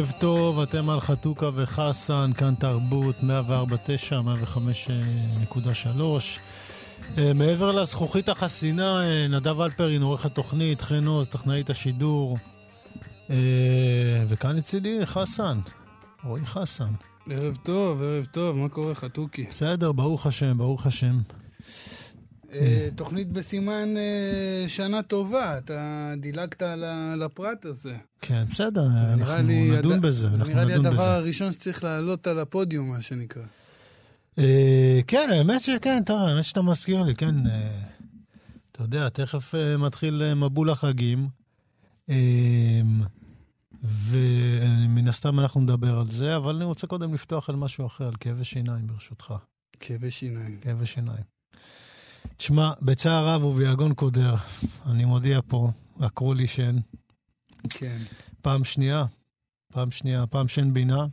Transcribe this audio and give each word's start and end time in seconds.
ערב 0.00 0.12
טוב, 0.18 0.60
אתם 0.60 0.90
על 0.90 1.00
חתוכה 1.00 1.50
וחסן, 1.54 2.30
כאן 2.36 2.54
תרבות 2.54 3.16
104.9, 3.20 3.24
105.3. 5.52 6.00
אה, 7.18 7.32
מעבר 7.34 7.72
לזכוכית 7.72 8.28
החסינה, 8.28 9.02
אה, 9.02 9.28
נדב 9.28 9.60
אלפרין, 9.60 10.02
עורך 10.02 10.26
התוכנית, 10.26 10.80
חן 10.80 11.06
עוז, 11.06 11.28
טכנאית 11.28 11.70
השידור. 11.70 12.38
אה, 13.30 13.36
וכאן 14.28 14.56
לצידי 14.56 15.06
חסן, 15.06 15.58
רועי 16.24 16.46
חסן. 16.46 16.92
ערב 17.30 17.56
טוב, 17.62 18.02
ערב 18.02 18.24
טוב, 18.24 18.56
מה 18.56 18.68
קורה 18.68 18.94
חתוכי? 18.94 19.46
בסדר, 19.50 19.92
ברוך 19.92 20.26
השם, 20.26 20.58
ברוך 20.58 20.86
השם. 20.86 21.18
תוכנית 22.96 23.28
בסימן 23.32 23.88
שנה 24.68 25.02
טובה, 25.02 25.58
אתה 25.58 26.12
דילגת 26.20 26.62
על 26.62 27.22
הפרט 27.22 27.64
הזה. 27.64 27.96
כן, 28.20 28.44
בסדר, 28.50 28.86
אנחנו 29.12 29.42
נדון 29.42 30.00
בזה. 30.00 30.28
נראה 30.28 30.64
לי 30.64 30.74
הדבר 30.74 31.08
הראשון 31.08 31.52
שצריך 31.52 31.84
לעלות 31.84 32.26
על 32.26 32.38
הפודיום, 32.38 32.88
מה 32.88 33.00
שנקרא. 33.00 33.42
כן, 35.06 35.28
האמת 35.32 35.62
שכן, 35.62 36.02
טוב, 36.06 36.20
האמת 36.20 36.44
שאתה 36.44 36.62
מזכיר 36.62 37.02
לי, 37.02 37.14
כן. 37.14 37.34
אתה 38.72 38.82
יודע, 38.82 39.08
תכף 39.08 39.54
מתחיל 39.78 40.34
מבול 40.34 40.70
החגים, 40.70 41.28
ומן 43.84 45.08
הסתם 45.08 45.40
אנחנו 45.40 45.60
נדבר 45.60 45.98
על 45.98 46.10
זה, 46.10 46.36
אבל 46.36 46.56
אני 46.56 46.64
רוצה 46.64 46.86
קודם 46.86 47.14
לפתוח 47.14 47.50
על 47.50 47.56
משהו 47.56 47.86
אחר, 47.86 48.06
על 48.06 48.14
כאבי 48.20 48.44
שיניים, 48.44 48.86
ברשותך. 48.86 49.34
כאבי 49.80 50.10
שיניים. 50.10 50.58
כאבי 50.60 50.86
שיניים. 50.86 51.39
תשמע, 52.36 52.72
בצער 52.82 53.28
רב 53.28 53.44
וביגון 53.44 53.94
קודר, 53.94 54.34
אני 54.86 55.04
מודיע 55.04 55.40
פה, 55.48 55.70
עקרו 56.00 56.34
לי 56.34 56.46
שן. 56.46 56.76
כן. 57.68 57.98
פעם 58.42 58.64
שנייה, 58.64 59.04
פעם 59.72 59.90
שנייה, 59.90 60.26
פעם 60.26 60.48
שן 60.48 60.74
בינה. 60.74 61.06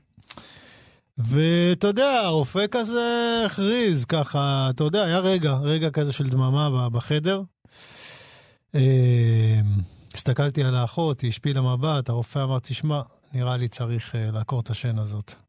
ואתה 1.17 1.87
יודע, 1.87 2.21
הרופא 2.23 2.65
כזה 2.71 3.43
הכריז 3.45 4.05
ככה, 4.05 4.67
אתה 4.69 4.83
יודע, 4.83 5.03
היה 5.03 5.19
רגע, 5.19 5.53
רגע 5.53 5.89
כזה 5.89 6.11
של 6.11 6.29
דממה 6.29 6.89
בחדר. 6.89 7.41
הסתכלתי 10.13 10.63
על 10.63 10.75
האחות, 10.75 11.21
היא 11.21 11.29
השפילה 11.29 11.61
מבט, 11.61 12.09
הרופא 12.09 12.43
אמר, 12.43 12.59
תשמע, 12.59 13.01
נראה 13.33 13.57
לי 13.57 13.67
צריך 13.67 14.15
לעקור 14.33 14.59
את 14.59 14.69
השן 14.69 14.99
הזאת. 14.99 15.46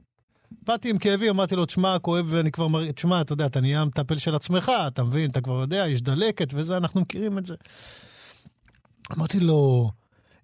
באתי 0.69 0.91
עם 0.91 0.99
כאבי, 0.99 1.31
אמרתי 1.31 1.57
לו, 1.57 1.67
תשמע, 1.67 1.99
כואב, 1.99 2.27
ואני 2.29 2.53
כבר 2.53 2.69
מרגיש, 2.69 2.93
תשמע, 2.93 3.21
אתה 3.21 3.33
יודע, 3.33 3.47
אתה 3.47 3.61
נהיה 3.61 3.85
מטפל 3.85 4.19
של 4.19 4.35
עצמך, 4.35 4.73
אתה 4.87 5.05
מבין, 5.05 5.31
אתה 5.31 5.41
כבר 5.41 5.61
יודע, 5.61 5.89
יש 5.89 6.03
דלקת 6.03 6.49
וזה, 6.55 6.77
אנחנו 6.77 7.01
מכירים 7.01 7.39
את 7.39 7.47
זה. 7.47 7.55
אמרתי 9.13 9.41
לו, 9.41 9.91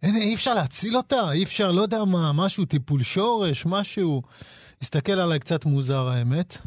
אין, 0.03 0.17
אי 0.17 0.35
אפשר 0.35 0.55
להציל 0.55 0.97
אותה, 0.97 1.33
אי 1.33 1.45
אפשר, 1.45 1.73
לא 1.73 1.83
יודע 1.83 2.05
מה, 2.05 2.33
משהו, 2.33 2.65
טיפול 2.65 3.03
שורש, 3.03 3.67
משהו. 3.67 4.23
הסתכל 4.83 5.13
עליי 5.13 5.39
קצת 5.39 5.65
מוזר, 5.65 6.09
האמת. 6.09 6.59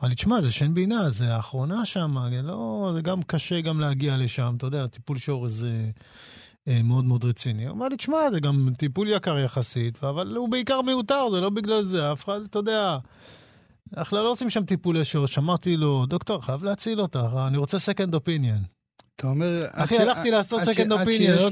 אמר 0.00 0.08
לי, 0.08 0.14
תשמע, 0.14 0.40
זה 0.40 0.50
שן 0.50 0.74
בינה, 0.74 1.10
זה 1.10 1.34
האחרונה 1.34 1.86
שם, 1.86 2.16
לא, 2.42 2.90
זה 2.94 3.02
גם 3.02 3.22
קשה 3.22 3.60
גם 3.60 3.80
להגיע 3.80 4.16
לשם, 4.16 4.54
אתה 4.56 4.66
יודע, 4.66 4.86
טיפול 4.86 5.18
שורש 5.18 5.50
זה 5.50 5.90
מאוד 6.84 7.04
מאוד 7.04 7.24
רציני. 7.24 7.66
הוא 7.66 7.72
אמר 7.72 7.88
לי, 7.88 7.96
תשמע, 7.96 8.18
זה 8.32 8.40
גם 8.40 8.68
טיפול 8.76 9.08
יקר 9.08 9.38
יחסית, 9.38 10.04
אבל 10.04 10.36
הוא 10.36 10.48
בעיקר 10.48 10.82
מיותר, 10.82 11.30
זה 11.30 11.40
לא 11.40 11.50
בגלל 11.50 11.84
זה, 11.84 12.12
אף 12.12 12.24
אחד, 12.24 12.40
אתה 12.50 12.58
יודע, 12.58 12.98
אנחנו 13.96 14.16
לא 14.16 14.30
עושים 14.32 14.50
שם 14.50 14.64
טיפולי 14.64 15.04
שורש. 15.04 15.38
אמרתי 15.38 15.76
לו, 15.76 16.06
דוקטור, 16.06 16.44
חייב 16.44 16.64
להציל 16.64 17.00
אותך, 17.00 17.30
אני 17.46 17.56
רוצה 17.56 17.76
second 17.76 18.12
opinion. 18.12 18.76
אתה 19.16 19.26
אומר... 19.26 19.62
אחי, 19.72 19.98
הלכתי 19.98 20.30
לעשות 20.30 20.62
second 20.62 20.90
opinion, 20.90 21.30
לא 21.30 21.48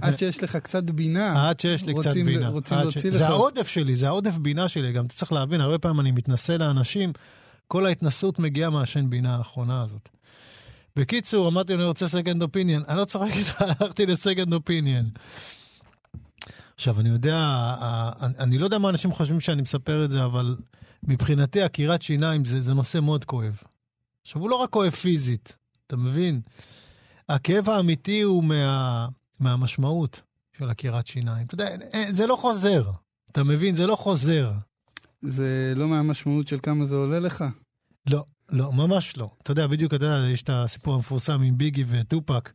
עד 0.00 0.16
שיש 0.16 0.42
לך 0.42 0.56
קצת 0.56 0.82
בינה. 0.82 1.48
עד 1.48 1.60
שיש 1.60 1.86
לי 1.86 1.94
קצת 1.94 2.14
בינה. 2.14 2.48
רוצים 2.48 2.78
להוציא 2.78 3.10
לך. 3.10 3.16
זה 3.16 3.26
העודף 3.26 3.68
שלי, 3.68 3.96
זה 3.96 4.06
העודף 4.06 4.38
בינה 4.38 4.68
שלי. 4.68 4.92
גם 4.92 5.06
אתה 5.06 5.14
צריך 5.14 5.32
להבין, 5.32 5.60
הרבה 5.60 5.78
פעמים 5.78 6.00
אני 6.00 6.10
מתנשא 6.10 6.52
לאנשים, 6.52 7.12
כל 7.68 7.86
ההתנסות 7.86 8.38
מגיעה 8.38 8.70
מהשן 8.70 9.10
בינה 9.10 9.36
האחרונה 9.36 9.82
הזאת. 9.82 10.08
בקיצור, 10.98 11.48
אמרתי 11.48 11.72
לו, 11.72 11.78
אני 11.78 11.88
רוצה 11.88 12.06
second 12.06 12.42
opinion. 12.42 12.88
אני 12.88 12.96
לא 12.96 13.04
צוחק 13.04 13.30
איתך, 13.36 13.62
הלכתי 13.80 14.06
ל-second 14.06 14.52
opinion. 14.52 15.18
עכשיו, 16.74 17.00
אני 17.00 17.08
יודע, 17.08 17.36
אני 18.20 18.58
לא 18.58 18.64
יודע 18.64 18.78
מה 18.78 18.90
אנשים 18.90 19.12
חושבים 19.12 19.40
שאני 19.40 19.62
מספר 19.62 20.04
את 20.04 20.10
זה, 20.10 20.24
אבל 20.24 20.56
מבחינתי 21.02 21.62
עקירת 21.62 22.02
שיניים 22.02 22.44
זה, 22.44 22.62
זה 22.62 22.74
נושא 22.74 22.98
מאוד 22.98 23.24
כואב. 23.24 23.62
עכשיו, 24.22 24.42
הוא 24.42 24.50
לא 24.50 24.56
רק 24.56 24.70
כואב 24.70 24.90
פיזית, 24.90 25.56
אתה 25.86 25.96
מבין? 25.96 26.40
הכאב 27.28 27.70
האמיתי 27.70 28.20
הוא 28.22 28.44
מה, 28.44 29.08
מהמשמעות 29.40 30.22
של 30.58 30.70
עקירת 30.70 31.06
שיניים. 31.06 31.46
אתה 31.46 31.54
יודע, 31.54 31.76
זה 32.10 32.26
לא 32.26 32.36
חוזר. 32.36 32.90
אתה 33.32 33.44
מבין? 33.44 33.74
זה 33.74 33.86
לא 33.86 33.96
חוזר. 33.96 34.52
זה 35.20 35.72
לא 35.76 35.88
מהמשמעות 35.88 36.48
של 36.48 36.58
כמה 36.62 36.86
זה 36.86 36.94
עולה 36.94 37.18
לך? 37.18 37.44
לא, 38.10 38.24
לא, 38.48 38.72
ממש 38.72 39.16
לא. 39.16 39.30
אתה 39.42 39.50
יודע, 39.50 39.66
בדיוק, 39.66 39.94
אתה 39.94 40.04
יודע, 40.04 40.28
יש 40.28 40.42
את 40.42 40.50
הסיפור 40.52 40.94
המפורסם 40.94 41.42
עם 41.42 41.58
ביגי 41.58 41.84
וטופק, 41.88 42.52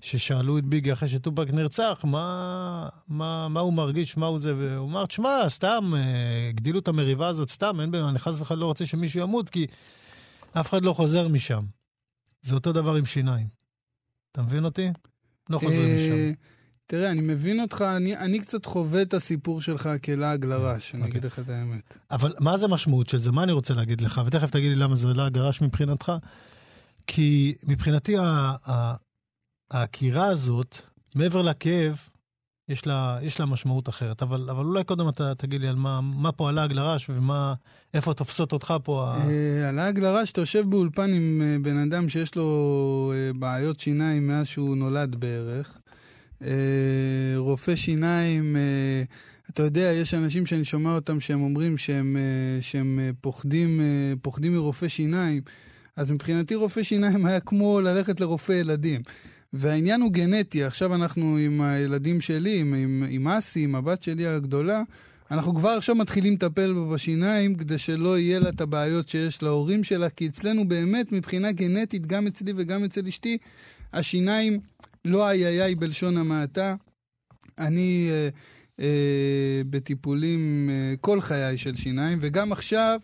ששאלו 0.00 0.58
את 0.58 0.64
ביגי 0.64 0.92
אחרי 0.92 1.08
שטופק 1.08 1.50
נרצח, 1.52 2.00
מה, 2.04 2.88
מה, 3.08 3.48
מה 3.48 3.60
הוא 3.60 3.72
מרגיש, 3.72 4.16
מה 4.16 4.26
הוא 4.26 4.38
זה, 4.38 4.54
והוא 4.56 4.88
אמר, 4.88 5.06
תשמע, 5.06 5.48
סתם, 5.48 5.92
הגדילו 6.48 6.78
את 6.78 6.88
המריבה 6.88 7.28
הזאת, 7.28 7.50
סתם, 7.50 7.80
אין 7.80 7.90
בינינו, 7.90 8.08
אני 8.08 8.18
חס 8.18 8.40
וחלילה 8.40 8.60
לא 8.60 8.66
רוצה 8.66 8.86
שמישהו 8.86 9.20
ימות, 9.20 9.50
כי 9.50 9.66
אף 10.52 10.68
אחד 10.68 10.82
לא 10.82 10.92
חוזר 10.92 11.28
משם. 11.28 11.64
זה 12.42 12.54
אותו 12.54 12.72
דבר 12.72 12.94
עם 12.94 13.04
שיניים. 13.04 13.46
אתה 14.32 14.42
מבין 14.42 14.64
אותי? 14.64 14.90
לא 15.50 15.58
חוזרים 15.58 15.96
משם. 15.96 16.42
תראה, 16.92 17.10
אני 17.10 17.20
מבין 17.20 17.60
אותך, 17.60 17.84
אני, 17.96 18.16
אני 18.16 18.40
קצת 18.40 18.66
חווה 18.66 19.02
את 19.02 19.14
הסיפור 19.14 19.60
שלך 19.60 19.88
כלעג 20.04 20.44
לרש, 20.44 20.94
אני 20.94 21.06
אגיד 21.06 21.24
לך 21.24 21.38
את 21.38 21.48
האמת. 21.48 21.98
אבל 22.10 22.34
מה 22.40 22.56
זה 22.56 22.64
המשמעות 22.64 23.08
של 23.08 23.18
זה? 23.18 23.32
מה 23.32 23.42
אני 23.42 23.52
רוצה 23.52 23.74
להגיד 23.74 24.00
לך? 24.00 24.20
ותכף 24.26 24.50
תגיד 24.50 24.70
לי 24.70 24.76
למה 24.76 24.94
זה 24.94 25.08
לעג 25.08 25.38
לרש 25.38 25.62
מבחינתך. 25.62 26.12
כי 27.06 27.54
מבחינתי, 27.66 28.16
העקירה 29.70 30.26
הזאת, 30.26 30.76
מעבר 31.14 31.42
לכאב, 31.42 31.96
יש 32.68 32.86
לה, 32.86 33.18
יש 33.22 33.40
לה 33.40 33.46
משמעות 33.46 33.88
אחרת. 33.88 34.22
אבל, 34.22 34.50
אבל 34.50 34.64
אולי 34.64 34.84
קודם 34.84 35.08
אתה 35.08 35.34
תגיד 35.34 35.60
לי 35.60 35.68
על 35.68 35.76
מה, 35.76 36.00
מה 36.00 36.32
פה 36.32 36.48
הלעג 36.48 36.72
לרש 36.72 37.10
ומה, 37.10 37.54
איפה 37.94 38.14
תופסות 38.14 38.52
אותך 38.52 38.74
פה. 38.82 39.12
אה, 39.14 39.68
הלעג 39.68 39.98
לרש, 39.98 40.32
אתה 40.32 40.40
יושב 40.40 40.70
באולפן 40.70 41.14
עם 41.14 41.42
אה, 41.44 41.56
בן 41.62 41.76
אדם 41.76 42.08
שיש 42.08 42.34
לו 42.34 43.12
אה, 43.14 43.30
בעיות 43.38 43.80
שיניים 43.80 44.26
מאז 44.26 44.46
שהוא 44.46 44.76
נולד 44.76 45.16
בערך. 45.16 45.78
רופא 47.36 47.76
שיניים, 47.76 48.56
אתה 49.50 49.62
יודע, 49.62 49.92
יש 49.94 50.14
אנשים 50.14 50.46
שאני 50.46 50.64
שומע 50.64 50.94
אותם 50.94 51.20
שהם 51.20 51.42
אומרים 51.42 51.78
שהם, 51.78 52.16
שהם 52.60 53.00
פוחדים, 53.20 53.80
פוחדים 54.22 54.52
מרופא 54.54 54.88
שיניים. 54.88 55.42
אז 55.96 56.10
מבחינתי 56.10 56.54
רופא 56.54 56.82
שיניים 56.82 57.26
היה 57.26 57.40
כמו 57.40 57.80
ללכת 57.80 58.20
לרופא 58.20 58.52
ילדים. 58.52 59.00
והעניין 59.52 60.00
הוא 60.00 60.12
גנטי, 60.12 60.64
עכשיו 60.64 60.94
אנחנו 60.94 61.36
עם 61.36 61.60
הילדים 61.60 62.20
שלי, 62.20 62.60
עם, 62.60 62.74
עם, 62.74 63.04
עם 63.08 63.28
אסי, 63.28 63.60
עם 63.64 63.74
הבת 63.74 64.02
שלי 64.02 64.26
הגדולה, 64.26 64.82
אנחנו 65.30 65.54
כבר 65.54 65.68
עכשיו 65.68 65.94
מתחילים 65.94 66.34
לטפל 66.34 66.72
בה 66.72 66.84
בשיניים 66.94 67.54
כדי 67.54 67.78
שלא 67.78 68.18
יהיה 68.18 68.38
לה 68.38 68.48
את 68.48 68.60
הבעיות 68.60 69.08
שיש 69.08 69.42
להורים 69.42 69.84
שלה, 69.84 70.10
כי 70.10 70.26
אצלנו 70.26 70.68
באמת 70.68 71.12
מבחינה 71.12 71.52
גנטית, 71.52 72.06
גם 72.06 72.26
אצלי 72.26 72.52
וגם 72.56 72.84
אצל 72.84 73.06
אשתי, 73.08 73.38
השיניים 73.92 74.60
לא 75.04 75.28
איי 75.28 75.62
איי 75.62 75.74
בלשון 75.74 76.16
המעטה. 76.16 76.74
אני 77.58 78.08
אה, 78.10 78.28
אה, 78.80 79.62
בטיפולים 79.70 80.70
אה, 80.72 80.94
כל 81.00 81.20
חיי 81.20 81.58
של 81.58 81.74
שיניים, 81.74 82.18
וגם 82.20 82.52
עכשיו 82.52 83.00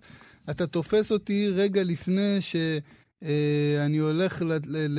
אתה 0.51 0.67
תופס 0.67 1.13
אותי 1.13 1.49
רגע 1.49 1.83
לפני 1.83 2.41
שאני 2.41 3.99
אה, 3.99 4.05
הולך 4.05 4.43
ל, 4.43 4.53
ל, 4.53 4.59
ל, 4.67 4.99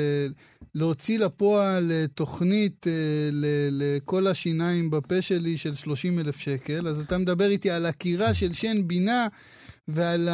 להוציא 0.75 1.19
לפועל 1.19 1.91
אה, 1.91 2.05
תוכנית 2.07 2.87
אה, 2.87 3.29
לכל 3.71 4.27
השיניים 4.27 4.89
בפה 4.89 5.21
שלי 5.21 5.57
של 5.57 5.75
30 5.75 6.19
אלף 6.19 6.39
שקל, 6.39 6.87
אז 6.87 6.99
אתה 6.99 7.17
מדבר 7.17 7.49
איתי 7.49 7.69
על 7.69 7.85
עקירה 7.85 8.33
של 8.33 8.53
שן 8.53 8.87
בינה 8.87 9.27
ועל 9.87 10.29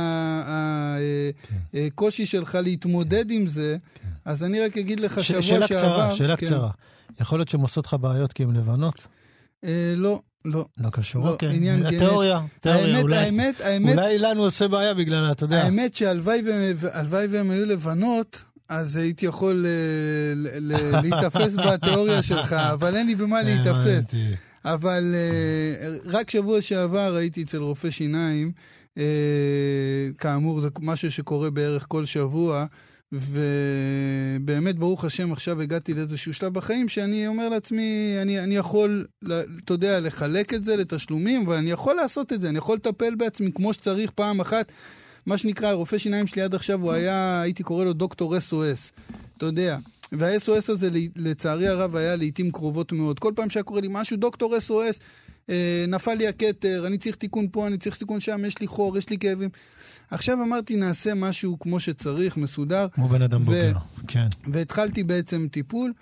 הקושי 1.74 2.26
כן. 2.26 2.32
שלך 2.32 2.58
להתמודד 2.64 3.32
עם 3.32 3.48
זה, 3.48 3.78
כן. 4.02 4.10
אז 4.26 4.44
אני 4.44 4.66
רק 4.66 4.78
אגיד 4.78 5.00
לך 5.00 5.24
שבוע 5.24 5.42
שעבר... 5.42 5.68
שאלה 5.68 5.68
קצרה, 5.68 6.12
שאלה 6.12 6.38
כן. 6.38 6.46
קצרה. 6.46 6.70
יכול 7.22 7.40
להיות 7.40 7.50
שהן 7.50 7.62
עושות 7.62 7.86
לך 7.86 7.94
בעיות 7.94 8.34
כי 8.34 8.44
הן 8.44 8.56
לבנות? 8.56 9.02
לא, 9.96 10.22
לא. 10.46 10.66
לא 10.78 10.90
קשור, 10.90 11.26
לא, 11.26 11.30
אוקיי. 11.30 11.56
עניין 11.56 11.80
גנטי. 11.84 11.98
תיאוריה, 11.98 12.42
תיאוריה, 12.60 12.88
האמת, 12.88 13.02
אולי. 13.02 13.18
האמת, 13.18 13.62
האמת... 13.62 13.94
אולי 13.98 14.20
לנו 14.20 14.44
עושה 14.44 14.68
בעיה 14.68 14.94
בגלל, 14.94 15.32
אתה 15.32 15.44
יודע. 15.44 15.64
האמת 15.64 15.96
שהלוואי 15.96 16.42
והן 17.30 17.52
היו 17.52 17.66
לבנות, 17.66 18.46
אז 18.70 18.98
הייתי 18.98 19.26
יכול 19.26 19.66
אה, 19.66 20.62
להיתפס 21.02 21.54
בתיאוריה 21.66 22.22
שלך, 22.22 22.54
אבל 22.54 22.96
אין 22.96 23.08
לי 23.08 23.16
במה 23.16 23.42
להיתפס. 23.42 24.06
אבל 24.66 25.16
אה, 25.16 25.98
רק 26.06 26.30
שבוע 26.30 26.62
שעבר 26.62 27.16
הייתי 27.16 27.44
אצל 27.44 27.58
רופא 27.62 27.90
שיניים, 27.90 28.52
אה, 28.98 29.04
כאמור, 30.18 30.62
זה 30.62 30.68
משהו 30.82 31.12
שקורה 31.12 31.50
בערך 31.50 31.86
כל 31.88 32.06
שבוע. 32.06 32.66
ובאמת, 33.16 34.76
ברוך 34.76 35.06
השם, 35.06 35.32
עכשיו 35.32 35.62
הגעתי 35.62 35.94
לאיזשהו 35.94 36.34
שלב 36.34 36.54
בחיים 36.54 36.90
שאני 36.90 37.28
אומר 37.28 37.50
לעצמי, 37.50 38.16
אני, 38.22 38.40
אני 38.40 38.56
יכול, 38.56 39.06
אתה 39.64 39.74
יודע, 39.74 40.00
לחלק 40.00 40.54
את 40.54 40.64
זה 40.64 40.76
לתשלומים, 40.76 41.42
אבל 41.48 41.56
אני 41.56 41.72
יכול 41.72 41.96
לעשות 41.96 42.34
את 42.34 42.42
זה, 42.42 42.50
אני 42.50 42.58
יכול 42.58 42.76
לטפל 42.78 43.16
בעצמי 43.16 43.52
כמו 43.56 43.74
שצריך 43.74 44.12
פעם 44.12 44.40
אחת. 44.40 44.72
מה 45.26 45.38
שנקרא, 45.38 45.74
רופא 45.74 45.98
שיניים 45.98 46.28
שלי 46.28 46.42
עד 46.42 46.56
עכשיו 46.56 46.82
הוא 46.82 46.92
היה, 46.92 47.42
הייתי 47.42 47.64
קורא 47.64 47.86
לו 47.86 47.94
דוקטור 47.94 48.36
SOS. 48.36 49.02
אתה 49.38 49.46
יודע. 49.46 49.78
וה-SOS 50.12 50.72
הזה, 50.72 50.90
לצערי 51.16 51.68
הרב, 51.68 51.96
היה 51.96 52.16
לעיתים 52.16 52.52
קרובות 52.52 52.92
מאוד. 52.92 53.20
כל 53.20 53.34
פעם 53.36 53.50
שהיה 53.50 53.64
קורה 53.64 53.82
לי 53.82 53.88
משהו, 53.92 54.18
דוקטור 54.18 54.56
SOS, 54.56 55.00
אה, 55.50 55.86
נפל 55.88 56.14
לי 56.14 56.28
הכתר, 56.28 56.84
אני 56.88 56.98
צריך 56.98 57.16
תיקון 57.16 57.48
פה, 57.52 57.68
אני 57.68 57.78
צריך 57.78 57.98
תיקון 57.98 58.20
שם, 58.20 58.46
יש 58.46 58.60
לי 58.62 58.68
חור, 58.68 58.98
יש 58.98 59.10
לי 59.10 59.18
כאבים. 59.18 59.50
עכשיו 60.12 60.44
אמרתי, 60.44 60.76
נעשה 60.76 61.14
משהו 61.14 61.60
כמו 61.60 61.80
שצריך, 61.80 62.38
מסודר. 62.38 62.88
כמו 62.92 63.08
בן 63.08 63.22
אדם 63.22 63.44
בוגר, 63.44 63.74
כן. 64.08 64.28
והתחלתי 64.48 65.04
בעצם 65.04 65.48
טיפול. 65.52 65.94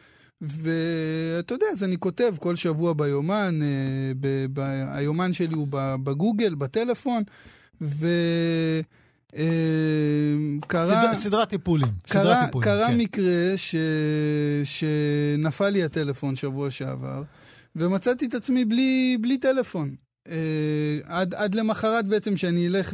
ואתה 0.41 1.53
יודע, 1.53 1.65
אז 1.73 1.83
אני 1.83 1.97
כותב 1.97 2.33
כל 2.39 2.55
שבוע 2.55 2.93
ביומן, 2.93 3.59
אה, 3.63 3.67
ב- 4.19 4.45
ב- 4.53 4.83
היומן 4.87 5.33
שלי 5.33 5.55
הוא 5.55 5.67
בגוגל, 6.03 6.55
בטלפון, 6.55 7.23
ו... 7.81 8.07
אה, 9.35 9.43
קרה... 10.67 11.13
סדרת 11.13 11.49
טיפולים. 11.49 11.87
קרה, 12.07 12.45
טיפולים, 12.45 12.69
קרה 12.69 12.87
כן. 12.87 12.97
מקרה 12.97 13.53
ש... 13.55 13.75
שנפל 14.63 15.69
לי 15.69 15.83
הטלפון 15.83 16.35
שבוע 16.35 16.71
שעבר, 16.71 17.23
ומצאתי 17.75 18.25
את 18.25 18.33
עצמי 18.33 18.65
בלי, 18.65 19.17
בלי 19.21 19.37
טלפון. 19.37 19.95
אה, 20.29 20.99
עד, 21.03 21.35
עד 21.35 21.55
למחרת 21.55 22.07
בעצם 22.07 22.37
שאני 22.37 22.67
אלך 22.67 22.93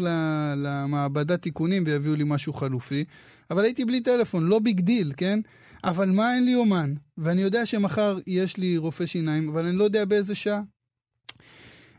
למעבדת 0.58 1.42
תיקונים 1.42 1.84
ויביאו 1.86 2.16
לי 2.16 2.24
משהו 2.28 2.54
חלופי, 2.54 3.04
אבל 3.52 3.64
הייתי 3.64 3.86
בלי 3.86 4.02
טלפון, 4.02 4.48
לא 4.48 4.60
big 4.60 4.80
deal, 4.80 5.14
כן? 5.18 5.40
אבל 5.84 6.10
מה, 6.10 6.36
אין 6.36 6.46
לי 6.46 6.56
יומן, 6.56 6.94
ואני 7.18 7.42
יודע 7.42 7.66
שמחר 7.66 8.18
יש 8.28 8.58
לי 8.58 8.78
רופא 8.78 9.06
שיניים, 9.06 9.50
אבל 9.50 9.66
אני 9.66 9.78
לא 9.78 9.84
יודע 9.84 10.06
באיזה 10.06 10.36
שעה. 10.36 10.62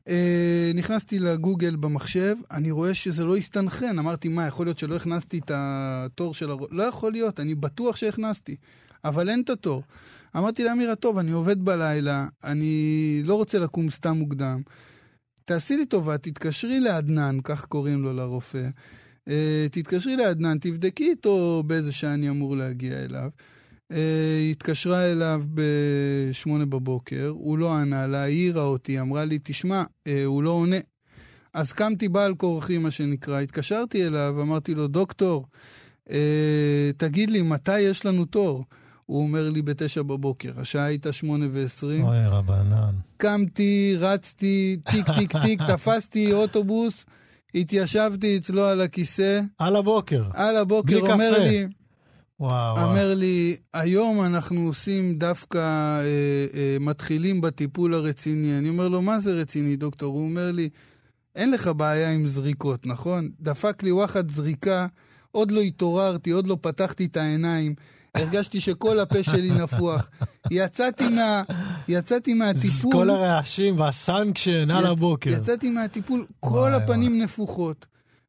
אה, 0.09 0.73
נכנסתי 0.75 1.19
לגוגל 1.19 1.77
במחשב, 1.77 2.37
אני 2.51 2.71
רואה 2.71 2.95
שזה 2.95 3.25
לא 3.25 3.37
הסתנכרן. 3.37 3.99
אמרתי, 3.99 4.29
מה, 4.29 4.47
יכול 4.47 4.67
להיות 4.67 4.79
שלא 4.79 4.97
הכנסתי 4.97 5.39
את 5.39 5.51
התור 5.55 6.35
של 6.35 6.51
הרופא? 6.51 6.75
לא 6.75 6.83
יכול 6.83 7.13
להיות, 7.13 7.41
אני 7.41 7.55
בטוח 7.55 7.97
שהכנסתי, 7.97 8.57
אבל 9.05 9.29
אין 9.29 9.41
את 9.41 9.51
התור. 9.51 9.83
אמרתי 10.37 10.65
לאמירה, 10.65 10.95
טוב, 10.95 11.19
אני 11.19 11.31
עובד 11.31 11.65
בלילה, 11.65 12.27
אני 12.45 13.23
לא 13.25 13.35
רוצה 13.35 13.59
לקום 13.59 13.91
סתם 13.91 14.17
מוקדם. 14.17 14.63
תעשי 15.45 15.77
לי 15.77 15.87
טובה, 15.87 16.19
תתקשרי 16.19 16.81
לעדנן, 16.81 17.39
כך 17.45 17.65
קוראים 17.65 18.03
לו 18.03 18.13
לרופא. 18.13 18.69
Uh, 19.29 19.33
תתקשרי 19.71 20.17
לעדנן, 20.17 20.59
תבדקי 20.59 21.11
איתו 21.11 21.63
באיזה 21.67 21.93
שעה 21.93 22.15
אני 22.15 22.31
אמור 22.31 22.57
להגיע 22.57 23.05
אליו. 23.05 23.29
Uh, 23.93 23.95
התקשרה 24.51 25.13
אליו 25.13 25.43
בשמונה 25.55 26.67
בבוקר, 26.67 27.33
הוא 27.35 27.59
לא 27.59 27.73
ענה 27.73 28.07
לה, 28.07 28.23
העירה 28.23 28.63
אותי, 28.63 29.01
אמרה 29.01 29.25
לי, 29.25 29.39
תשמע, 29.43 29.83
uh, 29.83 30.11
הוא 30.25 30.43
לא 30.43 30.51
עונה. 30.51 30.77
אז 31.55 31.73
קמתי 31.73 32.09
בעל 32.09 32.35
כורחי, 32.35 32.79
מה 32.79 32.91
שנקרא, 32.91 33.41
התקשרתי 33.41 34.07
אליו, 34.07 34.37
אמרתי 34.43 34.75
לו, 34.75 34.87
דוקטור, 34.87 35.47
אה, 36.09 36.13
תגיד 36.97 37.31
לי, 37.31 37.43
מתי 37.43 37.81
יש 37.81 38.07
לנו 38.07 38.25
תור? 38.25 38.65
הוא 39.11 39.23
אומר 39.23 39.51
לי 39.51 39.63
בתשע 39.63 40.03
בבוקר, 40.03 40.53
השעה 40.57 40.85
הייתה 40.85 41.13
שמונה 41.13 41.47
ועשרים. 41.53 42.05
אוי, 42.05 42.27
רבנן. 42.27 42.95
קמתי, 43.17 43.95
רצתי, 43.99 44.77
טיק, 44.91 45.07
טיק, 45.19 45.37
טיק, 45.37 45.61
תפסתי 45.63 46.33
אוטובוס, 46.33 47.07
התיישבתי 47.55 48.37
אצלו 48.37 48.65
על 48.65 48.81
הכיסא. 48.81 49.41
על 49.59 49.77
הבוקר. 49.77 50.25
על 50.35 50.57
הבוקר, 50.57 51.01
בלי 51.01 51.13
אומר 51.13 51.33
קפה. 51.35 51.45
לי... 51.45 51.67
וואו, 52.41 52.85
אומר. 52.85 53.15
לי, 53.15 53.57
היום 53.75 54.25
אנחנו 54.25 54.61
עושים 54.61 55.15
דווקא, 55.15 55.59
אה, 55.59 56.03
אה, 56.55 56.77
מתחילים 56.81 57.41
בטיפול 57.41 57.95
הרציני. 57.95 58.59
אני 58.59 58.69
אומר 58.69 58.89
לו, 58.89 59.03
מה 59.03 59.21
זה 59.21 59.33
רציני, 59.33 59.77
דוקטור? 59.77 60.15
הוא 60.15 60.25
אומר 60.25 60.51
לי, 60.51 60.69
אין 61.37 61.51
לך 61.51 61.71
בעיה 61.77 62.11
עם 62.11 62.29
זריקות, 62.29 62.87
נכון? 62.87 63.31
דפק 63.41 63.83
לי 63.83 63.93
וואחד 63.93 64.31
זריקה, 64.31 64.87
עוד 65.31 65.51
לא 65.51 65.61
התעוררתי, 65.61 66.31
עוד 66.31 66.47
לא 66.47 66.57
פתחתי 66.61 67.05
את 67.05 67.17
העיניים. 67.17 67.75
הרגשתי 68.15 68.61
שכל 68.61 69.01
הפה 69.01 69.23
שלי 69.23 69.51
נפוח. 69.51 70.11
יצאתי, 70.51 71.09
מה, 71.09 71.43
יצאתי 71.89 72.35
מהטיפול... 72.35 72.93
כל 72.93 73.11
הרעשים 73.11 73.81
והסנקשן 73.81 74.71
על 74.71 74.87
הבוקר. 74.87 75.31
יצאתי 75.31 75.71
מהטיפול, 75.71 76.27
כל 76.41 76.75
הפנים. 76.75 77.23
נפוחות. 77.23 77.87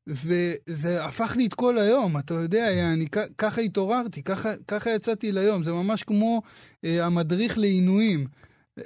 וזה 0.08 1.06
הפך 1.06 1.36
לי 1.36 1.46
את 1.46 1.54
כל 1.54 1.78
היום, 1.78 2.18
אתה 2.18 2.34
יודע, 2.34 2.92
אני 2.94 3.08
ככה 3.38 3.62
התעוררתי, 3.62 4.24
ככה, 4.24 4.50
ככה 4.68 4.90
יצאתי 4.90 5.32
ליום, 5.32 5.64
זה 5.64 5.72
ממש 5.72 6.04
כמו 6.04 6.42
אה, 6.86 7.06
המדריך 7.06 7.58
לעינויים. 7.58 8.28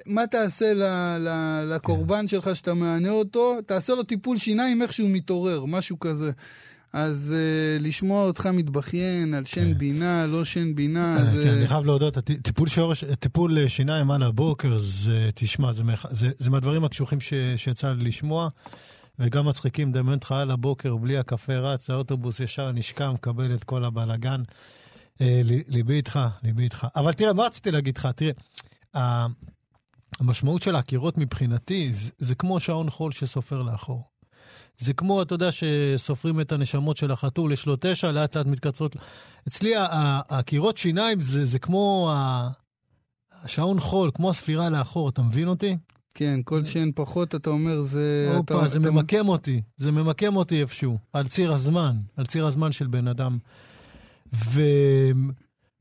מה 0.05 0.27
תעשה 0.27 0.73
ל, 0.73 0.83
ל, 1.19 1.29
לקורבן. 1.75 2.27
שלך 2.27 2.55
שאתה 2.55 2.73
מענה 2.73 3.09
אותו? 3.09 3.57
תעשה 3.65 3.95
לו 3.95 4.03
טיפול 4.03 4.37
שיניים 4.37 4.81
איך 4.81 4.93
שהוא 4.93 5.09
מתעורר, 5.09 5.65
משהו 5.65 5.99
כזה. 5.99 6.31
אז 6.95 7.33
uh, 7.35 7.83
לשמוע 7.83 8.25
אותך 8.25 8.49
מתבכיין 8.53 9.33
על 9.33 9.45
שן 9.45 9.61
כן. 9.61 9.77
בינה, 9.77 10.27
לא 10.27 10.45
שן 10.45 10.75
בינה, 10.75 11.17
כן, 11.17 11.35
זה... 11.35 11.43
כן, 11.43 11.49
אני 11.49 11.67
חייב 11.67 11.85
להודות, 11.85 12.17
טיפול, 12.17 12.69
שורש, 12.69 13.03
טיפול 13.03 13.57
אה, 13.57 13.69
שיניים 13.69 14.11
על 14.11 14.23
הבוקר, 14.23 14.77
זה, 14.77 15.29
תשמע, 15.35 15.71
זה, 15.71 15.83
זה, 16.09 16.29
זה 16.37 16.49
מהדברים 16.49 16.85
הקשוחים 16.85 17.21
ש, 17.21 17.33
שיצא 17.57 17.93
לי 17.93 18.05
לשמוע, 18.05 18.49
וגם 19.19 19.47
מצחיקים, 19.47 19.91
דמיין 19.91 20.15
אותך 20.15 20.31
על 20.31 20.51
הבוקר, 20.51 20.95
בלי 20.95 21.17
הקפה 21.17 21.53
רץ, 21.53 21.89
האוטובוס 21.89 22.39
ישר 22.39 22.71
נשקע, 22.71 23.11
מקבל 23.11 23.55
את 23.55 23.63
כל 23.63 23.83
הבלגן. 23.83 24.43
אה, 25.21 25.41
ליבי 25.67 25.93
איתך, 25.93 26.19
ליבי 26.43 26.63
איתך. 26.63 26.87
אבל 26.95 27.13
תראה, 27.13 27.33
מה 27.33 27.45
רציתי 27.45 27.71
להגיד 27.71 27.97
לך? 27.97 28.07
תראה, 28.15 28.31
המשמעות 30.19 30.61
של 30.61 30.75
העקירות 30.75 31.17
מבחינתי, 31.17 31.91
זה, 31.93 32.11
זה 32.17 32.35
כמו 32.35 32.59
שעון 32.59 32.89
חול 32.89 33.11
שסופר 33.11 33.61
לאחור. 33.63 34.14
זה 34.77 34.93
כמו, 34.93 35.21
אתה 35.21 35.35
יודע, 35.35 35.49
שסופרים 35.51 36.41
את 36.41 36.51
הנשמות 36.51 36.97
של 36.97 37.11
החתול, 37.11 37.51
יש 37.53 37.65
לו 37.65 37.75
תשע, 37.79 38.11
לאט 38.11 38.37
לאט 38.37 38.45
מתקצרות. 38.45 38.95
אצלי 39.47 39.73
הקירות 40.29 40.77
שיניים 40.77 41.21
זה, 41.21 41.45
זה 41.45 41.59
כמו 41.59 42.11
ה... 42.15 42.49
שעון 43.47 43.79
חול, 43.79 44.11
כמו 44.13 44.29
הספירה 44.29 44.69
לאחור, 44.69 45.09
אתה 45.09 45.21
מבין 45.21 45.47
אותי? 45.47 45.77
כן, 46.13 46.39
כל 46.43 46.63
שאין 46.63 46.91
פחות, 46.95 47.35
אתה 47.35 47.49
אומר, 47.49 47.81
זה... 47.81 48.33
הופה, 48.37 48.59
אתה- 48.59 48.67
זה 48.67 48.79
אתה- 48.79 48.91
ממקם 48.91 49.27
אותי, 49.27 49.61
זה 49.77 49.91
ממקם 49.91 50.35
אותי 50.35 50.61
איפשהו, 50.61 50.97
על 51.13 51.27
ציר 51.27 51.53
הזמן, 51.53 51.95
על 52.17 52.25
ציר 52.25 52.45
הזמן 52.45 52.71
של 52.71 52.87
בן 52.87 53.07
אדם. 53.07 53.37
ו... 54.33 54.61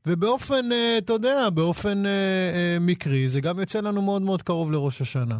ובאופן, 0.06 0.72
אה, 0.72 0.98
אתה 0.98 1.12
יודע, 1.12 1.50
באופן 1.50 2.06
אה, 2.06 2.10
אה, 2.10 2.78
מקרי, 2.80 3.28
זה 3.28 3.40
גם 3.40 3.58
יוצא 3.60 3.80
לנו 3.80 4.02
מאוד 4.02 4.22
מאוד 4.22 4.42
קרוב 4.42 4.72
לראש 4.72 5.00
השנה, 5.00 5.38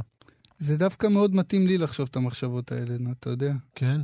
זה 0.59 0.77
דווקא 0.77 1.07
מאוד 1.07 1.35
מתאים 1.35 1.67
לי 1.67 1.79
לחשוב 1.79 2.09
את 2.11 2.17
המחשבות 2.17 2.73
האלה, 2.73 2.95
אתה 3.21 3.31
יודע. 3.31 3.53
כן? 3.75 4.01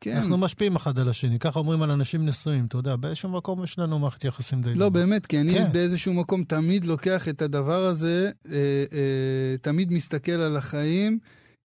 כן. 0.00 0.16
אנחנו 0.16 0.38
משפיעים 0.38 0.76
אחד 0.76 0.98
על 0.98 1.08
השני, 1.08 1.38
ככה 1.38 1.58
אומרים 1.58 1.82
על 1.82 1.90
אנשים 1.90 2.26
נשואים, 2.26 2.66
אתה 2.66 2.76
יודע, 2.76 2.96
באיזשהו 2.96 3.28
מקום 3.28 3.64
יש 3.64 3.78
לנו 3.78 3.98
מערכת 3.98 4.24
יחסים 4.24 4.62
די... 4.62 4.74
לא. 4.74 4.88
באמת, 4.88 5.26
כי 5.26 5.40
אני 5.40 5.52
כן. 5.52 5.72
באיזשהו 5.72 6.14
מקום 6.14 6.44
תמיד 6.44 6.84
לוקח 6.84 7.28
את 7.28 7.42
הדבר 7.42 7.84
הזה, 7.84 8.30
אה, 8.48 8.54
אה, 8.92 9.56
תמיד 9.60 9.92
מסתכל 9.92 10.32
על 10.32 10.56
החיים 10.56 11.18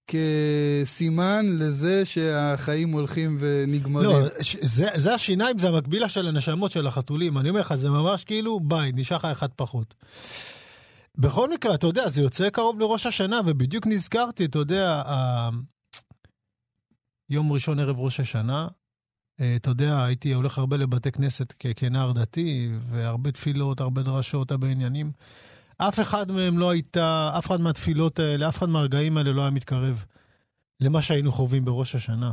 כסימן 0.08 1.46
לזה 1.50 2.06
שהחיים 2.06 2.92
הולכים 2.92 3.38
ונגמרים. 3.40 4.10
לא, 4.10 4.28
זה, 4.62 4.88
זה 4.96 5.14
השיניים, 5.14 5.58
זה 5.58 5.68
המקבילה 5.68 6.10
של 6.10 6.28
הנשמות 6.28 6.72
של 6.72 6.88
החתולים. 6.88 7.38
אני 7.38 7.50
אומר 7.50 7.62
לך, 7.62 7.76
זה 7.76 7.90
ממש 7.90 8.24
כאילו, 8.24 8.60
ביי, 8.60 8.92
נשאר 8.96 9.18
לך 9.18 9.26
אחד 9.26 9.50
פחות. 9.56 9.94
בכל 11.18 11.54
מקרה, 11.54 11.76
אתה 11.76 11.88
יודע, 11.88 12.10
זה 12.10 12.22
יוצא 12.22 12.50
קרוב 12.50 12.80
לראש 12.80 13.06
השנה, 13.06 13.40
ובדיוק 13.46 13.88
נזכרתי, 13.88 14.46
אתה 14.46 14.60
יודע, 14.60 15.04
ה... 15.06 15.50
יום 17.30 17.52
ראשון 17.52 17.80
ערב 17.80 18.00
ראש 18.00 18.20
השנה, 18.20 18.68
אה, 19.42 19.56
אתה 19.56 19.70
יודע, 19.70 20.04
הייתי 20.04 20.34
הולך 20.34 20.58
הרבה 20.58 20.78
לבתי 20.78 21.12
כנסת 21.12 21.54
כנער 21.76 22.12
דתי, 22.12 22.72
והרבה 22.90 23.32
תפילות, 23.32 23.82
הרבה 23.82 24.04
דרשות, 24.04 24.52
הרבה 24.52 24.68
עניינים. 24.68 25.12
אף 25.78 26.00
אחד 26.00 26.32
מהם 26.32 26.58
לא 26.58 26.70
הייתה, 26.70 27.32
אף 27.38 27.48
אחד 27.48 27.62
מהתפילות 27.62 28.20
האלה, 28.20 28.50
אף 28.50 28.58
אחד 28.58 28.70
מהרגעים 28.70 29.18
האלה 29.18 29.32
לא 29.32 29.42
היה 29.42 29.50
מתקרב 29.50 30.06
למה 30.80 31.02
שהיינו 31.02 31.32
חווים 31.32 31.66
בראש 31.66 31.96
השנה. 31.96 32.32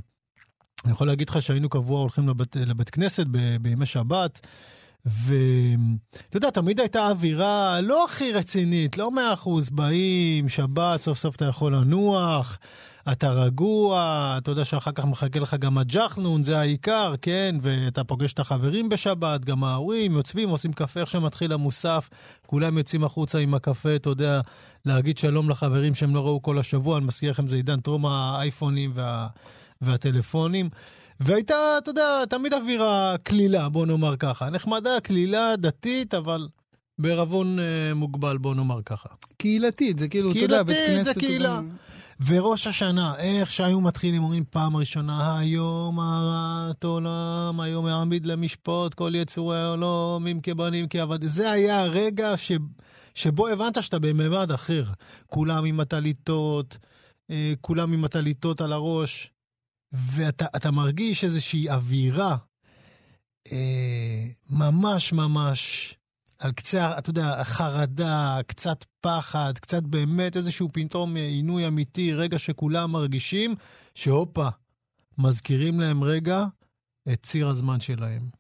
אני 0.85 0.93
יכול 0.93 1.07
להגיד 1.07 1.29
לך 1.29 1.43
שהיינו 1.43 1.69
קבוע 1.69 2.01
הולכים 2.01 2.29
לבית, 2.29 2.57
לבית 2.57 2.91
כנסת 2.91 3.27
ב, 3.31 3.57
בימי 3.61 3.87
שבת, 3.87 4.47
ואתה 5.07 6.37
יודע, 6.37 6.51
תמיד 6.51 6.81
הייתה 6.81 7.09
אווירה 7.09 7.81
לא 7.81 8.05
הכי 8.05 8.33
רצינית, 8.33 8.99
לא 8.99 9.11
מאה 9.11 9.33
אחוז, 9.33 9.71
באים, 9.71 10.49
שבת, 10.49 11.01
סוף 11.01 11.19
סוף 11.19 11.37
אתה 11.37 11.45
יכול 11.45 11.75
לנוח, 11.75 12.59
אתה 13.13 13.31
רגוע, 13.31 14.35
אתה 14.39 14.51
יודע 14.51 14.65
שאחר 14.65 14.93
כך 14.93 15.05
מחכה 15.05 15.41
לך 15.41 15.55
גם 15.55 15.79
הג'חנון, 15.79 16.43
זה 16.43 16.59
העיקר, 16.59 17.15
כן? 17.23 17.57
ואתה 17.63 18.05
פוגש 18.05 18.33
את 18.33 18.39
החברים 18.39 18.89
בשבת, 18.89 19.45
גם 19.45 19.65
ההורים 19.65 20.13
יוצבים, 20.13 20.49
עושים 20.49 20.73
קפה, 20.73 21.01
איך 21.01 21.11
שמתחיל 21.11 21.53
המוסף, 21.53 22.09
כולם 22.47 22.79
יוצאים 22.79 23.05
החוצה 23.05 23.39
עם 23.39 23.55
הקפה, 23.55 23.97
אתה 23.97 24.11
יודע, 24.11 24.41
להגיד 24.85 25.19
שלום 25.19 25.51
לחברים 25.51 25.95
שהם 25.95 26.15
לא 26.15 26.27
ראו 26.27 26.43
כל 26.43 26.59
השבוע, 26.59 26.99
אני 26.99 27.07
מזכיר 27.07 27.31
לכם, 27.31 27.49
זה 27.49 27.57
עידן 27.57 27.81
טרום 27.81 28.07
האייפונים 28.07 28.91
וה... 28.95 29.27
והטלפונים. 29.81 30.69
והייתה, 31.21 31.79
אתה 31.79 31.91
יודע, 31.91 32.25
תמיד 32.29 32.55
אווירה 32.55 33.15
קלילה, 33.23 33.69
בוא 33.69 33.87
נאמר 33.87 34.17
ככה. 34.17 34.51
נחמדה, 34.51 35.01
קלילה, 35.03 35.57
דתית, 35.57 36.15
אבל 36.15 36.49
בערבון 36.99 37.59
אה, 37.59 37.95
מוגבל, 37.95 38.39
בוא 38.39 38.55
נאמר 38.55 38.83
ככה. 38.83 39.09
קהילתית, 39.37 39.99
זה 39.99 40.09
כאילו, 40.09 40.31
אתה 40.31 40.39
יודע, 40.39 40.63
בית 40.63 40.77
קהילתית, 40.77 40.97
כנסת... 40.97 41.05
זה 41.05 41.21
הוא 41.21 41.21
קהילה. 41.21 41.61
וראש 42.27 42.67
השנה, 42.67 43.17
איך 43.19 43.51
שהיו 43.51 43.81
מתחילים, 43.81 44.23
אומרים 44.23 44.45
פעם 44.51 44.77
ראשונה, 44.77 45.39
היום 45.39 46.01
הרת 46.01 46.85
עולם, 46.85 47.61
היום 47.61 47.87
יעמיד 47.87 48.27
למשפוט 48.27 48.95
כל 48.95 49.13
יצורי 49.15 49.59
העולם, 49.59 50.27
אם 50.27 50.39
כבנים 50.43 50.87
כעבד. 50.91 51.25
זה 51.25 51.51
היה 51.51 51.81
הרגע 51.81 52.37
ש... 52.37 52.53
שבו 53.15 53.49
הבנת 53.49 53.83
שאתה 53.83 53.99
בממד 53.99 54.53
אחר. 54.53 54.85
כולם 55.27 55.65
עם 55.65 55.81
הטליתות, 55.81 56.79
אה, 57.31 57.53
כולם 57.61 57.93
עם 57.93 58.05
הטליתות 58.05 58.61
על 58.61 58.73
הראש, 58.73 59.31
ואתה 59.93 60.47
אתה 60.57 60.71
מרגיש 60.71 61.25
איזושהי 61.25 61.71
אווירה 61.71 62.37
אה, 63.53 64.27
ממש 64.51 65.13
ממש 65.13 65.95
על 66.39 66.53
קצה, 66.53 66.99
אתה 66.99 67.11
יודע, 67.11 67.45
חרדה, 67.45 68.39
קצת 68.47 68.85
פחד, 69.01 69.53
קצת 69.59 69.83
באמת 69.83 70.37
איזשהו 70.37 70.69
פתאום 70.73 71.17
אה, 71.17 71.23
עינוי 71.23 71.67
אמיתי, 71.67 72.15
רגע 72.15 72.39
שכולם 72.39 72.93
מרגישים 72.93 73.55
שהופה, 73.95 74.49
מזכירים 75.19 75.81
להם 75.81 76.05
רגע 76.05 76.45
את 77.13 77.23
ציר 77.23 77.49
הזמן 77.49 77.81
שלהם. 77.81 78.38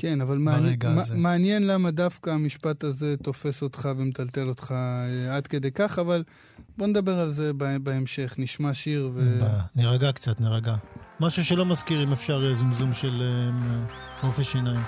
כן, 0.00 0.20
אבל 0.20 0.38
מעניין, 0.38 0.78
הזה. 0.84 1.14
מעניין 1.14 1.66
למה 1.66 1.90
דווקא 1.90 2.30
המשפט 2.30 2.84
הזה 2.84 3.14
תופס 3.22 3.62
אותך 3.62 3.88
ומטלטל 3.96 4.48
אותך 4.48 4.74
אה, 4.76 5.36
עד 5.36 5.46
כדי 5.46 5.70
כך, 5.70 5.98
אבל 5.98 6.22
בוא 6.78 6.86
נדבר 6.86 7.18
על 7.20 7.30
זה 7.30 7.52
בה- 7.52 7.78
בהמשך. 7.78 8.34
נשמע 8.38 8.74
שיר 8.74 9.10
ו... 9.14 9.38
נירגע 9.76 10.12
קצת, 10.12 10.40
נירגע. 10.40 10.74
משהו 11.20 11.44
שלא 11.44 11.66
מזכיר 11.66 12.02
אם 12.02 12.12
אפשר 12.12 12.46
אה, 12.48 12.54
זמזום 12.54 12.92
של 12.92 13.22
אה, 13.22 13.50
רופא 14.22 14.42
שיניים. 14.42 14.80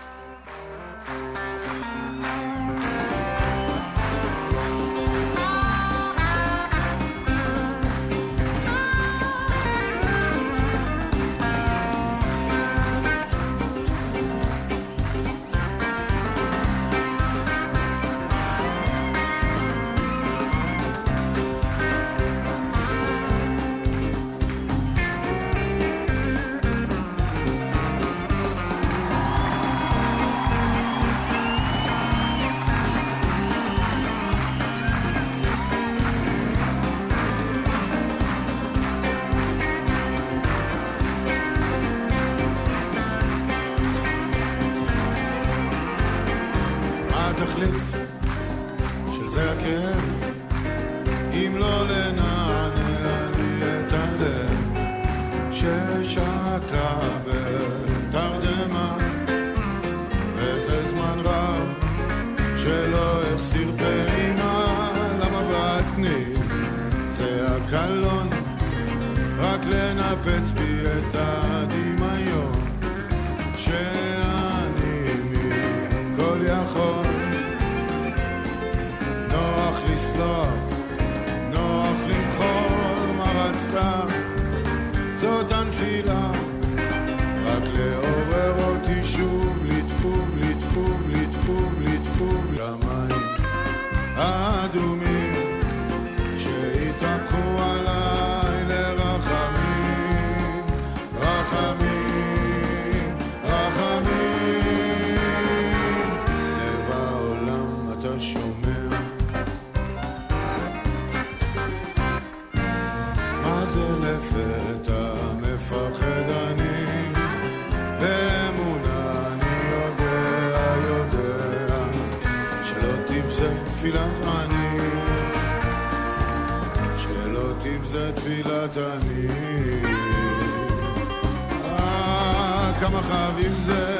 חביב 133.13 133.61
זה 133.67 133.99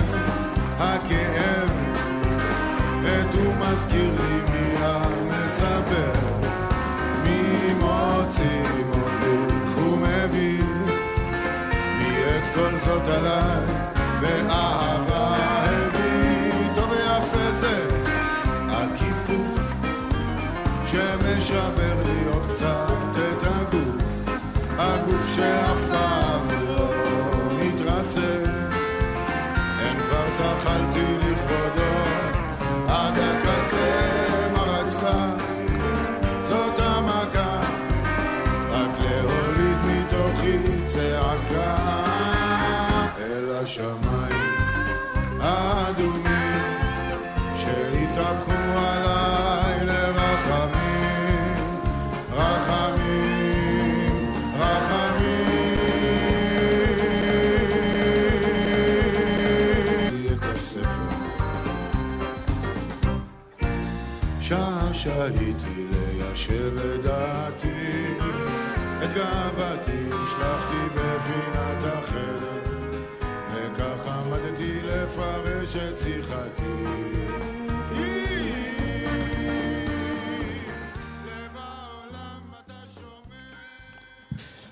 הכאב. 0.79 1.71
עת 3.05 3.35
הוא 3.35 3.55
מזכיר 3.55 4.11
לי 4.11 4.41
מי 4.53 4.75
מדבר, 5.83 6.13
מי 7.23 7.75
מוציא 7.75 8.63
מוליך 8.89 9.79
ומביא, 9.79 10.63
מי 11.99 12.17
את 12.37 12.55
כל 12.55 12.79
זאת 12.85 13.09
עליי 13.09 13.72
את 75.77 75.99
שיחתי 75.99 76.63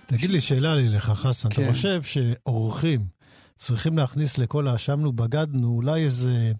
אתה 0.06 0.16
תגיד 0.16 0.30
לי, 0.30 0.40
שאלה 0.40 0.74
לי 0.74 0.88
לך, 0.88 1.10
חסן, 1.10 1.48
אתה 1.48 1.56
כן. 1.56 1.72
חושב 1.72 2.02
שאורחים 2.02 3.04
צריכים 3.56 3.98
להכניס 3.98 4.38
לכל 4.38 4.68
האשמנו, 4.68 5.12
בגדנו, 5.12 5.68
אולי 5.68 6.04
איזה... 6.04 6.52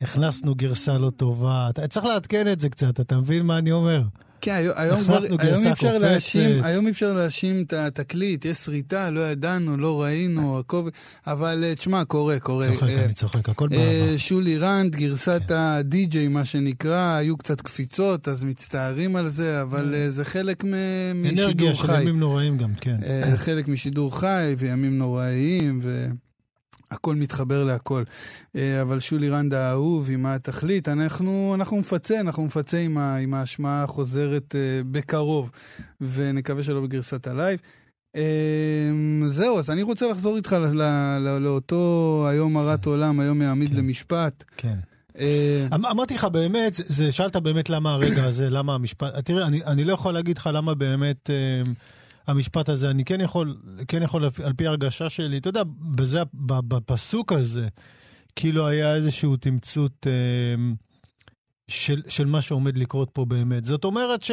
הכנסנו 0.00 0.54
גרסה 0.54 0.98
לא 0.98 1.10
טובה, 1.10 1.66
אתה 1.70 1.88
צריך 1.88 2.06
לעדכן 2.06 2.52
את 2.52 2.60
זה 2.60 2.68
קצת, 2.68 3.00
אתה 3.00 3.18
מבין 3.18 3.46
מה 3.46 3.58
אני 3.58 3.72
אומר? 3.72 4.02
כן, 4.44 4.52
היום, 4.54 4.74
היום, 4.76 5.00
היום 5.38 5.66
אפשר. 5.72 5.98
להאשים, 5.98 6.62
היום 6.64 6.88
אפשר 6.88 7.12
להאשים 7.12 7.62
את 7.62 7.72
התקליט, 7.72 8.44
יש 8.44 8.56
שריטה, 8.56 9.10
לא 9.10 9.20
ידענו, 9.20 9.76
לא 9.76 10.02
ראינו, 10.02 10.58
הכל, 10.58 10.88
אבל 11.26 11.64
אה, 11.64 11.74
תשמע, 11.74 12.04
קורה, 12.04 12.40
קורה. 12.40 12.66
צוחק, 12.66 12.88
אה, 12.88 13.04
אני 13.04 13.12
צוחק, 13.12 13.48
הכל 13.48 13.68
אה, 13.72 13.78
באהבה. 13.78 14.18
שולי 14.18 14.58
רנד, 14.58 14.96
גרסת 14.96 15.40
כן. 15.48 15.54
הדי-ג'יי, 15.54 16.28
מה 16.28 16.44
שנקרא, 16.44 17.16
היו 17.16 17.36
קצת 17.36 17.60
קפיצות, 17.60 18.28
אז 18.28 18.44
מצטערים 18.44 19.16
על 19.16 19.28
זה, 19.28 19.62
אבל 19.62 19.94
זה 20.08 20.24
חלק 20.24 20.64
מ- 20.64 20.68
אנרגיה 21.24 21.44
משידור 21.46 21.72
של 21.74 21.86
חי. 21.86 22.00
ימים 22.02 22.20
נוראים 22.20 22.58
גם, 22.58 22.72
כן. 22.80 22.96
אה, 23.06 23.36
חלק 23.36 23.68
משידור 23.68 24.18
חי 24.20 24.54
וימים 24.58 24.98
נוראיים, 24.98 25.80
והכל 26.90 27.16
מתחבר 27.16 27.64
להכל. 27.64 28.02
אה, 28.56 28.82
אבל 28.82 29.00
שולי 29.00 29.28
רנד 29.28 29.54
האהוב, 29.54 30.08
עם 30.10 30.26
התכלית, 30.26 30.88
אנחנו, 30.88 31.52
אנחנו 31.54 31.80
נפצה, 31.80 32.20
אנחנו 32.20 32.46
נפצה 32.46 32.78
עם, 32.78 32.98
ה, 32.98 33.16
עם 33.16 33.34
ההשמעה 33.34 33.82
החוזרת 33.84 34.54
אה, 34.54 34.60
בקרוב, 34.90 35.50
ונקווה 36.00 36.62
שלא 36.62 36.80
בגרסת 36.80 37.26
ה 37.26 37.32
live. 37.32 37.60
אה, 38.16 38.22
זהו, 39.26 39.58
אז 39.58 39.70
אני 39.70 39.82
רוצה 39.82 40.08
לחזור 40.08 40.36
איתך 40.36 40.52
ל- 40.52 40.56
ל- 40.82 41.18
ל- 41.18 41.38
לאותו 41.38 42.24
היום 42.30 42.56
הרת 42.56 42.86
עולם, 42.86 43.20
היום 43.20 43.42
יעמיד 43.42 43.70
כן. 43.70 43.76
למשפט. 43.76 44.44
כן. 44.56 44.74
אמ- 45.18 45.86
אמרתי 45.86 46.14
לך 46.14 46.24
באמת, 46.24 46.74
זה- 46.74 47.12
שאלת 47.12 47.36
באמת 47.36 47.70
למה 47.70 47.92
הרגע 47.92 48.24
הזה, 48.24 48.50
למה 48.50 48.74
המשפט, 48.74 49.14
תראה, 49.24 49.46
אני, 49.46 49.64
אני 49.64 49.84
לא 49.84 49.92
יכול 49.92 50.14
להגיד 50.14 50.38
לך 50.38 50.50
למה 50.52 50.74
באמת 50.74 51.30
המשפט 52.26 52.68
הזה, 52.68 52.90
אני 52.90 53.04
כן 53.04 53.20
יכול, 53.20 53.56
כן 53.88 54.02
יכול 54.02 54.24
על 54.44 54.52
פי 54.56 54.66
הרגשה 54.66 55.10
שלי, 55.10 55.38
אתה 55.38 55.48
יודע, 55.48 55.62
בזה, 55.96 56.22
בפסוק 56.44 57.32
הזה, 57.32 57.68
כאילו 58.36 58.66
היה 58.66 58.94
איזשהו 58.94 59.36
תמצות 59.36 60.06
אה, 60.06 60.72
של, 61.68 62.02
של 62.08 62.26
מה 62.26 62.42
שעומד 62.42 62.78
לקרות 62.78 63.10
פה 63.12 63.24
באמת. 63.24 63.64
זאת 63.64 63.84
אומרת 63.84 64.22
ש... 64.22 64.30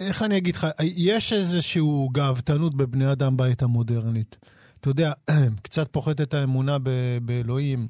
איך 0.00 0.22
אני 0.22 0.36
אגיד 0.36 0.56
לך, 0.56 0.66
יש 0.82 1.32
איזשהו 1.32 2.08
גאוותנות 2.12 2.74
בבני 2.74 3.12
אדם 3.12 3.36
בעת 3.36 3.62
המודרנית. 3.62 4.36
אתה 4.80 4.90
יודע, 4.90 5.12
קצת 5.62 5.88
פוחתת 5.92 6.34
האמונה 6.34 6.78
ב- 6.82 7.18
באלוהים. 7.22 7.88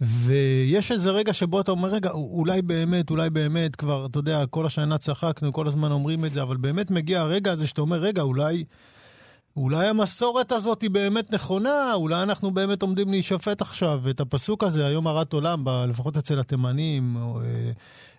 ויש 0.00 0.92
איזה 0.92 1.10
רגע 1.10 1.32
שבו 1.32 1.60
אתה 1.60 1.70
אומר, 1.70 1.88
רגע, 1.88 2.10
אולי 2.10 2.62
באמת, 2.62 3.10
אולי 3.10 3.30
באמת, 3.30 3.76
כבר, 3.76 4.06
אתה 4.06 4.18
יודע, 4.18 4.46
כל 4.46 4.66
השנה 4.66 4.98
צחקנו, 4.98 5.52
כל 5.52 5.66
הזמן 5.66 5.92
אומרים 5.92 6.24
את 6.24 6.32
זה, 6.32 6.42
אבל 6.42 6.56
באמת 6.56 6.90
מגיע 6.90 7.20
הרגע 7.20 7.52
הזה 7.52 7.66
שאתה 7.66 7.80
אומר, 7.80 7.96
רגע, 7.96 8.22
אולי, 8.22 8.64
אולי 9.56 9.86
המסורת 9.86 10.52
הזאת 10.52 10.82
היא 10.82 10.90
באמת 10.90 11.32
נכונה, 11.32 11.94
אולי 11.94 12.22
אנחנו 12.22 12.50
באמת 12.50 12.82
עומדים 12.82 13.10
להישפט 13.10 13.60
עכשיו. 13.60 14.00
ואת 14.02 14.20
הפסוק 14.20 14.64
הזה, 14.64 14.86
היום 14.86 15.06
הרת 15.06 15.32
עולם, 15.32 15.64
ב- 15.64 15.84
לפחות 15.88 16.16
אצל 16.16 16.38
התימנים, 16.38 17.16
או, 17.16 17.40
אה, 17.40 17.70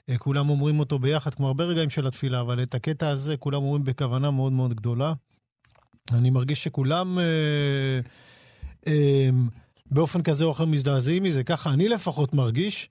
אה, 0.10 0.18
כולם 0.18 0.50
אומרים 0.50 0.80
אותו 0.80 1.00
ביחד, 1.00 1.34
כמו 1.34 1.48
הרבה 1.48 1.64
רגעים 1.64 1.90
של 1.90 2.08
התפילה, 2.08 2.42
אבל 2.42 2.64
את 2.64 2.76
הקטע 2.76 3.10
הזה 3.10 3.38
כולם 3.38 3.64
אומרים 3.64 3.84
בכוונה 3.84 4.32
מאוד 4.32 4.54
מאוד 4.54 4.74
גדולה. 4.74 5.14
אני 6.14 6.30
מרגיש 6.30 6.64
שכולם... 6.64 7.20
אה, 7.20 8.00
אה, 8.88 9.30
באופן 9.92 10.22
כזה 10.22 10.46
או 10.46 10.52
אחר 10.52 10.66
מזדעזעים 10.66 11.24
מזה, 11.24 11.44
ככה 11.44 11.74
אני 11.74 11.90
לפחות 11.90 12.34
מרגיש. 12.34 12.90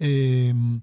אמ, 0.00 0.78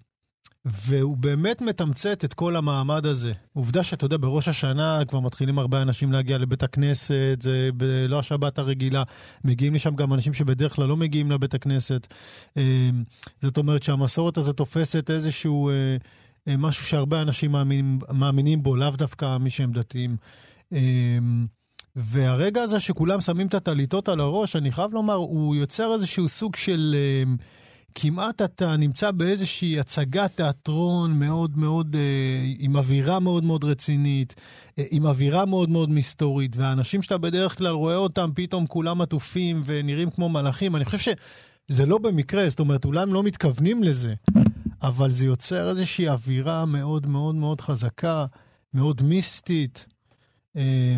והוא 0.65 1.17
באמת 1.17 1.61
מתמצת 1.61 2.25
את 2.25 2.33
כל 2.33 2.55
המעמד 2.55 3.05
הזה. 3.05 3.31
עובדה 3.53 3.83
שאתה 3.83 4.05
יודע, 4.05 4.17
בראש 4.17 4.47
השנה 4.47 4.99
כבר 5.07 5.19
מתחילים 5.19 5.59
הרבה 5.59 5.81
אנשים 5.81 6.11
להגיע 6.11 6.37
לבית 6.37 6.63
הכנסת, 6.63 7.37
זה 7.39 7.69
ב- 7.77 7.83
לא 7.83 8.19
השבת 8.19 8.59
הרגילה, 8.59 9.03
מגיעים 9.43 9.75
לשם 9.75 9.95
גם 9.95 10.13
אנשים 10.13 10.33
שבדרך 10.33 10.75
כלל 10.75 10.87
לא 10.87 10.97
מגיעים 10.97 11.31
לבית 11.31 11.53
הכנסת. 11.53 12.13
אמ, 12.57 13.03
זאת 13.41 13.57
אומרת 13.57 13.83
שהמסורת 13.83 14.37
הזאת 14.37 14.57
תופסת 14.57 15.09
איזשהו 15.09 15.69
אה, 15.69 15.73
אה, 16.47 16.57
משהו 16.57 16.85
שהרבה 16.85 17.21
אנשים 17.21 17.51
מאמינים, 17.51 17.99
מאמינים 18.11 18.63
בו, 18.63 18.75
לאו 18.75 18.91
דווקא 18.91 19.37
מי 19.37 19.49
שהם 19.49 19.71
דתיים. 19.71 20.17
אמ, 21.97 22.01
והרגע 22.05 22.61
הזה 22.61 22.79
שכולם 22.79 23.21
שמים 23.21 23.47
את 23.47 23.53
הטליתות 23.53 24.09
על 24.09 24.19
הראש, 24.19 24.55
אני 24.55 24.71
חייב 24.71 24.93
לומר, 24.93 25.13
הוא 25.13 25.55
יוצר 25.55 25.93
איזשהו 25.93 26.29
סוג 26.29 26.55
של... 26.55 26.95
אה, 26.95 27.33
כמעט 27.95 28.41
אתה 28.41 28.77
נמצא 28.77 29.11
באיזושהי 29.11 29.79
הצגת 29.79 30.31
תיאטרון 30.35 31.19
מאוד 31.19 31.57
מאוד, 31.57 31.95
אה, 31.95 32.53
עם 32.59 32.75
אווירה 32.75 33.19
מאוד 33.19 33.43
מאוד 33.43 33.63
רצינית, 33.63 34.35
אה, 34.79 34.83
עם 34.91 35.05
אווירה 35.05 35.45
מאוד 35.45 35.69
מאוד 35.69 35.89
מסתורית, 35.89 36.55
והאנשים 36.57 37.01
שאתה 37.01 37.17
בדרך 37.17 37.57
כלל 37.57 37.73
רואה 37.73 37.95
אותם, 37.95 38.29
פתאום 38.35 38.67
כולם 38.67 39.01
עטופים 39.01 39.61
ונראים 39.65 40.09
כמו 40.09 40.29
מלאכים. 40.29 40.75
אני 40.75 40.85
חושב 40.85 41.13
שזה 41.71 41.85
לא 41.85 41.97
במקרה, 41.97 42.49
זאת 42.49 42.59
אומרת, 42.59 42.85
אולי 42.85 43.01
הם 43.01 43.13
לא 43.13 43.23
מתכוונים 43.23 43.83
לזה, 43.83 44.13
אבל 44.81 45.11
זה 45.11 45.25
יוצר 45.25 45.69
איזושהי 45.69 46.09
אווירה 46.09 46.65
מאוד 46.65 47.07
מאוד 47.07 47.35
מאוד 47.35 47.61
חזקה, 47.61 48.25
מאוד 48.73 49.01
מיסטית, 49.01 49.85
אה, 50.55 50.97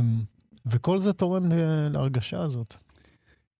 וכל 0.71 1.01
זה 1.01 1.13
תורם 1.13 1.51
להרגשה 1.91 2.41
הזאת. 2.41 2.73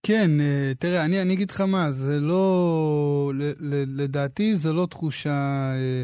כן, 0.03 0.31
אה, 0.39 0.71
תראה, 0.79 1.05
אני, 1.05 1.21
אני 1.21 1.33
אגיד 1.33 1.51
לך 1.51 1.61
מה, 1.61 1.91
זה 1.91 2.19
לא, 2.19 3.31
לדעתי 3.87 4.55
זה 4.55 4.73
לא 4.73 4.87
תחושה 4.89 5.31
אה, 5.73 6.03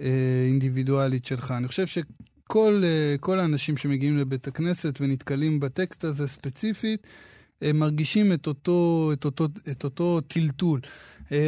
אה, 0.00 0.44
אינדיבידואלית 0.46 1.24
שלך. 1.24 1.50
אני 1.50 1.68
חושב 1.68 1.86
שכל 1.86 2.82
כל 3.20 3.40
האנשים 3.40 3.76
שמגיעים 3.76 4.18
לבית 4.18 4.46
הכנסת 4.46 4.98
ונתקלים 5.00 5.60
בטקסט 5.60 6.04
הזה 6.04 6.28
ספציפית, 6.28 7.06
הם 7.62 7.78
מרגישים 7.78 8.32
את 8.32 8.46
אותו, 8.46 9.10
את 9.12 9.24
אותו, 9.24 9.46
את 9.70 9.84
אותו 9.84 10.20
טלטול. 10.20 10.80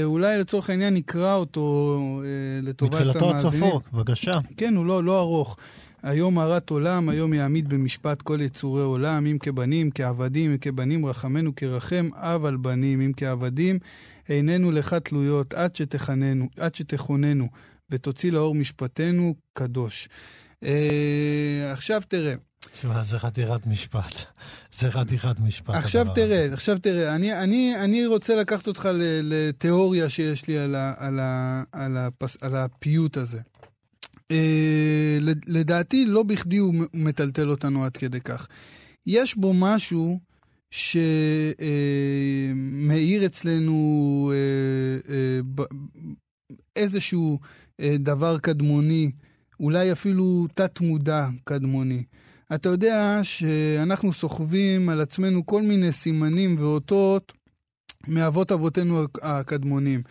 אולי 0.05 0.39
לצורך 0.39 0.71
העניין 0.71 0.95
נקרא 0.95 1.35
אותו 1.35 1.97
אה, 2.25 2.61
לטובת 2.63 2.95
מתחילתו 2.95 3.19
עד 3.19 3.31
המאזינים. 3.31 3.71
סופו, 3.71 3.81
בבקשה. 3.93 4.33
כן, 4.57 4.77
הוא 4.77 4.87
לא, 4.87 5.05
לא 5.05 5.21
ארוך. 5.21 5.57
היום 6.03 6.39
הרת 6.39 6.71
עולם, 6.71 7.09
היום 7.09 7.35
יעמיד 7.35 7.69
במשפט 7.69 8.23
כל 8.23 8.41
יצורי 8.41 8.83
עולם, 8.83 9.27
אם 9.27 9.39
כבנים, 9.39 9.91
כעבדים, 9.91 10.51
אם 10.51 10.59
כבנים 10.59 11.07
רחמנו 11.07 11.55
כרחם, 11.57 12.09
אב 12.15 12.45
על 12.45 12.57
בנים, 12.57 13.01
אם 13.01 13.13
כעבדים, 13.17 13.79
עינינו 14.29 14.71
לך 14.71 14.95
תלויות, 14.95 15.55
עד 15.55 15.77
שתחננו, 15.77 16.49
עד 16.59 16.75
שתכוננו, 16.75 17.49
ותוציא 17.91 18.33
לאור 18.33 18.55
משפטנו 18.55 19.35
קדוש. 19.53 20.09
אה, 20.65 21.71
עכשיו 21.73 22.03
תראה, 22.09 22.35
תשמע, 22.73 23.03
זה 23.03 23.19
חתירת 23.19 23.67
משפט. 23.67 24.15
זה 24.73 24.91
חתיכת 24.91 25.41
משפט. 25.41 25.75
עכשיו 25.75 26.07
תראה, 26.15 26.45
הזה. 26.45 26.55
עכשיו 26.55 26.79
תראה, 26.79 27.15
אני, 27.15 27.43
אני, 27.43 27.75
אני 27.85 28.07
רוצה 28.07 28.37
לקחת 28.37 28.67
אותך 28.67 28.89
לתיאוריה 29.23 30.09
שיש 30.09 30.49
לי 30.49 30.59
על, 30.59 30.75
ה, 30.75 30.95
על, 30.97 31.21
ה, 31.21 31.63
על, 31.73 31.97
הפס, 31.97 32.37
על 32.41 32.57
הפיוט 32.57 33.17
הזה. 33.17 33.41
אה, 34.31 35.19
לדעתי, 35.47 36.07
לא 36.07 36.23
בכדי 36.23 36.57
הוא 36.57 36.75
מטלטל 36.95 37.51
אותנו 37.51 37.85
עד 37.85 37.97
כדי 37.97 38.21
כך. 38.21 38.49
יש 39.07 39.37
בו 39.37 39.55
משהו 39.55 40.21
שמאיר 40.71 41.66
אצלנו 43.27 44.33
אה, 44.35 44.38
אה, 45.14 45.40
איזשהו 46.77 47.38
אה, 47.81 47.97
דבר 47.99 48.38
קדמוני, 48.38 49.11
אולי 49.61 49.93
אפילו 49.93 50.47
תת-מודע 50.55 51.27
קדמוני. 51.45 52.03
אתה 52.55 52.69
יודע 52.69 53.21
שאנחנו 53.23 54.12
סוחבים 54.12 54.88
על 54.88 55.01
עצמנו 55.01 55.47
כל 55.47 55.62
מיני 55.62 55.93
סימנים 55.93 56.57
ואותות 56.59 57.33
מאבות 58.09 58.53
אבותינו 58.53 59.05
הקדמונים. 59.23 60.03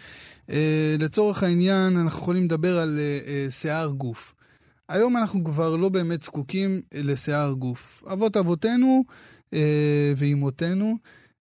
לצורך 0.99 1.43
העניין, 1.43 1.97
אנחנו 1.97 2.19
יכולים 2.19 2.43
לדבר 2.43 2.78
על 2.78 2.99
שיער 3.49 3.88
גוף. 3.88 4.34
היום 4.89 5.17
אנחנו 5.17 5.43
כבר 5.43 5.75
לא 5.75 5.89
באמת 5.89 6.23
זקוקים 6.23 6.82
לשיער 6.93 7.52
גוף. 7.52 8.04
אבות 8.13 8.38
אבותינו 8.38 9.04
אה, 9.54 10.13
ואימותינו, 10.17 10.95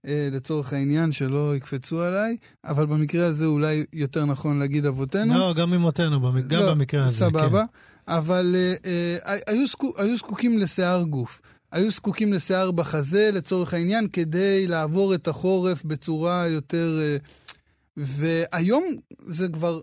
אה, 0.07 0.29
לצורך 0.33 0.73
העניין, 0.73 1.13
שלא 1.13 1.57
יקפצו 1.57 2.03
עליי, 2.03 2.37
אבל 2.65 2.87
במקרה 2.87 3.27
הזה 3.27 3.47
אולי 3.47 3.85
יותר 3.93 4.25
נכון 4.25 4.59
להגיד 4.59 4.87
אבותינו. 4.87 5.35
לא, 5.35 5.55
גם 5.55 5.73
אימותינו, 5.73 6.21
גם 6.21 6.59
לא, 6.59 6.75
במקרה 6.75 7.07
הזה, 7.07 7.17
סבבה. 7.17 7.65
כן. 8.07 8.15
אבל 8.15 8.57
אה, 8.57 8.75
אה, 9.27 9.39
היו, 9.47 9.67
זקוק, 9.67 10.01
היו 10.01 10.17
זקוקים 10.17 10.59
לשיער 10.59 11.03
גוף. 11.03 11.41
היו 11.73 11.91
זקוקים 11.91 12.33
לשיער 12.33 12.71
בחזה, 12.71 13.31
לצורך 13.33 13.75
העניין, 13.75 14.09
כדי 14.13 14.67
לעבור 14.67 15.15
את 15.15 15.29
החורף 15.29 15.85
בצורה 15.85 16.49
יותר... 16.49 16.99
אה, 17.01 17.17
והיום 17.97 18.85
זה 19.27 19.49
כבר, 19.49 19.81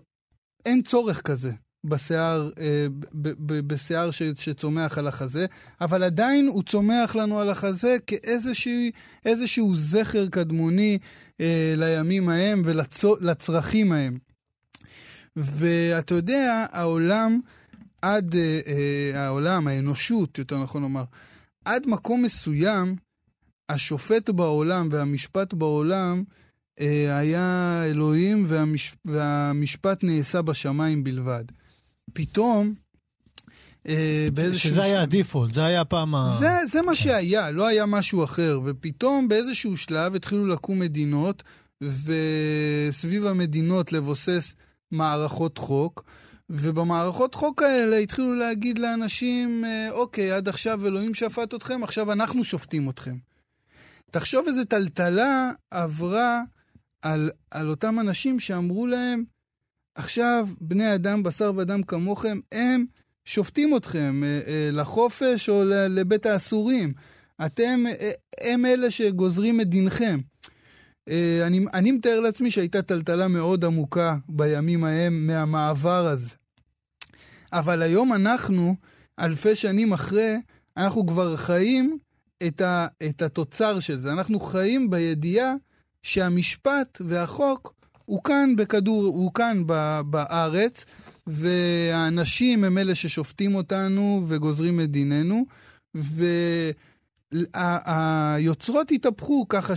אין 0.66 0.82
צורך 0.82 1.20
כזה. 1.20 1.52
בשיער, 1.84 2.50
אה, 2.60 2.86
בשיער 3.66 4.10
שצומח 4.34 4.98
על 4.98 5.06
החזה, 5.06 5.46
אבל 5.80 6.02
עדיין 6.02 6.46
הוא 6.46 6.62
צומח 6.62 7.16
לנו 7.16 7.38
על 7.38 7.50
החזה 7.50 7.96
כאיזשהו 8.06 9.76
זכר 9.76 10.26
קדמוני 10.26 10.98
אה, 11.40 11.74
לימים 11.76 12.28
ההם 12.28 12.62
ולצרכים 12.64 13.92
ההם. 13.92 14.18
ואתה 15.36 16.14
יודע, 16.14 16.66
העולם, 16.72 17.40
עד, 18.02 18.34
העולם, 19.14 19.68
האנושות, 19.68 20.38
יותר 20.38 20.62
נכון 20.62 20.82
לומר, 20.82 21.04
עד 21.66 21.86
מקום 21.86 22.22
מסוים, 22.22 22.96
השופט 23.68 24.30
בעולם 24.30 24.88
והמשפט 24.90 25.54
בעולם 25.54 26.22
היה 27.08 27.82
אלוהים 27.84 28.44
והמש, 28.48 28.94
והמשפט 29.04 30.04
נעשה 30.04 30.42
בשמיים 30.42 31.04
בלבד. 31.04 31.44
פתאום, 32.12 32.74
אה, 33.88 34.28
באיזשהו... 34.34 34.70
שזה 34.70 34.82
היה 34.82 35.02
הדיפולט, 35.02 35.54
זה 35.54 35.64
היה 35.64 35.84
פעם 35.84 36.14
ה... 36.14 36.36
זה, 36.38 36.66
זה 36.66 36.82
מה 36.82 36.94
שהיה, 36.94 37.50
לא 37.50 37.66
היה 37.66 37.86
משהו 37.86 38.24
אחר. 38.24 38.60
ופתאום 38.64 39.28
באיזשהו 39.28 39.76
שלב 39.76 40.14
התחילו 40.14 40.46
לקום 40.46 40.78
מדינות, 40.78 41.42
וסביב 41.82 43.26
המדינות 43.26 43.92
לבוסס 43.92 44.54
מערכות 44.92 45.58
חוק. 45.58 46.04
ובמערכות 46.50 47.34
חוק 47.34 47.62
האלה 47.62 47.96
התחילו 47.96 48.34
להגיד 48.34 48.78
לאנשים, 48.78 49.64
אה, 49.64 49.90
אוקיי, 49.90 50.32
עד 50.32 50.48
עכשיו 50.48 50.86
אלוהים 50.86 51.14
שפט 51.14 51.54
אתכם, 51.54 51.82
עכשיו 51.82 52.12
אנחנו 52.12 52.44
שופטים 52.44 52.90
אתכם. 52.90 53.16
תחשוב 54.10 54.46
איזה 54.48 54.64
טלטלה 54.64 55.50
עברה 55.70 56.42
על, 57.02 57.30
על 57.50 57.70
אותם 57.70 58.00
אנשים 58.00 58.40
שאמרו 58.40 58.86
להם, 58.86 59.24
עכשיו, 59.94 60.48
בני 60.60 60.94
אדם, 60.94 61.22
בשר 61.22 61.52
ודם 61.56 61.82
כמוכם, 61.82 62.38
הם 62.52 62.86
שופטים 63.24 63.76
אתכם 63.76 64.22
אה, 64.24 64.40
אה, 64.46 64.70
לחופש 64.72 65.48
או 65.48 65.62
לבית 65.88 66.26
האסורים. 66.26 66.92
אתם, 67.46 67.84
הם 68.40 68.66
אלה 68.66 68.90
שגוזרים 68.90 69.60
את 69.60 69.68
דינכם. 69.68 70.18
אני, 71.46 71.64
אני 71.74 71.92
מתאר 71.92 72.20
לעצמי 72.20 72.50
שהייתה 72.50 72.82
טלטלה 72.82 73.28
מאוד 73.28 73.64
עמוקה 73.64 74.16
בימים 74.28 74.84
ההם 74.84 75.26
מהמעבר 75.26 76.06
הזה. 76.06 76.30
אבל 77.52 77.82
היום 77.82 78.12
אנחנו, 78.12 78.74
אלפי 79.18 79.54
שנים 79.54 79.92
אחרי, 79.92 80.36
אנחנו 80.76 81.06
כבר 81.06 81.36
חיים 81.36 81.98
את, 82.46 82.60
ה, 82.60 82.86
את 83.08 83.22
התוצר 83.22 83.80
של 83.80 83.98
זה. 83.98 84.12
אנחנו 84.12 84.40
חיים 84.40 84.90
בידיעה 84.90 85.54
שהמשפט 86.02 87.00
והחוק 87.04 87.74
הוא 88.04 88.24
כאן 88.24 88.56
בכדור, 88.56 89.04
הוא 89.06 89.34
כאן 89.34 89.62
בארץ, 90.06 90.84
והאנשים 91.26 92.64
הם 92.64 92.78
אלה 92.78 92.94
ששופטים 92.94 93.54
אותנו 93.54 94.24
וגוזרים 94.28 94.80
את 94.80 94.90
דיננו, 94.90 95.44
והיוצרות 97.34 98.90
התהפכו 98.90 99.46
ככה 99.48 99.74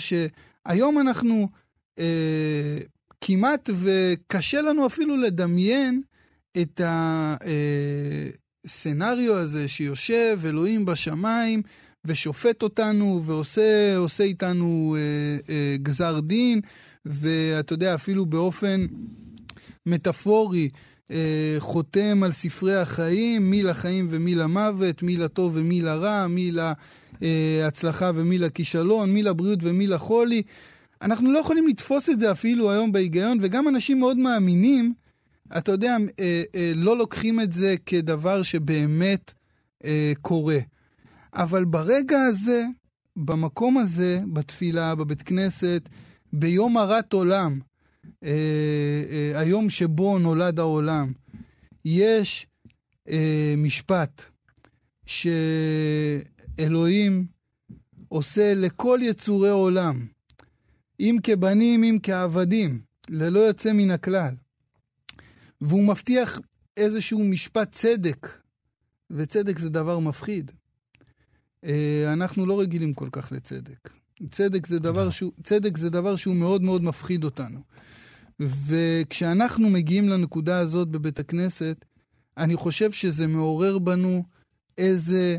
שהיום 0.70 1.00
אנחנו 1.00 1.48
אה, 2.00 2.78
כמעט 3.22 3.70
וקשה 3.76 4.62
לנו 4.62 4.88
אפילו 4.88 5.18
לדמיין 5.18 6.02
את 6.62 6.82
הסצנריו 8.66 9.36
אה, 9.36 9.40
הזה 9.40 9.68
שיושב 9.68 10.40
אלוהים 10.46 10.86
בשמיים 10.86 11.62
ושופט 12.06 12.64
אותנו 12.64 13.22
ועושה 13.26 14.24
איתנו 14.24 14.96
אה, 14.98 15.02
אה, 15.54 15.76
גזר 15.78 16.20
דין. 16.20 16.62
ואתה 17.06 17.74
יודע, 17.74 17.96
אפילו 17.96 18.26
באופן 18.26 18.86
מטאפורי, 19.86 20.70
אה, 21.12 21.56
חותם 21.60 22.24
על 22.24 22.32
ספרי 22.32 22.76
החיים, 22.76 23.52
מי 23.52 23.64
לחיים 23.64 24.08
ומי 24.10 24.36
למוות, 24.36 25.04
מי 25.04 25.18
לטוב 25.18 25.52
ומי 25.56 25.82
לרע, 25.82 26.28
מי 26.28 26.52
להצלחה 27.22 28.12
ומי 28.16 28.38
לכישלון, 28.38 29.14
מי 29.14 29.24
לבריאות 29.24 29.60
ומי 29.62 29.88
לחולי. 29.88 30.42
אנחנו 31.02 31.32
לא 31.32 31.40
יכולים 31.40 31.68
לתפוס 31.68 32.10
את 32.10 32.20
זה 32.20 32.32
אפילו 32.32 32.72
היום 32.72 32.92
בהיגיון, 32.92 33.38
וגם 33.42 33.68
אנשים 33.68 34.00
מאוד 34.00 34.18
מאמינים, 34.18 34.94
אתה 35.58 35.72
יודע, 35.72 35.98
אה, 36.20 36.44
אה, 36.56 36.72
לא 36.76 36.98
לוקחים 36.98 37.40
את 37.40 37.52
זה 37.52 37.76
כדבר 37.86 38.44
שבאמת 38.44 39.34
אה, 39.86 40.14
קורה. 40.22 40.60
אבל 41.34 41.66
ברגע 41.66 42.22
הזה, 42.22 42.66
במקום 43.16 43.78
הזה, 43.78 44.20
בתפילה, 44.34 44.96
בבית 44.96 45.22
כנסת, 45.22 45.90
ביום 46.34 46.78
הרת 46.78 47.14
עולם, 47.14 47.60
אה, 48.24 48.30
אה, 49.12 49.40
היום 49.40 49.70
שבו 49.70 50.20
נולד 50.20 50.60
העולם, 50.60 51.12
יש 51.86 52.48
אה, 53.10 53.54
משפט 53.58 54.22
שאלוהים 56.60 57.26
עושה 58.08 58.54
לכל 58.54 59.00
יצורי 59.02 59.50
עולם, 59.50 60.08
אם 61.00 61.18
כבנים, 61.24 61.84
אם 61.84 61.98
כעבדים, 62.04 62.82
ללא 63.10 63.40
יוצא 63.40 63.74
מן 63.74 63.92
הכלל. 63.92 64.36
והוא 65.62 65.88
מבטיח 65.88 66.40
איזשהו 66.78 67.20
משפט 67.20 67.72
צדק, 67.72 68.42
וצדק 69.12 69.60
זה 69.60 69.70
דבר 69.70 70.00
מפחיד. 70.00 70.52
אה, 71.64 72.14
אנחנו 72.14 72.46
לא 72.46 72.60
רגילים 72.60 72.94
כל 72.94 73.10
כך 73.12 73.32
לצדק. 73.32 73.90
צדק 74.32 74.68
זה 74.68 74.80
דבר 74.80 75.10
שהוא, 75.10 75.32
צדק 75.44 75.78
זה 75.78 75.90
דבר 75.90 76.16
שהוא 76.16 76.36
מאוד 76.36 76.62
מאוד 76.62 76.84
מפחיד 76.84 77.24
אותנו. 77.24 77.60
וכשאנחנו 78.40 79.70
מגיעים 79.70 80.10
לנקודה 80.10 80.60
הזאת 80.60 80.88
בבית 80.88 81.20
הכנסת, 81.20 81.86
אני 82.38 82.56
חושב 82.56 82.92
שזה 82.92 83.28
מעורר 83.28 83.80
בנו 83.80 84.24
איזה 84.78 85.38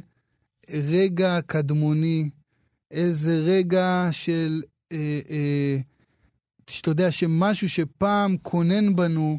רגע 0.72 1.38
קדמוני, 1.46 2.30
איזה 2.90 3.36
רגע 3.36 4.08
של, 4.10 4.62
אה, 4.92 5.20
אה, 5.30 5.78
שאתה 6.70 6.90
יודע, 6.90 7.10
שמשהו 7.10 7.68
שפעם 7.68 8.36
כונן 8.42 8.96
בנו, 8.96 9.38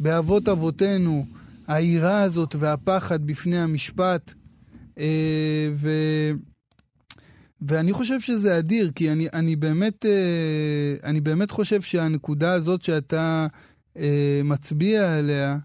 באבות 0.00 0.48
אבותינו, 0.48 1.26
היראה 1.68 2.22
הזאת 2.22 2.54
והפחד 2.58 3.26
בפני 3.26 3.58
המשפט, 3.58 4.32
אה, 4.98 5.68
ו... 5.74 5.90
ואני 7.62 7.92
חושב 7.92 8.20
שזה 8.20 8.58
אדיר, 8.58 8.92
כי 8.94 9.12
אני, 9.12 9.28
אני, 9.32 9.56
באמת, 9.56 10.06
אה, 10.06 10.94
אני 11.04 11.20
באמת 11.20 11.50
חושב 11.50 11.82
שהנקודה 11.82 12.52
הזאת 12.52 12.82
שאתה 12.82 13.46
אה, 13.96 14.40
מצביע 14.44 15.18
עליה, 15.18 15.58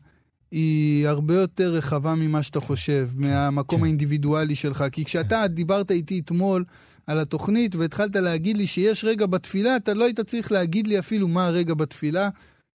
היא 0.52 1.08
הרבה 1.08 1.36
יותר 1.36 1.74
רחבה 1.74 2.16
ממה 2.16 2.44
שאתה 2.44 2.60
חושב, 2.60 3.10
כן, 3.12 3.22
מהמקום 3.22 3.80
כן. 3.80 3.86
האינדיבידואלי 3.86 4.56
שלך. 4.56 4.84
כי 4.92 5.06
כשאתה 5.06 5.44
כן. 5.48 5.54
דיברת 5.54 5.92
איתי 5.92 6.20
אתמול 6.20 6.64
על 7.08 7.20
התוכנית 7.20 7.76
והתחלת 7.76 8.16
להגיד 8.16 8.58
לי 8.58 8.68
שיש 8.68 9.04
רגע 9.04 9.26
בתפילה, 9.26 9.76
אתה 9.76 9.94
לא 9.94 10.06
היית 10.06 10.20
צריך 10.20 10.52
להגיד 10.52 10.88
לי 10.88 11.00
אפילו 11.00 11.28
מה 11.28 11.48
הרגע 11.48 11.74
בתפילה 11.74 12.30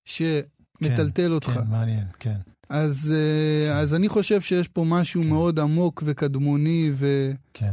שמטלטל 0.04 1.12
כן, 1.14 1.33
אותך. 1.33 1.50
כן, 1.50 1.61
מעניין, 1.70 2.04
כן. 2.18 2.37
אז, 2.68 3.14
אה, 3.16 3.72
כן. 3.72 3.76
אז 3.76 3.94
אני 3.94 4.09
חושב 4.09 4.40
שיש 4.40 4.68
פה 4.68 4.85
משהו 4.87 5.22
כן. 5.22 5.28
מאוד 5.28 5.61
עמוק 5.61 6.02
וקדמוני 6.06 6.90
ו... 6.94 7.33
כן. 7.54 7.72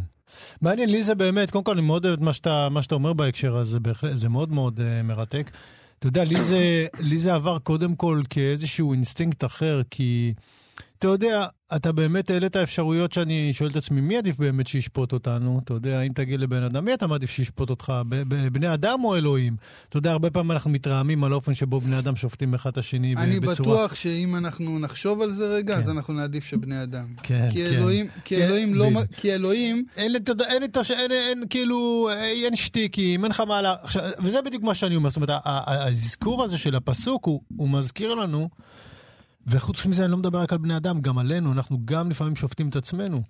מעניין, 0.61 0.89
לי 0.89 1.03
זה 1.03 1.15
באמת, 1.15 1.51
קודם 1.51 1.63
כל 1.63 1.71
אני 1.71 1.81
מאוד 1.81 2.05
אוהב 2.05 2.17
את 2.17 2.23
מה 2.23 2.33
שאתה, 2.33 2.67
מה 2.71 2.81
שאתה 2.81 2.95
אומר 2.95 3.13
בהקשר 3.13 3.57
הזה, 3.57 3.77
זה 4.13 4.29
מאוד 4.29 4.51
מאוד 4.51 4.79
אה, 4.79 5.03
מרתק. 5.03 5.51
אתה 5.99 6.07
יודע, 6.07 6.23
לי 6.23 6.41
זה, 6.41 6.85
לי 6.99 7.19
זה 7.19 7.33
עבר 7.33 7.59
קודם 7.59 7.95
כל 7.95 8.21
כאיזשהו 8.29 8.93
אינסטינקט 8.93 9.43
אחר, 9.43 9.81
כי 9.89 10.33
אתה 10.99 11.07
יודע, 11.07 11.45
אתה 11.75 11.91
באמת 11.91 12.29
העלית 12.29 12.55
אפשרויות 12.55 13.13
שאני 13.13 13.53
שואל 13.53 13.69
את 13.69 13.75
עצמי, 13.75 14.01
מי 14.01 14.17
עדיף 14.17 14.37
באמת 14.37 14.67
שישפוט 14.67 15.13
אותנו? 15.13 15.61
אתה 15.63 15.73
יודע, 15.73 16.01
אם 16.01 16.11
תגיד 16.15 16.39
לבן 16.39 16.63
אדם, 16.63 16.85
מי 16.85 16.93
אתה 16.93 17.07
מעדיף 17.07 17.29
שישפוט 17.29 17.69
אותך? 17.69 17.93
ב- 18.09 18.23
ב- 18.27 18.47
בני 18.47 18.73
אדם 18.73 19.03
או 19.03 19.15
אלוהים? 19.15 19.55
אתה 19.89 19.97
יודע, 19.97 20.11
הרבה 20.11 20.29
פעמים 20.29 20.51
אנחנו 20.51 20.69
מתרעמים 20.71 21.23
על 21.23 21.31
האופן 21.31 21.53
שבו 21.53 21.79
בני 21.79 21.99
אדם 21.99 22.15
שופטים 22.15 22.53
אחד 22.53 22.69
את 22.69 22.77
השני 22.77 23.15
ב- 23.15 23.19
אני 23.19 23.39
בצורה... 23.39 23.75
בטוח 23.77 23.95
שאם 23.95 24.35
אנחנו 24.35 24.79
נחשוב 24.79 25.21
על 25.21 25.31
זה 25.33 25.47
רגע, 25.47 25.73
כן. 25.73 25.79
אז 25.79 25.89
אנחנו 25.89 26.13
נעדיף 26.13 26.45
שבני 26.45 26.83
אדם. 26.83 27.05
כן, 27.23 27.47
כי 27.51 27.65
כן. 27.69 27.73
אלוהים, 27.75 28.05
כי 28.25 28.35
כן, 28.35 28.41
אלוהים 28.41 28.75
לא... 28.75 28.89
מ- 28.91 29.05
כי 29.17 29.33
אלוהים... 29.33 29.83
אין, 29.97 30.11
אין, 30.49 30.63
הש- 30.75 30.91
אין, 30.91 31.11
אין, 31.11 31.43
כאילו, 31.49 32.09
אין 32.11 32.55
שטיקים, 32.55 33.23
אין 33.23 33.31
לך 33.31 33.39
מה 33.39 33.61
לה... 33.61 33.75
וזה 34.19 34.41
בדיוק 34.41 34.63
מה 34.63 34.75
שאני 34.75 34.95
אומר, 34.95 35.09
זאת 35.09 35.15
אומרת, 35.15 35.29
האזכור 35.45 36.43
הזה 36.43 36.57
של 36.57 36.75
הפסוק, 36.75 37.25
הוא, 37.25 37.41
הוא 37.57 37.69
מזכיר 37.69 38.13
לנו, 38.13 38.49
וחוץ 39.47 39.85
מזה 39.85 40.03
אני 40.03 40.11
לא 40.11 40.17
מדבר 40.17 40.41
רק 40.41 40.51
על 40.51 40.57
בני 40.57 40.77
אדם, 40.77 41.01
גם 41.01 41.17
עלינו, 41.17 41.51
אנחנו 41.51 41.79
גם 41.85 42.09
לפעמים 42.09 42.35
שופטים 42.35 42.69
את 42.69 42.75
עצמנו. 42.75 43.23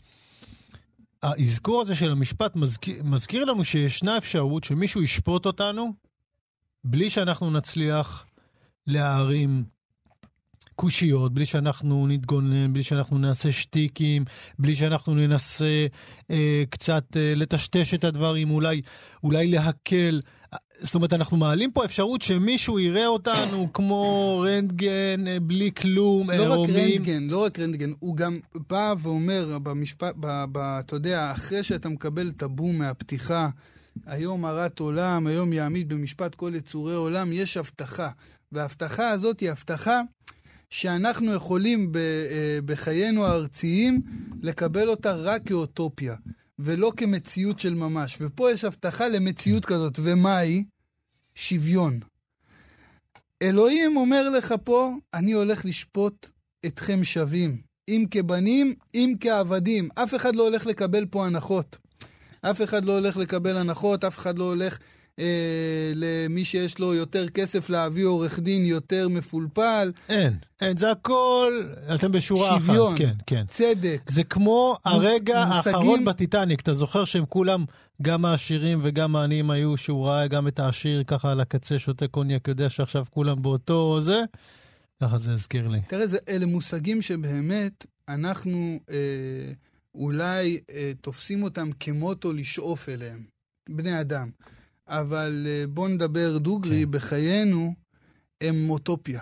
האזכור 1.23 1.81
הזה 1.81 1.95
של 1.95 2.11
המשפט 2.11 2.55
מזכיר, 2.55 3.03
מזכיר 3.03 3.45
לנו 3.45 3.65
שישנה 3.65 4.17
אפשרות 4.17 4.63
שמישהו 4.63 5.03
ישפוט 5.03 5.45
אותנו, 5.45 5.93
בלי 6.83 7.09
שאנחנו 7.09 7.51
נצליח 7.51 8.25
להערים 8.87 9.63
קושיות, 10.75 11.33
בלי 11.33 11.45
שאנחנו 11.45 12.07
נתגונן, 12.07 12.73
בלי 12.73 12.83
שאנחנו 12.83 13.17
נעשה 13.17 13.51
שטיקים, 13.51 14.25
בלי 14.59 14.75
שאנחנו 14.75 15.15
ננסה 15.15 15.87
אה, 16.31 16.63
קצת 16.69 17.17
אה, 17.17 17.33
לטשטש 17.35 17.93
את 17.93 18.03
הדברים, 18.03 18.51
אולי, 18.51 18.81
אולי 19.23 19.47
להקל. 19.47 20.21
זאת 20.79 20.95
אומרת, 20.95 21.13
אנחנו 21.13 21.37
מעלים 21.37 21.71
פה 21.71 21.85
אפשרות 21.85 22.21
שמישהו 22.21 22.79
יראה 22.79 23.07
אותנו 23.07 23.73
כמו 23.73 24.39
רנטגן, 24.47 25.27
אה, 25.27 25.39
בלי 25.39 25.71
כלום, 25.71 26.31
לא 26.31 26.43
רק 26.43 26.49
עירומים. 26.49 26.91
רנטגן, 26.91 27.27
לא 27.29 27.43
רק 27.43 27.59
רנטגן, 27.59 27.91
הוא 27.99 28.15
גם 28.15 28.39
בא 28.69 28.93
ואומר 28.99 29.57
במשפט, 29.63 30.15
אתה 30.55 30.95
יודע, 30.95 31.31
אחרי 31.31 31.63
שאתה 31.63 31.89
מקבל 31.89 32.31
את 32.35 32.43
הבום 32.43 32.77
מהפתיחה, 32.77 33.49
היום 34.05 34.45
הרת 34.45 34.79
עולם, 34.79 35.27
היום 35.27 35.53
יעמיד 35.53 35.89
במשפט 35.89 36.35
כל 36.35 36.51
יצורי 36.55 36.95
עולם, 36.95 37.33
יש 37.33 37.57
הבטחה. 37.57 38.09
וההבטחה 38.51 39.09
הזאת 39.09 39.39
היא 39.39 39.51
הבטחה 39.51 40.01
שאנחנו 40.69 41.33
יכולים 41.33 41.91
ב, 41.91 41.97
אה, 41.97 42.59
בחיינו 42.65 43.25
הארציים 43.25 44.01
לקבל 44.41 44.89
אותה 44.89 45.11
רק 45.15 45.41
כאוטופיה, 45.45 46.15
ולא 46.59 46.91
כמציאות 46.97 47.59
של 47.59 47.73
ממש. 47.73 48.17
ופה 48.21 48.51
יש 48.51 48.63
הבטחה 48.63 49.07
למציאות 49.07 49.65
כזאת, 49.65 49.99
ומה 50.03 50.37
היא? 50.37 50.63
שוויון. 51.35 51.99
אלוהים 53.41 53.97
אומר 53.97 54.29
לך 54.29 54.55
פה, 54.63 54.93
אני 55.13 55.31
הולך 55.31 55.65
לשפוט 55.65 56.29
אתכם 56.65 57.03
שווים. 57.03 57.61
אם 57.87 58.05
כבנים, 58.11 58.73
אם 58.93 59.13
כעבדים. 59.19 59.89
אף 59.95 60.15
אחד 60.15 60.35
לא 60.35 60.43
הולך 60.43 60.65
לקבל 60.65 61.05
פה 61.05 61.25
הנחות. 61.25 61.77
אף 62.41 62.61
אחד 62.61 62.85
לא 62.85 62.91
הולך 62.97 63.17
לקבל 63.17 63.57
הנחות, 63.57 64.03
אף 64.03 64.17
אחד 64.17 64.37
לא 64.37 64.43
הולך 64.43 64.77
אה, 65.19 65.25
למי 65.95 66.45
שיש 66.45 66.79
לו 66.79 66.93
יותר 66.93 67.27
כסף 67.27 67.69
להביא 67.69 68.05
עורך 68.05 68.39
דין 68.39 68.65
יותר 68.65 69.07
מפולפל. 69.09 69.91
אין, 70.09 70.33
אין, 70.61 70.77
זה 70.77 70.91
הכל, 70.91 71.63
אתם 71.95 72.11
בשורה 72.11 72.59
שוויון. 72.59 72.87
אחת. 72.93 72.97
כן, 72.97 73.13
כן. 73.27 73.43
צדק. 73.49 74.01
זה 74.09 74.23
כמו 74.23 74.77
הרגע 74.85 75.45
מושגים- 75.45 75.73
האחרון 75.73 76.05
בטיטניק, 76.05 76.61
אתה 76.61 76.73
זוכר 76.73 77.05
שהם 77.05 77.25
כולם, 77.25 77.65
גם 78.01 78.25
העשירים 78.25 78.79
וגם 78.83 79.15
העניים 79.15 79.51
היו, 79.51 79.77
שהוא 79.77 80.07
ראה 80.07 80.27
גם 80.27 80.47
את 80.47 80.59
העשיר 80.59 81.03
ככה 81.03 81.31
על 81.31 81.39
הקצה 81.41 81.79
שותה 81.79 82.07
קוניאק, 82.07 82.47
יודע 82.47 82.69
שעכשיו 82.69 83.05
כולם 83.09 83.41
באותו 83.41 84.01
זה? 84.01 84.21
ככה 85.03 85.17
זה 85.17 85.33
הזכיר 85.33 85.67
לי. 85.67 85.79
תראה, 85.87 86.07
זה, 86.07 86.17
אלה 86.29 86.45
מושגים 86.45 87.01
שבאמת 87.01 87.85
אנחנו 88.09 88.79
אה, 88.89 88.95
אולי 89.95 90.59
אה, 90.71 90.91
תופסים 91.01 91.43
אותם 91.43 91.69
כמוטו 91.79 92.33
לשאוף 92.33 92.89
אליהם, 92.89 93.23
בני 93.69 94.01
אדם. 94.01 94.29
אבל 94.87 95.47
אה, 95.49 95.67
בוא 95.67 95.89
נדבר 95.89 96.37
דוגרי, 96.37 96.83
כן. 96.83 96.91
בחיינו 96.91 97.73
הם 98.41 98.69
אוטופיה. 98.69 99.21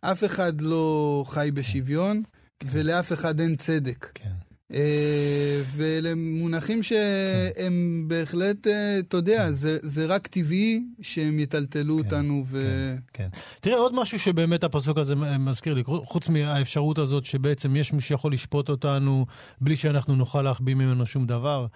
אף 0.00 0.24
אחד 0.24 0.60
לא 0.60 1.24
חי 1.26 1.50
בשוויון, 1.54 2.22
ולאף 2.64 3.12
אחד 3.12 3.40
אין 3.40 3.56
צדק. 3.56 4.10
כן. 4.14 4.30
אה, 4.72 5.62
ואלה 5.76 6.12
מונחים 6.16 6.82
שהם 6.82 8.04
בהחלט, 8.06 8.66
אה, 8.66 8.98
אתה 8.98 9.16
יודע, 9.16 9.52
זה, 9.52 9.78
זה 9.82 10.06
רק 10.06 10.26
טבעי 10.26 10.84
שהם 11.00 11.38
יטלטלו 11.38 11.98
כן, 11.98 12.04
אותנו 12.04 12.44
ו... 12.46 12.94
כן. 13.12 13.28
תראה, 13.60 13.76
עוד 13.76 13.94
משהו 13.94 14.18
שבאמת 14.18 14.64
הפסוק 14.64 14.98
הזה 14.98 15.14
מזכיר 15.14 15.74
לי, 15.74 15.82
חוץ 15.84 16.28
מהאפשרות 16.28 16.98
הזאת 16.98 17.24
שבעצם 17.24 17.76
יש 17.76 17.92
מי 17.92 18.00
שיכול 18.00 18.32
לשפוט 18.32 18.68
אותנו 18.68 19.26
בלי 19.60 19.76
שאנחנו 19.76 20.16
נוכל 20.16 20.42
להחביא 20.42 20.74
ממנו 20.74 21.06
שום 21.06 21.26
דבר, 21.26 21.66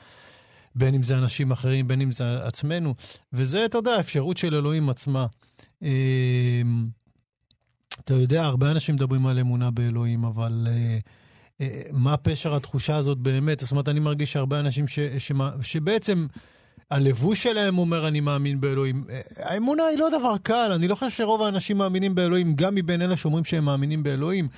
בין 0.74 0.94
אם 0.94 1.02
זה 1.02 1.18
אנשים 1.18 1.52
אחרים, 1.52 1.88
בין 1.88 2.00
אם 2.00 2.12
זה 2.12 2.44
עצמנו, 2.44 2.94
וזה, 3.32 3.64
אתה 3.64 3.78
יודע, 3.78 3.90
האפשרות 3.90 4.36
של 4.36 4.54
אלוהים 4.54 4.90
עצמה. 4.90 5.26
אה, 5.82 6.62
אתה 8.00 8.14
יודע, 8.14 8.42
הרבה 8.44 8.70
אנשים 8.70 8.94
מדברים 8.94 9.26
על 9.26 9.38
אמונה 9.38 9.70
באלוהים, 9.70 10.24
אבל... 10.24 10.68
אה, 10.70 10.98
אה, 11.60 11.82
מה 11.92 12.16
פשר 12.16 12.56
התחושה 12.56 12.96
הזאת 12.96 13.18
באמת? 13.18 13.60
זאת 13.60 13.70
אומרת, 13.70 13.88
אני 13.88 14.00
מרגיש 14.00 14.32
שהרבה 14.32 14.60
אנשים 14.60 14.88
ש, 14.88 14.98
שמה, 15.18 15.50
שבעצם 15.62 16.26
הלבוש 16.90 17.42
שלהם 17.42 17.78
אומר, 17.78 18.08
אני 18.08 18.20
מאמין 18.20 18.60
באלוהים. 18.60 19.04
אה, 19.10 19.20
האמונה 19.36 19.82
היא 19.84 19.98
לא 19.98 20.08
דבר 20.18 20.34
קל, 20.42 20.72
אני 20.74 20.88
לא 20.88 20.94
חושב 20.94 21.10
שרוב 21.10 21.42
האנשים 21.42 21.78
מאמינים 21.78 22.14
באלוהים, 22.14 22.54
גם 22.54 22.74
מבין 22.74 23.02
אלה 23.02 23.16
שאומרים 23.16 23.44
שהם 23.44 23.64
מאמינים 23.64 24.02
באלוהים. 24.02 24.48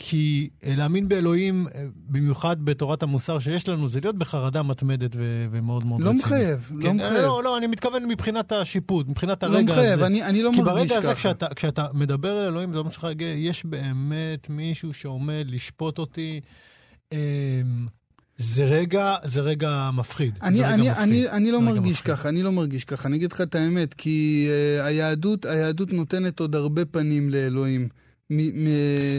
כי 0.00 0.48
אה, 0.64 0.74
להאמין 0.76 1.08
באלוהים, 1.08 1.66
אה, 1.74 1.84
במיוחד 2.08 2.64
בתורת 2.64 3.02
המוסר 3.02 3.38
שיש 3.38 3.68
לנו, 3.68 3.88
זה 3.88 4.00
להיות 4.00 4.16
בחרדה 4.16 4.62
מתמדת 4.62 5.16
ו- 5.16 5.46
ומאוד 5.50 5.84
מאוד 5.84 6.00
לא 6.00 6.06
רצינית. 6.08 6.24
מחייב, 6.24 6.70
לא 6.74 6.82
כן, 6.82 6.96
מחייב. 6.96 7.12
לא, 7.22 7.40
לא, 7.44 7.58
אני 7.58 7.66
מתכוון 7.66 8.04
מבחינת 8.08 8.52
השיפוט, 8.52 9.08
מבחינת 9.08 9.42
לא 9.42 9.48
הרגע 9.48 9.72
מחייב, 9.72 9.92
הזה. 9.92 10.06
אני, 10.06 10.22
אני 10.22 10.42
לא 10.42 10.50
כי 10.54 10.60
מרגיש 10.62 10.74
ברגע 10.74 10.98
הזה, 10.98 11.06
ככה. 11.08 11.14
כשאתה, 11.14 11.46
כשאתה 11.56 11.86
מדבר 11.94 12.40
אל 12.42 12.46
אלוהים, 12.46 12.70
אתה 12.70 12.78
אומר 12.78 12.90
לך, 12.90 13.04
"רגע, 13.04 13.26
יש 13.26 13.64
באמת 13.64 14.50
מישהו 14.50 14.94
שעומד 14.94 15.44
לשפוט 15.48 15.98
אותי. 15.98 16.40
אמ, 17.12 17.18
זה 18.38 18.64
רגע, 18.64 19.16
זה 19.24 19.40
רגע 19.40 19.90
מפחיד. 19.94 20.38
אני, 20.42 20.58
רגע 20.58 20.74
אני, 20.74 20.82
מפחיד. 20.90 21.02
אני, 21.02 21.28
אני 21.28 21.52
לא 21.52 21.60
מרגיש 21.62 21.98
מפחיד. 21.98 22.14
ככה, 22.14 22.28
אני 22.28 22.42
לא 22.42 22.52
מרגיש 22.52 22.84
ככה. 22.84 23.08
אני 23.08 23.16
אגיד 23.16 23.32
לך 23.32 23.40
את 23.40 23.54
האמת, 23.54 23.94
כי 23.94 24.48
uh, 24.80 24.84
היהדות, 24.84 25.44
היהדות 25.44 25.92
נותנת 25.92 26.40
עוד 26.40 26.54
הרבה 26.54 26.84
פנים 26.84 27.30
לאלוהים. 27.30 27.88
מ. 28.30 28.66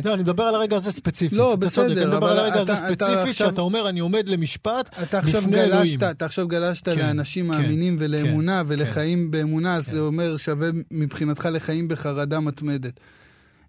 לא, 0.04 0.14
אני 0.14 0.24
מדבר 0.24 0.44
על 0.44 0.56
הרגע 0.56 0.76
הזה 0.76 0.92
ספציפית. 0.92 1.38
לא, 1.38 1.56
בסדר, 1.56 1.86
אני 1.86 2.06
מדבר 2.06 2.28
על 2.28 2.38
הרגע 2.38 2.62
הזה 2.62 2.76
ספציפית, 2.76 3.34
שאתה 3.34 3.62
אומר, 3.62 3.90
אני 3.90 4.00
עומד 4.00 4.30
למשפט 4.30 5.00
לפני 5.24 5.62
אלוהים. 5.62 6.00
אתה 6.12 6.26
עכשיו 6.26 6.48
גלשת 6.48 6.90
כן, 6.90 6.98
לאנשים 6.98 7.46
כן, 7.46 7.52
מאמינים 7.52 7.96
ולאמונה 8.00 8.62
כן, 8.66 8.72
ולחיים 8.72 9.32
באמונה, 9.32 9.76
אז. 9.76 9.86
זה 9.86 10.00
אומר 10.00 10.38
שווה 10.38 10.70
מבחינתך 10.92 11.50
לחיים 11.52 11.88
בחרדה 11.88 12.40
מתמדת. 12.40 13.00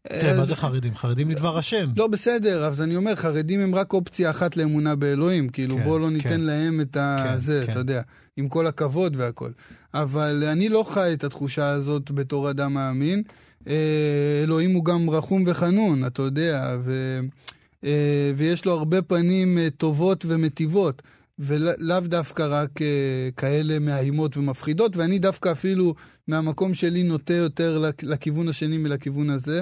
תראה, 0.09 0.37
מה 0.37 0.44
זה 0.44 0.57
חרדים? 0.57 0.94
חרדים 0.94 1.31
לדבר 1.31 1.59
השם. 1.59 1.90
לא, 1.96 2.07
בסדר, 2.07 2.64
אז 2.64 2.83
אני 2.83 2.96
אומר, 2.96 3.14
חרדים 3.14 3.61
הם 3.61 3.74
רק 3.74 3.92
אופציה 3.92 4.31
אחת 4.31 4.57
לאמונה 4.57 4.94
באלוהים. 4.94 5.48
כאילו, 5.48 5.79
בואו 5.85 5.98
לא 5.98 6.11
ניתן. 6.11 6.40
להם 6.40 6.81
את 6.81 6.96
ה... 6.96 7.35
זה. 7.37 7.64
אתה 7.70 7.79
יודע, 7.79 8.03
עם 8.37 8.48
כל 8.48 8.66
הכבוד 8.66 9.16
והכל. 9.16 9.50
אבל 9.94 10.44
אני 10.46 10.68
לא 10.68 10.85
חי 10.88 11.12
את 11.12 11.24
התחושה 11.24 11.68
הזאת 11.68 12.11
בתור 12.11 12.50
אדם 12.50 12.74
מאמין. 12.74 13.22
אה, 13.68 13.75
אלוהים 14.44 14.75
הוא 14.75 14.85
גם 14.85 15.11
רחום 15.11 15.44
וחנון, 15.46 16.07
אתה 16.07 16.23
יודע, 16.23 16.77
ו... 16.83 17.20
אה, 17.85 18.33
ויש 18.37 18.64
לו 18.64 18.73
הרבה 18.73 19.03
פנים 19.03 19.59
אה, 19.59 19.68
טובות 19.77 20.25
ומטיבות. 20.29 21.03
ולאו 21.42 22.01
דווקא 22.01 22.46
רק 22.51 22.70
כאלה 23.37 23.79
מאיימות 23.79 24.37
ומפחידות, 24.37 24.96
ואני 24.96 25.18
דווקא 25.18 25.53
אפילו 25.53 25.94
מהמקום 26.29 26.75
שלי 26.75 27.03
נוטה 27.03 27.35
יותר 27.35 27.79
לכ- 27.79 28.03
לכיוון 28.03 28.49
השני 28.49 28.79
מלכיוון 28.79 29.31
הזה. 29.31 29.61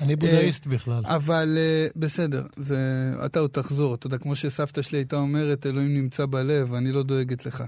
אני 0.00 0.16
בודהיסט 0.16 0.66
בכלל. 0.66 1.02
אבל 1.06 1.58
בסדר, 1.96 2.42
זה, 2.56 2.78
אתה 3.26 3.40
עוד 3.40 3.50
תחזור. 3.50 3.94
אתה 3.94 4.06
יודע, 4.06 4.18
כמו 4.18 4.36
שסבתא 4.36 4.82
שלי 4.82 4.98
הייתה 4.98 5.16
אומרת, 5.16 5.66
אלוהים 5.66 5.94
נמצא 5.94 6.26
בלב, 6.26 6.74
אני 6.74 6.92
לא 6.92 7.02
דואגת 7.02 7.46
לך. 7.46 7.64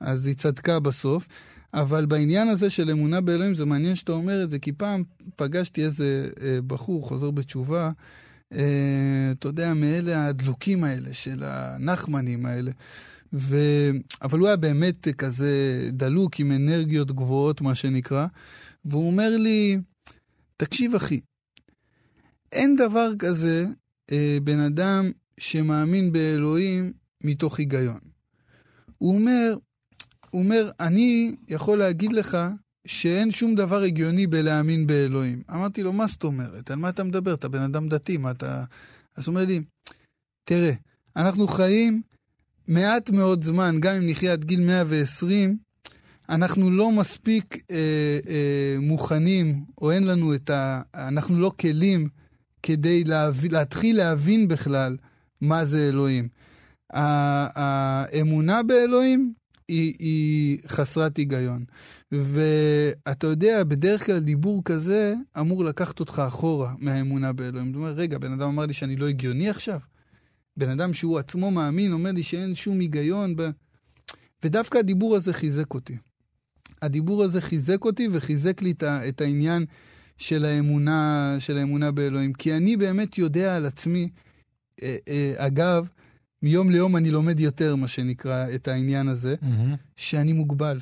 אז 0.00 0.26
היא 0.26 0.34
צדקה 0.34 0.80
בסוף. 0.80 1.28
אבל 1.74 2.06
בעניין 2.06 2.48
הזה 2.48 2.70
של 2.70 2.90
אמונה 2.90 3.20
באלוהים, 3.20 3.54
זה 3.54 3.64
מעניין 3.64 3.94
שאתה 3.96 4.12
אומר 4.12 4.44
את 4.44 4.50
זה, 4.50 4.58
כי 4.58 4.72
פעם 4.72 5.02
פגשתי 5.36 5.84
איזה 5.84 6.30
uh, 6.34 6.40
בחור, 6.66 7.08
חוזר 7.08 7.30
בתשובה, 7.30 7.90
uh, 8.52 8.56
אתה 9.32 9.48
יודע, 9.48 9.74
מאלה 9.74 10.26
הדלוקים 10.26 10.84
האלה, 10.84 11.12
של 11.12 11.42
הנחמנים 11.42 12.46
האלה. 12.46 12.70
ו... 13.32 13.56
אבל 14.22 14.38
הוא 14.38 14.46
היה 14.46 14.56
באמת 14.56 15.08
כזה 15.08 15.88
דלוק 15.92 16.40
עם 16.40 16.52
אנרגיות 16.52 17.12
גבוהות, 17.12 17.60
מה 17.60 17.74
שנקרא, 17.74 18.26
והוא 18.84 19.06
אומר 19.06 19.36
לי, 19.36 19.78
תקשיב 20.56 20.94
אחי, 20.94 21.20
אין 22.52 22.76
דבר 22.76 23.12
כזה 23.18 23.66
אה, 24.12 24.38
בן 24.44 24.58
אדם 24.58 25.10
שמאמין 25.38 26.12
באלוהים 26.12 26.92
מתוך 27.24 27.58
היגיון. 27.58 27.98
הוא 28.98 29.14
אומר, 29.14 29.56
הוא 30.34 30.42
אומר, 30.42 30.70
אני 30.80 31.36
יכול 31.48 31.78
להגיד 31.78 32.12
לך 32.12 32.38
שאין 32.86 33.30
שום 33.30 33.54
דבר 33.54 33.82
הגיוני 33.82 34.26
בלהאמין 34.26 34.86
באלוהים. 34.86 35.42
אמרתי 35.50 35.82
לו, 35.82 35.92
מה 35.92 36.06
זאת 36.06 36.24
אומרת? 36.24 36.70
על 36.70 36.76
מה 36.76 36.88
אתה 36.88 37.04
מדבר? 37.04 37.34
אתה 37.34 37.48
בן 37.48 37.62
אדם 37.62 37.88
דתי, 37.88 38.16
מה 38.16 38.30
אתה... 38.30 38.64
אז 39.16 39.26
הוא 39.26 39.34
אומר 39.34 39.46
לי, 39.46 39.60
תראה, 40.44 40.72
אנחנו 41.16 41.48
חיים 41.48 42.02
מעט 42.68 43.10
מאוד 43.10 43.44
זמן, 43.44 43.76
גם 43.80 43.94
אם 43.94 44.10
נחיה 44.10 44.32
עד 44.32 44.44
גיל 44.44 44.60
120, 44.60 45.56
אנחנו 46.28 46.70
לא 46.70 46.92
מספיק 46.92 47.56
אה, 47.70 48.18
אה, 48.28 48.76
מוכנים, 48.80 49.64
או 49.80 49.90
אין 49.90 50.04
לנו 50.04 50.34
את 50.34 50.50
ה... 50.50 50.82
אנחנו 50.94 51.38
לא 51.38 51.52
כלים 51.60 52.08
כדי 52.62 53.04
להב... 53.04 53.44
להתחיל 53.50 53.96
להבין 53.96 54.48
בכלל 54.48 54.96
מה 55.40 55.64
זה 55.64 55.88
אלוהים. 55.88 56.28
האמונה 56.90 58.62
באלוהים 58.62 59.34
היא, 59.68 59.94
היא 59.98 60.58
חסרת 60.68 61.16
היגיון. 61.16 61.64
ואתה 62.12 63.26
יודע, 63.26 63.64
בדרך 63.64 64.06
כלל 64.06 64.18
דיבור 64.18 64.62
כזה 64.64 65.14
אמור 65.40 65.64
לקחת 65.64 66.00
אותך 66.00 66.22
אחורה 66.28 66.74
מהאמונה 66.78 67.32
באלוהים. 67.32 67.66
זאת 67.66 67.76
אומרת, 67.76 67.96
רגע, 67.96 68.18
בן 68.18 68.32
אדם 68.32 68.48
אמר 68.48 68.66
לי 68.66 68.72
שאני 68.72 68.96
לא 68.96 69.08
הגיוני 69.08 69.50
עכשיו? 69.50 69.78
בן 70.56 70.68
אדם 70.68 70.94
שהוא 70.94 71.18
עצמו 71.18 71.50
מאמין 71.50 71.92
אומר 71.92 72.12
לי 72.12 72.22
שאין 72.22 72.54
שום 72.54 72.80
היגיון 72.80 73.36
ב... 73.36 73.50
ודווקא 74.42 74.78
הדיבור 74.78 75.16
הזה 75.16 75.32
חיזק 75.32 75.74
אותי. 75.74 75.96
הדיבור 76.82 77.24
הזה 77.24 77.40
חיזק 77.40 77.84
אותי 77.84 78.08
וחיזק 78.12 78.62
לי 78.62 78.74
את 78.82 79.20
העניין 79.20 79.64
של 80.18 80.44
האמונה, 80.44 81.36
של 81.38 81.58
האמונה 81.58 81.90
באלוהים. 81.90 82.32
כי 82.32 82.56
אני 82.56 82.76
באמת 82.76 83.18
יודע 83.18 83.56
על 83.56 83.66
עצמי, 83.66 84.08
אה, 84.82 84.96
אה, 85.08 85.34
אגב, 85.36 85.88
מיום 86.44 86.70
ליום 86.70 86.96
אני 86.96 87.10
לומד 87.10 87.40
יותר, 87.40 87.76
מה 87.76 87.88
שנקרא, 87.88 88.46
את 88.54 88.68
העניין 88.68 89.08
הזה, 89.08 89.34
mm-hmm. 89.42 89.76
שאני 89.96 90.32
מוגבל. 90.32 90.80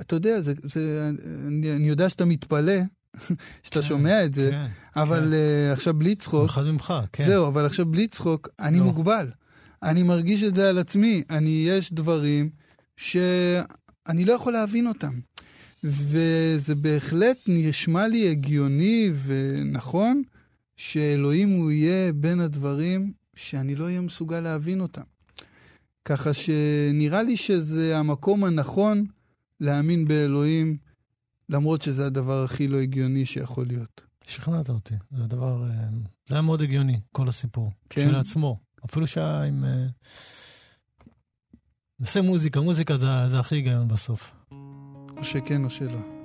אתה 0.00 0.16
יודע, 0.16 0.40
זה, 0.40 0.52
זה, 0.62 1.10
אני, 1.46 1.72
אני 1.72 1.88
יודע 1.88 2.08
שאתה 2.08 2.24
מתפלא, 2.24 2.72
שאתה 3.62 3.82
כן, 3.82 3.82
שומע 3.82 4.24
את 4.24 4.34
זה, 4.34 4.50
כן, 4.50 4.66
אבל 5.00 5.20
כן. 5.20 5.30
Uh, 5.30 5.72
עכשיו 5.72 5.94
בלי 5.94 6.14
צחוק... 6.14 6.50
אחד 6.50 6.62
ממך, 6.62 6.94
כן. 7.12 7.26
זהו, 7.26 7.48
אבל 7.48 7.66
עכשיו 7.66 7.86
בלי 7.86 8.08
צחוק, 8.08 8.48
אני 8.60 8.78
לא. 8.78 8.84
מוגבל. 8.84 9.30
אני 9.82 10.02
מרגיש 10.02 10.42
את 10.42 10.54
זה 10.54 10.68
על 10.68 10.78
עצמי. 10.78 11.22
אני, 11.30 11.64
יש 11.68 11.92
דברים 11.92 12.50
שאני 12.96 14.24
לא 14.24 14.32
יכול 14.32 14.52
להבין 14.52 14.86
אותם. 14.86 15.12
וזה 15.84 16.74
בהחלט 16.74 17.36
נשמע 17.46 18.06
לי 18.06 18.30
הגיוני 18.30 19.10
ונכון 19.24 20.22
שאלוהים 20.76 21.48
הוא 21.48 21.70
יהיה 21.70 22.12
בין 22.12 22.40
הדברים 22.40 23.12
שאני 23.36 23.74
לא 23.74 23.84
אהיה 23.84 24.00
מסוגל 24.00 24.40
להבין 24.40 24.80
אותם. 24.80 25.02
ככה 26.04 26.30
שנראה 26.34 27.22
לי 27.22 27.36
שזה 27.36 27.98
המקום 27.98 28.44
הנכון 28.44 29.04
להאמין 29.60 30.08
באלוהים, 30.08 30.76
למרות 31.48 31.82
שזה 31.82 32.06
הדבר 32.06 32.44
הכי 32.44 32.68
לא 32.68 32.76
הגיוני 32.80 33.26
שיכול 33.26 33.66
להיות. 33.66 34.00
שכנעת 34.26 34.68
אותי, 34.68 34.94
זה 35.10 35.24
הדבר, 35.24 35.70
אה, 35.70 35.88
זה 36.26 36.34
היה 36.34 36.42
מאוד 36.42 36.62
הגיוני, 36.62 37.00
כל 37.12 37.28
הסיפור. 37.28 37.72
כן. 37.90 38.08
כשלעצמו. 38.08 38.58
אפילו 38.84 39.06
שעה 39.06 39.44
עם... 39.44 39.64
אה, 39.64 39.86
נעשה 42.00 42.22
מוזיקה, 42.22 42.60
מוזיקה 42.60 42.96
זה, 42.96 43.06
זה 43.30 43.38
הכי 43.38 43.54
היגיון 43.54 43.88
בסוף. 43.88 44.32
או 45.16 45.24
שכן 45.24 45.64
או 45.64 45.70
שלא. 45.70 46.15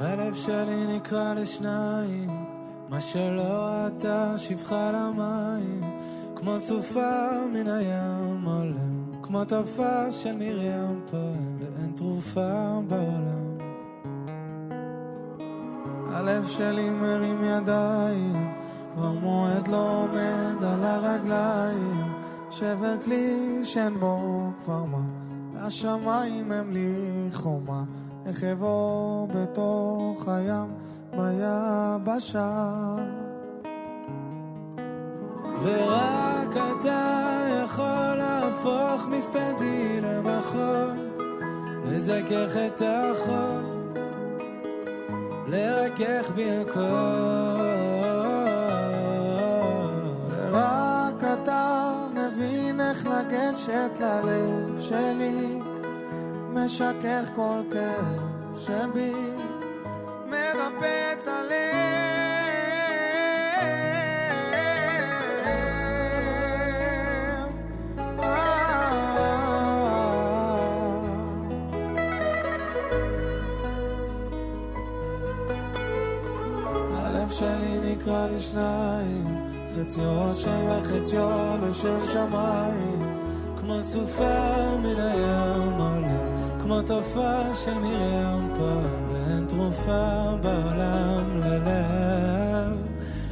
הלב 0.00 0.34
שלי 0.34 0.96
נקרע 0.96 1.34
לשניים, 1.34 2.46
מה 2.88 3.00
שלא 3.00 3.42
ראתה 3.42 4.38
שפחה 4.38 4.90
למים, 4.92 6.00
כמו 6.36 6.60
סופה 6.60 7.30
מן 7.52 7.66
הים 7.66 8.44
עולם, 8.44 9.22
כמו 9.22 9.44
טפה 9.44 10.10
של 10.10 10.36
מרים 10.36 11.00
פועם, 11.10 11.56
ואין 11.58 11.92
תרופה 11.96 12.80
בעולם. 12.88 13.58
הלב 16.08 16.46
שלי 16.46 16.90
מרים 16.90 17.44
ידיים, 17.44 18.52
כבר 18.94 19.12
מועד 19.12 19.68
לא 19.68 20.02
עומד 20.02 20.64
על 20.64 20.84
הרגליים, 20.84 22.12
שבר 22.50 22.96
כלי 23.04 23.58
שאין 23.62 23.94
בו 24.00 24.50
כבר 24.64 24.84
מה, 24.84 25.02
והשמיים 25.54 26.52
הם 26.52 26.72
לי 26.72 26.94
חומה. 27.32 27.84
איך 28.26 28.44
אבוא 28.44 29.26
בתוך 29.34 30.28
הים 30.28 30.66
ביבשה. 31.16 32.70
ורק 35.62 36.56
אתה 36.56 37.36
יכול 37.64 38.14
להפוך 38.16 39.06
מספדי 39.10 40.00
למחול, 40.00 40.90
לזכך 41.84 42.56
את 42.66 42.82
החול, 42.84 43.62
לרכך 45.46 46.30
בי 46.34 46.50
הכל. 46.50 46.80
ורק 50.50 51.24
אתה 51.24 51.92
מבין 52.14 52.80
איך 52.80 53.06
לגשת 53.06 54.00
ללב 54.00 54.80
שלי. 54.80 55.69
משכך 56.64 57.30
כל 57.36 57.60
כאב 57.72 58.04
שבי, 58.58 59.12
מרפא 60.26 61.12
את 61.12 61.28
הלב. 61.28 61.80
הלב 76.94 77.30
שלי 77.30 77.80
נקרא 77.84 78.26
לשניים, 78.28 79.24
חציו 79.76 80.30
השם 80.30 80.66
וחציו 80.68 81.56
לשם 81.68 81.98
שמיים, 82.12 83.18
כמו 83.60 83.82
סופה 83.82 84.76
מן 84.82 85.00
הים 85.00 85.80
עולה. 85.80 86.09
כמו 86.70 86.82
תופעה 86.82 87.54
של 87.54 87.74
מרים 87.74 88.54
פעם, 88.54 89.12
ואין 89.12 89.46
תרופה 89.46 90.36
בעולם 90.42 91.40
ללב. 91.40 92.78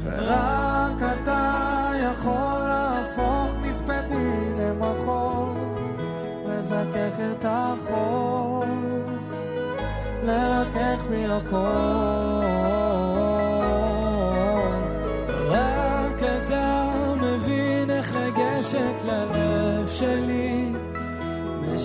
ורק 0.04 1.02
אתה 1.22 1.90
יכול 2.02 2.58
להפוך 2.68 3.54
מספדי 3.62 4.54
למחול, 4.58 5.48
לזכך 6.46 7.16
את 7.32 7.44
החול, 7.48 8.66
לרכך 10.24 11.04
בי 11.08 11.24
הכל. 11.26 12.27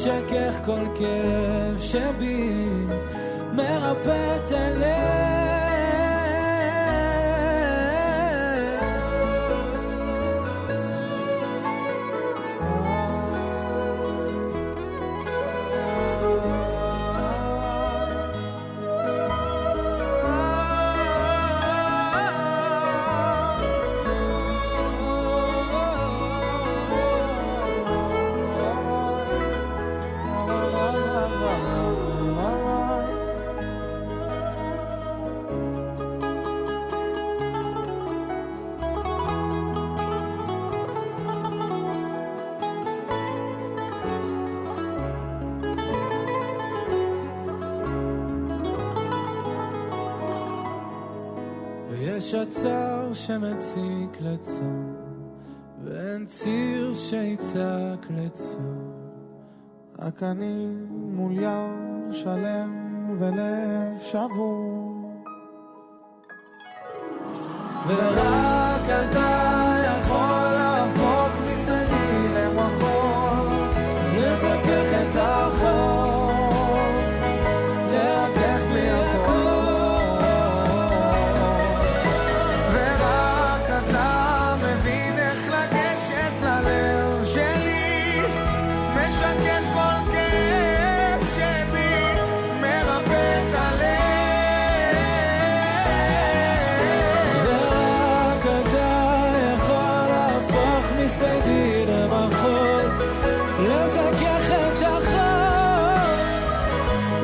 משכך 0.04 0.66
כל 0.66 0.86
כאב 0.96 1.80
שבי, 1.80 2.68
מרפא 3.54 4.38
את 4.38 4.52
הלב. 4.52 5.13
שמציק 53.28 54.22
לצור, 54.22 54.84
ואין 55.84 56.26
ציר 56.26 56.94
שיצעק 56.94 58.06
לצור. 58.10 58.94
רק 60.00 60.24
אני 60.24 60.68
מול 60.92 61.32
ים 61.32 62.08
שלם 62.12 63.16
ולב 63.20 64.00
שבור. 64.00 64.94
ורק 67.88 68.82
אתה 68.90 69.33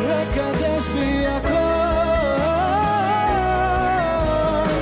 וקדש 0.10 0.88
בי 0.94 1.28
הכל. 1.28 1.50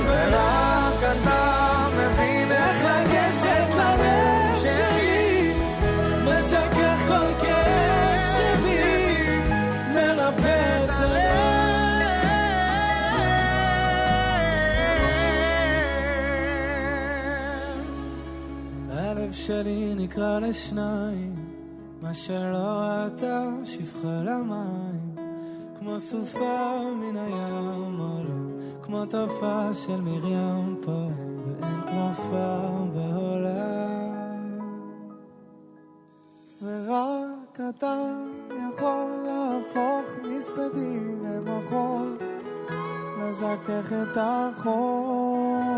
ורק 0.08 1.02
אתה 1.02 1.88
מבין 1.96 2.52
איך 2.52 2.84
לגשת 2.84 3.68
ללב 3.76 4.56
שלי, 4.60 5.52
משכך 6.24 6.98
כל 7.08 7.30
כאב 7.40 8.20
שבי, 8.36 9.40
מרפא 9.94 10.84
את 10.84 10.90
הלב. 10.90 11.38
הלב 18.90 19.32
שלי 19.32 19.94
נקרע 19.96 20.40
לשניים, 20.40 21.34
מה 22.02 22.14
שלא 22.14 23.06
אתה, 23.06 23.48
שפחה 23.64 24.22
למים. 24.24 24.87
כמו 25.88 26.00
סופה 26.00 26.78
מן 27.00 27.16
הים 27.16 28.00
עולה, 28.00 28.62
כמו 28.82 29.06
טופה 29.06 29.74
של 29.74 30.00
מרים 30.00 30.76
פועם, 30.82 31.12
ואין 31.60 31.80
תרופה 31.86 32.58
בעולם. 32.94 34.58
ורק 36.62 37.60
אתה 37.70 38.14
יכול 38.50 39.10
להפוך 39.26 40.04
מספדים 40.36 41.22
למחול, 41.24 42.18
לזכך 43.20 43.92
את 43.92 44.16
החול, 44.16 45.68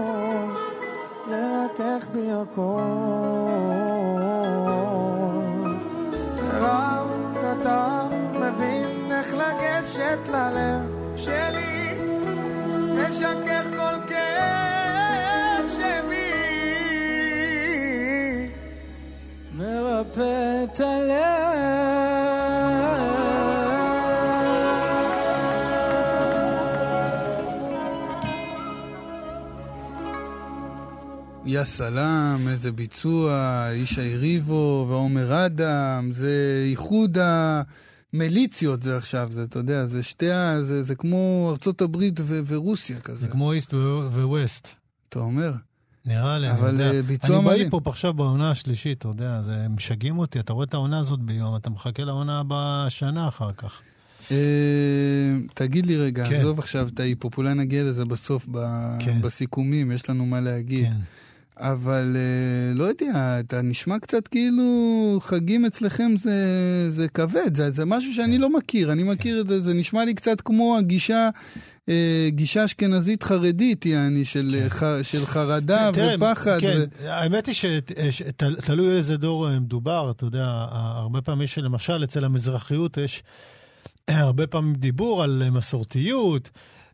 לרכך 1.30 2.06
בי 2.12 2.32
הכל. 2.32 2.80
ורק 6.50 7.36
אתה 7.52 8.08
מבין 8.40 8.89
איך 9.30 9.38
לגשת 9.38 10.28
ללב 10.28 11.16
שלי, 11.16 11.98
משכך 12.94 13.64
כל 13.76 14.08
כאב 14.08 15.64
שבי. 15.76 16.30
מרפא 19.58 20.64
את 20.64 20.80
הלב. 20.80 21.20
יא 31.44 31.64
סלאם, 31.64 32.48
איזה 32.48 32.72
ביצוע, 32.72 33.66
ישי 33.74 34.16
ריבו 34.16 34.86
ועומר 34.88 35.46
אדם, 35.46 36.10
זה 36.12 36.64
איחוד 36.70 37.18
המיליציות 38.14 38.82
זה 38.82 38.96
עכשיו, 38.96 39.28
זה, 39.32 39.42
אתה 39.42 39.58
יודע, 39.58 39.86
זה 39.86 40.02
שתי 40.02 40.30
ה... 40.32 40.62
זה, 40.62 40.82
זה 40.82 40.94
כמו 40.94 41.48
ארצות 41.50 41.82
הברית 41.82 42.20
ו- 42.20 42.40
ורוסיה 42.46 43.00
כזה. 43.00 43.18
זה 43.18 43.28
כמו 43.28 43.52
East 43.52 43.74
ו 43.74 43.90
West. 43.90 44.68
אתה 45.08 45.18
אומר? 45.18 45.52
נראה 46.04 46.38
לי, 46.38 46.50
אני 46.50 46.58
אבל, 46.60 46.72
יודע. 46.72 46.92
אה, 46.92 47.02
ביצוע 47.02 47.36
אני 47.36 47.44
מדהים. 47.44 47.58
בהיפ-הופ 47.60 47.88
עכשיו 47.88 48.14
בעונה 48.14 48.50
השלישית, 48.50 48.98
אתה 48.98 49.08
יודע, 49.08 49.42
זה 49.46 49.66
משגעים 49.68 50.18
אותי, 50.18 50.40
אתה 50.40 50.52
רואה 50.52 50.64
את 50.64 50.74
העונה 50.74 50.98
הזאת 51.00 51.20
ביום, 51.20 51.56
אתה 51.56 51.70
מחכה 51.70 52.04
לעונה 52.04 52.40
הבאה 52.40 52.86
שנה 52.90 53.28
אחר 53.28 53.52
כך. 53.52 53.80
אה, 54.32 54.36
תגיד 55.54 55.86
לי 55.86 55.96
רגע, 55.96 56.24
כן. 56.28 56.34
עזוב 56.34 56.58
עכשיו 56.58 56.88
את 56.88 57.00
ההיפ-הופ, 57.00 57.38
אולי 57.38 57.54
נגיע 57.54 57.84
לזה 57.84 58.04
בסוף 58.04 58.46
ב- 58.50 58.96
כן. 58.98 59.20
בסיכומים, 59.22 59.92
יש 59.92 60.10
לנו 60.10 60.26
מה 60.26 60.40
להגיד. 60.40 60.88
כן. 61.56 61.64
אבל 61.64 62.16
אה, 62.16 62.74
לא 62.74 62.84
יודע, 62.84 63.40
אתה 63.40 63.62
נשמע 63.62 63.98
קצת 63.98 64.28
כאילו 64.28 65.18
חגים 65.20 65.64
אצלכם 65.64 66.12
זה, 66.18 66.90
זה 66.90 67.08
כבד, 67.08 67.54
זה, 67.54 67.70
זה 67.70 67.84
משהו 67.84 68.14
שאני 68.14 68.38
לא 68.38 68.50
מכיר, 68.58 68.92
אני 68.92 69.02
מכיר 69.02 69.40
את 69.40 69.46
זה, 69.46 69.62
זה 69.62 69.74
נשמע 69.74 70.04
לי 70.04 70.14
קצת 70.14 70.40
כמו 70.40 70.76
הגישה, 70.78 71.28
אה, 71.88 72.28
גישה 72.28 72.64
אשכנזית 72.64 73.22
חרדית, 73.22 73.86
יעני, 73.86 74.24
של, 74.24 74.56
כן. 74.60 74.68
ח, 74.68 74.82
של 75.02 75.26
חרדה 75.26 75.90
תראה, 75.92 76.14
ופחד. 76.16 76.60
כן, 76.60 76.80
ו... 77.02 77.10
האמת 77.10 77.46
היא 77.46 77.54
שתלוי 78.10 78.96
איזה 78.96 79.16
דור 79.16 79.48
אה, 79.48 79.60
מדובר, 79.60 80.10
אתה 80.10 80.24
יודע, 80.24 80.66
הרבה 80.70 81.20
פעמים 81.20 81.42
יש, 81.42 81.58
למשל, 81.58 82.04
אצל 82.04 82.24
המזרחיות 82.24 82.96
יש 82.96 83.22
הרבה 84.08 84.46
פעמים 84.46 84.74
דיבור 84.74 85.22
על 85.22 85.42
אה, 85.44 85.50
מסורתיות. 85.50 86.50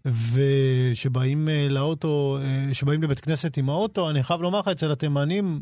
ושבאים 0.07 1.49
אה, 1.49 1.67
לאוטו, 1.71 2.39
אה, 2.41 2.75
שבאים 2.75 3.03
לבית 3.03 3.21
כנסת 3.21 3.57
עם 3.57 3.71
האוטו, 3.71 4.11
אני 4.11 4.23
חייב 4.23 4.41
לומר 4.41 4.61
לך, 4.61 4.69
אצל 4.69 4.93
התימנים, 4.93 5.61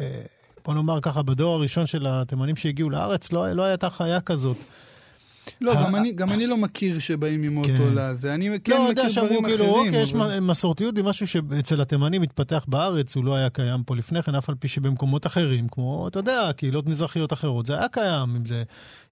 אה, 0.00 0.22
בוא 0.64 0.74
נאמר 0.74 1.00
ככה, 1.00 1.22
בדור 1.22 1.54
הראשון 1.54 1.86
של 1.86 2.06
התימנים 2.06 2.56
שהגיעו 2.56 2.90
לארץ, 2.90 3.32
לא, 3.32 3.52
לא 3.52 3.62
הייתה 3.62 3.90
חיה 3.90 4.20
כזאת. 4.20 4.56
לא, 5.60 5.74
גם 5.74 5.96
אני, 5.96 6.12
גם 6.12 6.32
אני 6.32 6.46
לא 6.46 6.56
מכיר 6.56 6.98
שבאים 6.98 7.42
עם 7.42 7.56
אוטו 7.56 7.68
כן. 7.68 7.94
לזה, 7.94 8.34
אני 8.34 8.60
כן 8.64 8.72
לא, 8.72 8.90
מכיר 8.90 9.04
יודע 9.04 9.12
דברים 9.12 9.44
כאילו, 9.44 9.64
אחרים. 9.64 9.86
אוקיי, 9.86 10.02
יש 10.02 10.14
מסורתיות 10.42 10.96
היא 10.96 11.04
משהו 11.04 11.26
שאצל 11.26 11.80
התימנים 11.80 12.22
מתפתח 12.22 12.64
בארץ, 12.68 13.16
הוא 13.16 13.24
לא 13.24 13.34
היה 13.34 13.50
קיים 13.50 13.82
פה 13.82 13.96
לפני 13.96 14.22
כן, 14.22 14.34
אף 14.34 14.48
על 14.48 14.54
פי 14.54 14.68
שבמקומות 14.68 15.26
אחרים, 15.26 15.68
כמו, 15.68 16.08
אתה 16.08 16.18
יודע, 16.18 16.50
קהילות 16.56 16.86
מזרחיות 16.86 17.32
אחרות, 17.32 17.66
זה 17.66 17.78
היה 17.78 17.88
קיים, 17.88 18.36
אם 18.36 18.46
זה 18.46 18.62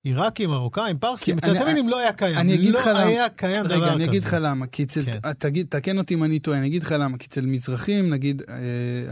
עיראקים, 0.05 0.51
מרוקאים, 0.51 0.99
פרסים, 0.99 1.41
כי 1.41 1.51
אצל 1.51 1.57
התימנים 1.57 1.89
לא 1.89 1.99
היה 1.99 2.13
קיים, 2.13 2.39
אני 2.39 2.55
אגיד 2.55 2.73
לא 2.73 2.81
לך 2.81 2.87
למה. 2.87 2.99
היה 2.99 3.29
קיים 3.29 3.53
דבר 3.55 3.65
כזה. 3.65 3.75
רגע, 3.75 3.93
אני 3.93 4.05
אגיד 4.05 4.25
לך 4.25 4.37
למה, 4.41 4.67
כי 4.67 4.83
אצל, 4.83 5.03
כן. 5.05 5.19
אה, 5.25 5.35
תגיד, 5.35 5.67
תקן 5.71 5.99
אותי 5.99 6.15
אם 6.15 6.25
אני 6.25 6.39
טועה, 6.39 6.59
אני 6.59 6.67
אגיד 6.67 6.83
לך 6.83 6.95
למה, 6.99 7.19
כי 7.19 7.27
אצל 7.27 7.47
מזרחים, 7.47 8.11
נגיד, 8.11 8.43
אה, 8.49 8.55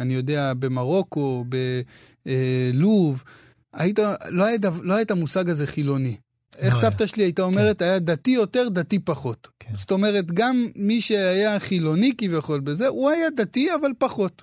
אני 0.03 0.15
יודע, 0.15 0.53
במרוקו, 0.55 1.45
בלוב, 2.25 3.25
היית, 3.73 3.99
לא 4.31 4.47
לא 4.83 4.95
היה 4.95 5.03
את 5.03 5.11
המושג 5.11 5.51
הזה 5.51 5.67
חילוני. 5.67 6.17
איך 6.59 6.75
לא 6.75 6.81
סבתא 6.81 7.07
שלי 7.07 7.25
הייתה 7.25 7.43
אומרת, 7.43 7.83
היה 7.83 7.99
דתי 7.99 8.31
יותר, 8.31 8.69
דתי 8.69 8.99
פחות. 8.99 9.49
כן. 9.61 9.77
זאת 9.77 9.91
אומרת, 9.91 10.33
גם 10.33 10.67
מי 10.77 11.01
שהיה 11.01 11.61
חילוני 11.61 12.13
כביכול 12.19 12.61
בזה, 12.61 12.89
הוא 12.89 13.11
היה 13.11 13.31
דתי, 13.37 13.69
אבל 13.81 13.91
פחות. 13.99 14.43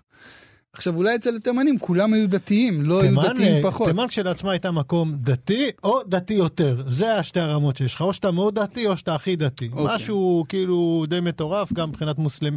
עכשיו, 0.75 0.95
אולי 0.95 1.15
אצל 1.15 1.35
התימנים 1.35 1.79
כולם 1.79 2.13
היו 2.13 2.29
דתיים, 2.29 2.81
לא 2.81 3.01
היו 3.01 3.09
תימן, 3.09 3.23
דתיים 3.23 3.55
אה, 3.65 3.71
פחות. 3.71 3.87
תימן 3.87 4.07
כשלעצמה 4.07 4.51
הייתה 4.51 4.71
מקום 4.71 5.15
דתי 5.15 5.69
או 5.83 5.99
דתי 6.07 6.33
יותר. 6.33 6.83
זה 6.87 7.15
השתי 7.15 7.39
הרמות 7.39 7.77
שיש 7.77 7.95
לך, 7.95 8.01
או 8.01 8.13
שאתה 8.13 8.31
מאוד 8.31 8.59
דתי 8.59 8.87
או 8.87 8.97
שאתה 8.97 9.15
הכי 9.15 9.35
דתי. 9.35 9.69
אוקיי. 9.73 9.95
משהו 9.95 10.45
כאילו 10.49 11.05
די 11.07 11.19
מטורף, 11.19 11.73
גם 11.73 11.89
מבחינת 11.89 12.17
מוסלמ, 12.17 12.55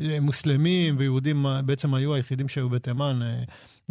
אה, 0.00 0.20
מוסלמים 0.20 0.94
ויהודים 0.98 1.46
אה, 1.46 1.62
בעצם 1.62 1.94
היו 1.94 2.14
היחידים 2.14 2.48
שהיו 2.48 2.68
בתימן. 2.68 3.20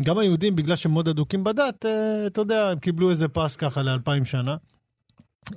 גם 0.02 0.18
היהודים, 0.18 0.56
בגלל 0.56 0.76
שהם 0.76 0.92
מאוד 0.92 1.08
אדוקים 1.08 1.44
בדת, 1.44 1.86
אתה 2.28 2.42
יודע, 2.42 2.70
הם 2.70 2.80
קיבלו 2.80 3.10
איזה 3.10 3.28
פס 3.28 3.56
ככה 3.56 3.84
לאלפיים 3.84 4.26
שנה. 4.26 4.56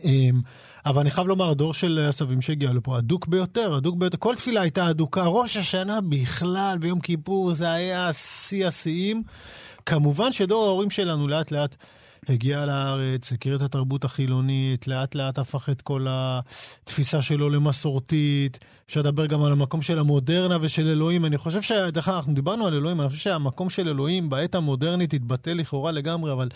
אמ, 0.04 0.40
אבל 0.86 1.00
אני 1.00 1.10
חייב 1.10 1.26
לומר, 1.26 1.50
הדור 1.50 1.74
של 1.74 2.06
הסבים 2.08 2.42
שהגיע 2.42 2.72
לפה, 2.72 2.98
הדוק 2.98 3.26
ביותר, 3.26 3.74
הדוק 3.74 3.96
ביותר. 3.96 4.18
כל 4.20 4.36
תפילה 4.36 4.60
הייתה 4.60 4.90
אדוקה. 4.90 5.22
ראש 5.26 5.56
השנה 5.56 6.00
בכלל, 6.00 6.78
ביום 6.80 7.00
כיפור, 7.00 7.54
זה 7.54 7.72
היה 7.72 8.12
שיא 8.12 8.66
השיאים. 8.66 9.22
כמובן 9.86 10.32
שדור 10.32 10.64
ההורים 10.64 10.90
שלנו 10.90 11.28
לאט 11.28 11.50
לאט 11.50 11.76
הגיע 12.28 12.66
לארץ, 12.66 13.32
הכיר 13.32 13.56
את 13.56 13.62
התרבות 13.62 14.04
החילונית, 14.04 14.88
לאט 14.88 15.14
לאט 15.14 15.38
הפך 15.38 15.68
את 15.68 15.82
כל 15.82 16.06
התפיסה 16.08 17.22
שלו 17.22 17.50
למסורתית. 17.50 18.58
אפשר 18.86 19.00
לדבר 19.00 19.26
גם 19.26 19.42
על 19.42 19.52
המקום 19.52 19.82
של 19.82 19.98
המודרנה 19.98 20.58
ושל 20.60 20.88
אלוהים. 20.88 21.24
אני 21.24 21.36
חושב 21.36 21.62
ש... 21.62 21.72
דרך 21.72 22.08
אגב, 22.08 22.16
אנחנו 22.16 22.34
דיברנו 22.34 22.66
על 22.66 22.74
אלוהים, 22.74 23.00
אני 23.00 23.08
חושב 23.08 23.20
שהמקום 23.20 23.70
של 23.70 23.88
אלוהים 23.88 24.30
בעת 24.30 24.54
המודרנית 24.54 25.14
התבטא 25.14 25.50
לכאורה 25.50 25.92
לגמרי, 25.92 26.32
אבל 26.32 26.48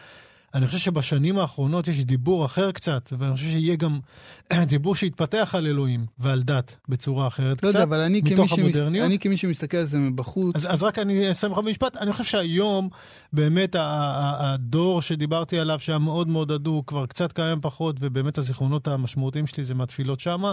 אני 0.54 0.66
חושב 0.66 0.78
שבשנים 0.78 1.38
האחרונות 1.38 1.88
יש 1.88 2.04
דיבור 2.04 2.44
אחר 2.44 2.72
קצת, 2.72 3.12
ואני 3.18 3.32
חושב 3.32 3.46
שיהיה 3.46 3.76
גם 3.76 3.98
דיבור 4.66 4.96
שיתפתח 4.96 5.54
על 5.54 5.66
אלוהים 5.66 6.06
ועל 6.18 6.42
דת 6.42 6.76
בצורה 6.88 7.26
אחרת 7.26 7.62
לא 7.62 7.68
קצת, 7.68 7.78
יודע, 7.78 7.82
אבל 7.82 8.00
אני 8.00 8.22
כמי, 8.22 8.34
מתוך 8.34 8.48
שמס... 8.48 8.58
המודרניות. 8.58 9.06
אני 9.06 9.18
כמי 9.18 9.36
שמסתכל 9.36 9.76
על 9.76 9.84
זה 9.84 9.98
מבחוץ, 9.98 10.56
אז, 10.56 10.66
אז 10.72 10.82
רק 10.82 10.98
אני 10.98 11.30
אסיים 11.30 11.52
לך 11.52 11.58
במשפט, 11.58 11.96
אני 11.96 12.12
חושב 12.12 12.24
שהיום 12.24 12.88
באמת 13.32 13.76
הדור 13.78 15.02
שדיברתי 15.02 15.58
עליו, 15.58 15.78
שהיה 15.80 15.98
מאוד 15.98 16.28
מאוד 16.28 16.50
הדוק, 16.50 16.88
כבר 16.88 17.06
קצת 17.06 17.32
קיים 17.32 17.58
פחות, 17.60 17.96
ובאמת 18.00 18.38
הזיכרונות 18.38 18.88
המשמעותיים 18.88 19.46
שלי 19.46 19.64
זה 19.64 19.74
מהתפילות 19.74 20.20
שמה. 20.20 20.52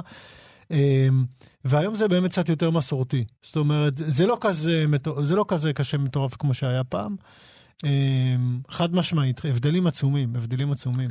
אמ, 0.72 1.26
והיום 1.66 1.96
זה 1.96 2.08
באמת 2.08 2.32
קצת 2.32 2.50
יותר 2.50 2.70
מסורתי. 2.70 3.24
זאת 3.42 3.56
אומרת, 3.56 3.94
זה 3.96 4.26
לא 4.26 4.38
כזה, 4.42 4.86
זה 5.22 5.36
לא 5.36 5.46
כזה 5.48 5.74
קשה 5.74 5.98
מטורף 5.98 6.36
כמו 6.36 6.54
שהיה 6.54 6.84
פעם. 6.84 7.16
אמ, 7.84 8.60
חד 8.70 8.96
משמעית, 8.96 9.42
הבדלים 9.46 9.88
עצומים, 9.88 10.36
הבדלים 10.36 10.72
עצומים. 10.72 11.10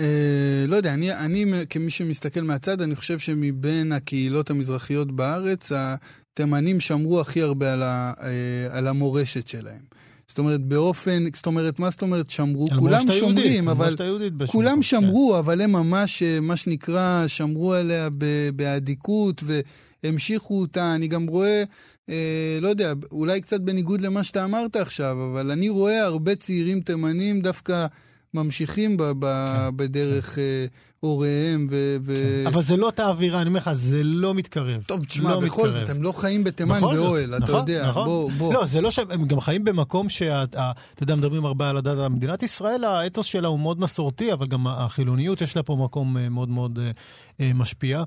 אה, 0.00 0.64
לא 0.68 0.76
יודע, 0.76 0.94
אני, 0.94 1.12
אני 1.12 1.44
כמי 1.70 1.90
שמסתכל 1.90 2.40
מהצד, 2.40 2.80
אני 2.80 2.96
חושב 2.96 3.18
שמבין 3.18 3.92
הקהילות 3.92 4.50
המזרחיות 4.50 5.12
בארץ, 5.12 5.72
התימנים 5.74 6.80
שמרו 6.80 7.20
הכי 7.20 7.42
הרבה 7.42 7.72
על, 7.72 7.82
ה, 7.82 8.12
אה, 8.22 8.78
על 8.78 8.88
המורשת 8.88 9.48
שלהם. 9.48 9.80
זאת 10.28 10.38
אומרת, 10.38 10.60
באופן, 10.60 11.24
זאת 11.34 11.46
אומרת, 11.46 11.78
מה 11.78 11.90
זאת 11.90 12.02
אומרת 12.02 12.30
שמרו? 12.30 12.68
כולם 12.78 13.12
שומרים, 13.12 13.68
על 13.68 13.76
אבל 13.76 13.96
כולם 14.46 14.72
מקום, 14.72 14.82
שמרו, 14.82 15.38
אבל 15.38 15.60
הם 15.60 15.72
ממש, 15.72 16.22
אה, 16.22 16.40
מה 16.40 16.56
שנקרא, 16.56 17.24
שמרו 17.26 17.74
עליה 17.74 18.08
באדיקות 18.56 19.42
והמשיכו 20.04 20.60
אותה. 20.60 20.94
אני 20.94 21.08
גם 21.08 21.26
רואה, 21.26 21.64
אה, 22.08 22.58
לא 22.60 22.68
יודע, 22.68 22.92
אולי 23.12 23.40
קצת 23.40 23.60
בניגוד 23.60 24.00
למה 24.00 24.24
שאתה 24.24 24.44
אמרת 24.44 24.76
עכשיו, 24.76 25.30
אבל 25.32 25.50
אני 25.50 25.68
רואה 25.68 26.04
הרבה 26.04 26.34
צעירים 26.34 26.80
תימנים 26.80 27.40
דווקא 27.40 27.86
ממשיכים 28.34 28.96
ב- 28.96 29.12
ב- 29.18 29.68
בדרך 29.76 30.38
אה, 30.38 30.66
הוריהם. 31.00 31.66
ו- 31.70 31.96
ו- 32.02 32.42
כן. 32.44 32.46
אבל 32.46 32.62
זה 32.62 32.76
לא 32.76 32.86
אותה 32.86 33.08
אווירה, 33.08 33.40
אני 33.40 33.48
אומר 33.48 33.58
לך, 33.60 33.70
זה 33.72 34.04
לא 34.04 34.34
מתקרב. 34.34 34.82
טוב, 34.86 35.04
תשמע, 35.04 35.30
לא 35.30 35.40
בכל 35.40 35.68
מתקרב. 35.68 35.80
זאת, 35.80 35.90
הם 35.90 36.02
לא 36.02 36.12
חיים 36.12 36.44
בתימן 36.44 36.80
באוהל, 36.80 37.34
אתה 37.36 37.44
נכון, 37.44 37.56
יודע. 37.60 37.88
נכון. 37.88 38.04
בוא, 38.06 38.30
בוא. 38.30 38.54
לא, 38.54 38.66
זה 38.66 38.80
לא 38.80 38.90
שהם 38.90 39.26
גם 39.26 39.40
חיים 39.40 39.64
במקום 39.64 40.08
שאתה 40.08 40.72
יודע, 41.00 41.14
מדברים 41.16 41.44
הרבה 41.44 41.68
על 41.68 41.76
הדת, 41.76 41.98
על 41.98 42.08
מדינת 42.08 42.42
ישראל, 42.42 42.84
האתוס 42.84 43.26
שלה 43.26 43.48
הוא 43.48 43.60
מאוד 43.60 43.80
מסורתי, 43.80 44.32
אבל 44.32 44.46
גם 44.46 44.66
החילוניות 44.66 45.40
יש 45.40 45.56
לה 45.56 45.62
פה 45.62 45.76
מקום 45.84 46.16
אה, 46.16 46.28
מאוד 46.28 46.48
מאוד 46.48 46.78
אה, 46.78 46.90
אה, 47.40 47.52
משפיע. 47.54 48.02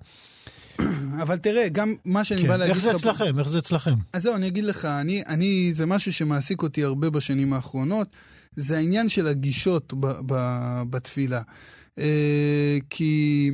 אבל 1.24 1.38
תראה, 1.38 1.70
גם 1.70 1.96
מה 2.06 2.24
שאני 2.24 2.42
בא 2.48 2.54
כן. 2.54 2.60
להגיד 2.60 2.76
איך 2.76 2.84
זה 2.84 2.94
לך... 2.94 2.96
אצלכם? 2.96 3.40
איך 3.40 3.50
זה 3.50 3.58
אצלכם? 3.58 3.94
אז 4.14 4.24
זהו, 4.24 4.36
אני 4.36 4.48
אגיד 4.48 4.64
לך, 4.64 4.86
אני, 4.86 5.24
אני, 5.28 5.72
זה 5.74 5.86
משהו 5.86 6.14
שמעסיק 6.14 6.64
אותי 6.64 6.84
הרבה 6.84 7.10
בשנים 7.10 7.54
האחרונות, 7.54 8.08
זה 8.56 8.78
העניין 8.78 9.10
של 9.10 9.28
הגישות 9.28 9.94
ב, 10.00 10.06
ב, 10.26 10.36
בתפילה. 10.90 11.42
אה, 12.00 12.78
כי, 12.90 13.52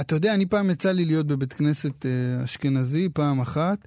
אתה 0.00 0.14
יודע, 0.14 0.34
אני 0.34 0.46
פעם 0.46 0.70
יצא 0.70 0.92
לי 0.92 1.04
להיות 1.04 1.26
בבית 1.26 1.52
כנסת 1.52 2.06
אה, 2.06 2.44
אשכנזי, 2.44 3.08
פעם 3.08 3.40
אחת, 3.40 3.78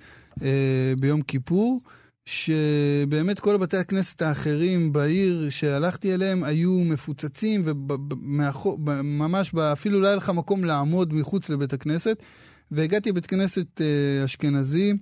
אה, 0.42 0.94
ביום 1.00 1.22
כיפור, 1.22 1.82
שבאמת 2.26 3.40
כל 3.40 3.58
בתי 3.58 3.78
הכנסת 3.78 4.22
האחרים 4.22 4.94
בעיר 4.94 5.50
שהלכתי 5.50 6.14
אליהם 6.14 6.44
היו 6.44 6.72
מפוצצים, 6.72 7.64
וממש 7.66 9.56
אפילו 9.56 10.00
לא 10.00 10.08
היה 10.08 10.16
לך 10.16 10.30
מקום 10.30 10.64
לעמוד 10.64 11.14
מחוץ 11.14 11.50
לבית 11.50 11.74
הכנסת. 11.74 12.24
והגעתי 12.72 13.10
לבית 13.10 13.26
כנסת 13.26 13.82
אה, 13.82 14.26
אשכנזי, 14.26 14.94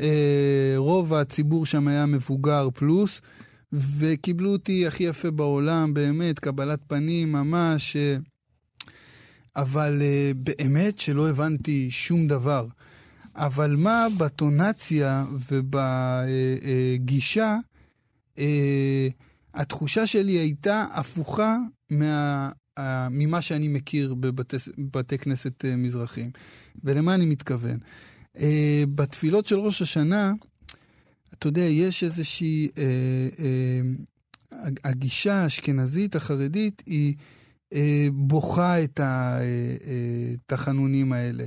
אה, 0.00 0.74
רוב 0.76 1.14
הציבור 1.14 1.66
שם 1.66 1.88
היה 1.88 2.06
מבוגר 2.06 2.68
פלוס, 2.74 3.20
וקיבלו 3.72 4.52
אותי 4.52 4.86
הכי 4.86 5.04
יפה 5.04 5.30
בעולם, 5.30 5.94
באמת, 5.94 6.38
קבלת 6.38 6.80
פנים 6.86 7.32
ממש, 7.32 7.96
אה, 7.96 8.16
אבל 9.56 10.02
אה, 10.02 10.32
באמת 10.34 10.98
שלא 10.98 11.28
הבנתי 11.28 11.90
שום 11.90 12.26
דבר. 12.26 12.66
אבל 13.36 13.76
מה 13.76 14.06
בטונציה 14.18 15.24
ובגישה, 16.94 17.56
אה, 18.38 19.08
התחושה 19.54 20.06
שלי 20.06 20.32
הייתה 20.32 20.86
הפוכה 20.94 21.56
מה, 21.90 22.06
אה, 22.06 22.50
ממה 23.10 23.42
שאני 23.42 23.68
מכיר 23.68 24.14
בבתי 24.14 24.56
בתי 24.78 25.18
כנסת 25.18 25.64
אה, 25.64 25.76
מזרחיים. 25.76 26.30
ולמה 26.84 27.14
אני 27.14 27.26
מתכוון? 27.26 27.78
אה, 28.38 28.84
בתפילות 28.94 29.46
של 29.46 29.58
ראש 29.58 29.82
השנה, 29.82 30.32
אתה 31.34 31.48
יודע, 31.48 31.62
יש 31.62 32.04
איזושהי... 32.04 32.68
אה, 32.78 32.84
אה, 33.38 33.80
הגישה 34.84 35.34
האשכנזית 35.34 36.16
החרדית 36.16 36.82
היא 36.86 37.14
אה, 37.72 38.08
בוכה 38.12 38.84
את 38.84 39.00
התחנונים 40.46 41.12
האלה. 41.12 41.44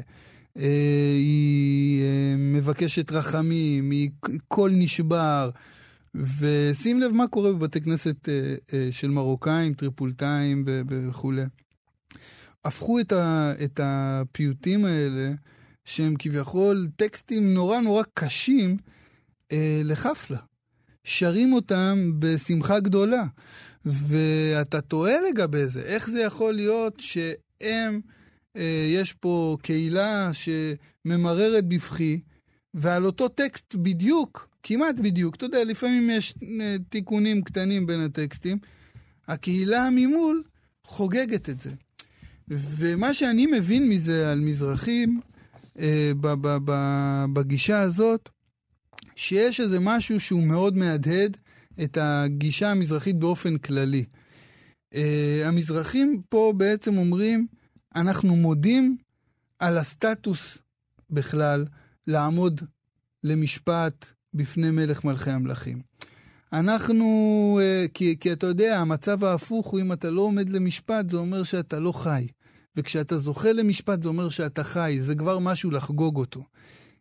אה, 0.57 1.13
היא 1.15 2.01
אה, 2.03 2.35
מבקשת 2.37 3.11
רחמים, 3.11 3.91
היא 3.91 4.09
קול 4.47 4.71
נשבר. 4.75 5.49
ושים 6.15 6.99
לב 6.99 7.11
מה 7.11 7.27
קורה 7.27 7.53
בבתי 7.53 7.81
כנסת 7.81 8.29
אה, 8.29 8.55
אה, 8.73 8.87
של 8.91 9.07
מרוקאים, 9.07 9.73
טריפולטאים 9.73 10.63
וכולי. 10.67 11.43
הפכו 12.65 12.99
את, 12.99 13.11
ה, 13.11 13.53
את 13.63 13.79
הפיוטים 13.83 14.85
האלה, 14.85 15.33
שהם 15.85 16.13
כביכול 16.19 16.87
טקסטים 16.95 17.53
נורא 17.53 17.79
נורא 17.79 18.03
קשים, 18.13 18.77
אה, 19.51 19.81
לחפלה. 19.83 20.37
שרים 21.03 21.53
אותם 21.53 22.11
בשמחה 22.19 22.79
גדולה. 22.79 23.23
ואתה 23.85 24.81
תוהה 24.81 25.15
לגבי 25.29 25.65
זה, 25.65 25.81
איך 25.81 26.09
זה 26.09 26.21
יכול 26.21 26.53
להיות 26.53 26.99
שהם, 26.99 28.01
אה, 28.55 28.87
יש 28.89 29.13
פה 29.13 29.57
קהילה 29.61 30.29
שממררת 30.33 31.67
בבכי, 31.67 32.19
ועל 32.73 33.05
אותו 33.05 33.27
טקסט 33.27 33.75
בדיוק, 33.75 34.49
כמעט 34.67 34.95
בדיוק, 34.95 35.35
אתה 35.35 35.45
יודע, 35.45 35.63
לפעמים 35.63 36.09
יש 36.09 36.33
אה, 36.61 36.75
תיקונים 36.89 37.41
קטנים 37.41 37.85
בין 37.85 37.99
הטקסטים, 37.99 38.57
הקהילה 39.27 39.89
ממול 39.91 40.43
חוגגת 40.83 41.49
את 41.49 41.59
זה. 41.59 41.71
ומה 42.49 43.13
שאני 43.13 43.45
מבין 43.45 43.89
מזה 43.89 44.31
על 44.31 44.39
מזרחים, 44.39 45.21
אה, 45.79 46.11
בגישה 47.33 47.81
הזאת, 47.81 48.29
שיש 49.15 49.59
איזה 49.59 49.79
משהו 49.79 50.19
שהוא 50.19 50.43
מאוד 50.43 50.77
מהדהד 50.77 51.37
את 51.83 51.97
הגישה 52.01 52.71
המזרחית 52.71 53.19
באופן 53.19 53.57
כללי. 53.57 54.05
אה, 54.93 55.41
המזרחים 55.45 56.21
פה 56.29 56.53
בעצם 56.57 56.97
אומרים, 56.97 57.47
אנחנו 57.95 58.35
מודים 58.35 58.97
על 59.59 59.77
הסטטוס 59.77 60.57
בכלל 61.09 61.65
לעמוד 62.07 62.61
למשפט 63.23 64.16
בפני 64.37 64.71
מלך 64.71 65.03
מלכי 65.03 65.31
המלכים. 65.31 65.81
אנחנו, 66.53 67.59
אה, 67.61 67.85
כי, 67.93 68.15
כי 68.19 68.31
אתה 68.31 68.47
יודע, 68.47 68.79
המצב 68.79 69.23
ההפוך 69.23 69.67
הוא 69.67 69.79
אם 69.79 69.93
אתה 69.93 70.09
לא 70.09 70.21
עומד 70.21 70.49
למשפט, 70.49 71.09
זה 71.09 71.17
אומר 71.17 71.43
שאתה 71.43 71.79
לא 71.79 71.91
חי. 71.91 72.27
וכשאתה 72.75 73.17
זוכה 73.17 73.51
למשפט 73.51 74.03
זה 74.03 74.09
אומר 74.09 74.29
שאתה 74.29 74.63
חי, 74.63 74.97
זה 75.01 75.15
כבר 75.15 75.39
משהו 75.39 75.71
לחגוג 75.71 76.17
אותו. 76.17 76.43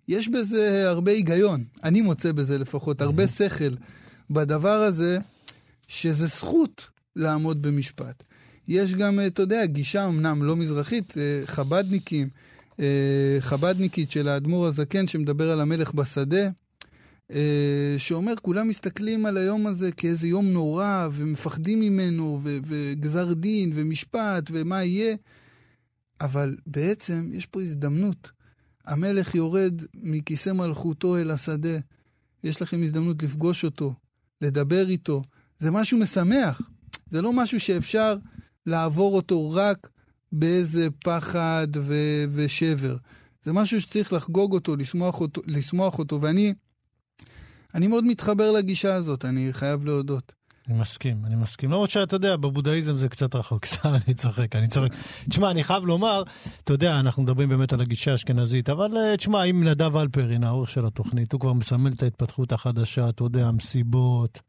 יש 0.09 0.29
בזה 0.29 0.89
הרבה 0.89 1.13
היגיון, 1.13 1.65
אני 1.85 2.01
מוצא 2.01 2.33
בזה 2.33 2.59
לפחות, 2.59 3.01
הרבה 3.01 3.29
שכל 3.29 3.75
בדבר 4.31 4.83
הזה, 4.83 5.19
שזה 5.89 6.27
זכות 6.27 6.89
לעמוד 7.17 7.63
במשפט. 7.63 8.23
יש 8.69 8.95
גם, 8.95 9.21
אתה 9.27 9.43
יודע, 9.43 9.67
גישה 9.67 10.09
אמנם 10.09 10.43
לא 10.43 10.57
מזרחית, 10.57 11.15
אה, 11.19 11.47
חבדניקים, 11.47 12.29
אה, 12.81 13.37
חבדניקית 13.41 14.11
של 14.11 14.29
האדמו"ר 14.29 14.67
הזקן 14.67 15.07
שמדבר 15.07 15.51
על 15.51 15.61
המלך 15.61 15.95
בשדה, 15.95 16.45
אה, 16.45 16.51
שאומר, 17.99 18.35
כולם 18.43 18.69
מסתכלים 18.69 19.27
על 19.27 19.37
היום 19.37 19.67
הזה 19.67 19.93
כאיזה 19.93 20.29
יום 20.29 20.47
נורא, 20.47 21.09
ומפחדים 21.13 21.81
ממנו, 21.81 22.41
וגזר 22.43 23.33
דין, 23.33 23.73
ומשפט, 23.75 24.51
ומה 24.53 24.85
יהיה. 24.85 25.17
אבל 26.21 26.57
בעצם 26.67 27.31
יש 27.33 27.47
פה 27.47 27.63
הזדמנות. 27.63 28.31
המלך 28.85 29.35
יורד 29.35 29.83
מכיסא 29.95 30.51
מלכותו 30.51 31.17
אל 31.17 31.31
השדה. 31.31 31.79
יש 32.45 32.63
לכם 32.63 32.83
הזדמנות 32.83 33.23
לפגוש 33.23 33.65
אותו, 33.65 33.95
לדבר 34.41 34.89
איתו. 34.89 35.23
זה 35.59 35.71
משהו 35.71 35.99
משמח. 35.99 36.61
זה 37.11 37.23
לא 37.23 37.33
משהו 37.33 37.61
שאפשר 37.61 38.17
לעבור 38.67 39.17
אותו 39.17 39.51
רק 39.51 39.89
באיזה 40.33 40.89
פחד 41.05 41.69
ו- 41.77 42.25
ושבר. 42.31 42.97
זה 43.43 43.53
משהו 43.53 43.81
שצריך 43.81 44.13
לחגוג 44.13 44.53
אותו, 44.53 44.77
לשמוח 44.77 45.21
אותו, 45.21 45.43
לשמוח 45.47 45.99
אותו. 45.99 46.23
ואני 46.23 46.55
אני 47.77 47.87
מאוד 47.87 48.05
מתחבר 48.05 48.53
לגישה 48.53 48.95
הזאת, 48.95 49.25
אני 49.25 49.53
חייב 49.53 49.85
להודות. 49.85 50.33
אני 50.69 50.79
מסכים, 50.79 51.17
אני 51.27 51.37
מסכים. 51.37 51.71
למרות 51.71 51.91
שאתה 51.91 52.17
יודע, 52.17 52.37
בבודהיזם 52.37 52.99
זה 52.99 53.09
קצת 53.09 53.35
רחוק, 53.35 53.65
סתם 53.75 53.95
אני 54.07 54.15
צוחק, 54.15 54.57
אני 54.57 54.69
צוחק. 54.69 54.89
תשמע, 55.29 55.51
אני 55.51 55.65
חייב 55.65 55.85
לומר, 55.85 56.23
אתה 56.65 56.73
יודע, 56.73 57.01
אנחנו 57.01 57.23
מדברים 57.23 57.49
באמת 57.49 57.73
על 57.73 57.81
הגישה 57.81 58.13
האשכנזית, 58.13 58.69
אבל 58.69 58.97
אה, 58.97 59.17
תשמע, 59.17 59.45
אם 59.45 59.65
נדב 59.65 59.97
אלפרין, 59.97 60.45
העורך 60.45 60.69
של 60.69 60.87
התוכנית, 60.87 61.33
הוא 61.33 61.41
כבר 61.41 61.53
מסמל 61.53 61.93
את 61.93 62.03
ההתפתחות 62.03 62.53
החדשה, 62.53 63.09
אתה 63.09 63.25
יודע, 63.25 63.47
המסיבות. 63.47 64.41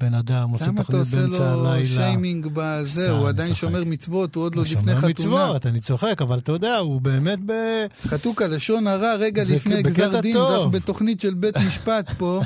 בן 0.00 0.14
אדם 0.14 0.50
עושה 0.50 0.66
תוכנית 0.76 0.90
באמצע 0.90 1.16
הלילה. 1.16 1.56
למה 1.56 1.72
אתה 1.72 1.80
עושה 1.80 1.80
לו 1.80 1.86
שיימינג 1.86 2.48
בזה? 2.52 3.10
הוא 3.10 3.28
עדיין 3.28 3.54
שומר 3.54 3.84
מצוות, 3.84 4.34
הוא 4.34 4.44
עוד 4.44 4.54
לא 4.54 4.62
לפני 4.62 4.96
חתונה. 4.96 5.06
הוא 5.06 5.22
שומר 5.22 5.44
מצוות, 5.46 5.66
אני 5.66 5.80
צוחק, 5.80 6.22
אבל 6.22 6.38
אתה 6.38 6.52
יודע, 6.52 6.76
הוא 6.76 7.00
באמת 7.00 7.38
ב... 7.46 7.52
חתוכה, 8.02 8.46
לשון 8.46 8.86
הרע 8.86 9.14
רגע 9.14 9.42
לפני 9.54 9.82
גזר 9.82 10.20
דין, 10.20 10.36
ואנחנו 10.36 10.70
בתוכנית 10.70 11.20
של 11.20 11.34
בית 11.34 11.56
משפט 11.66 12.10
פה, 12.18 12.42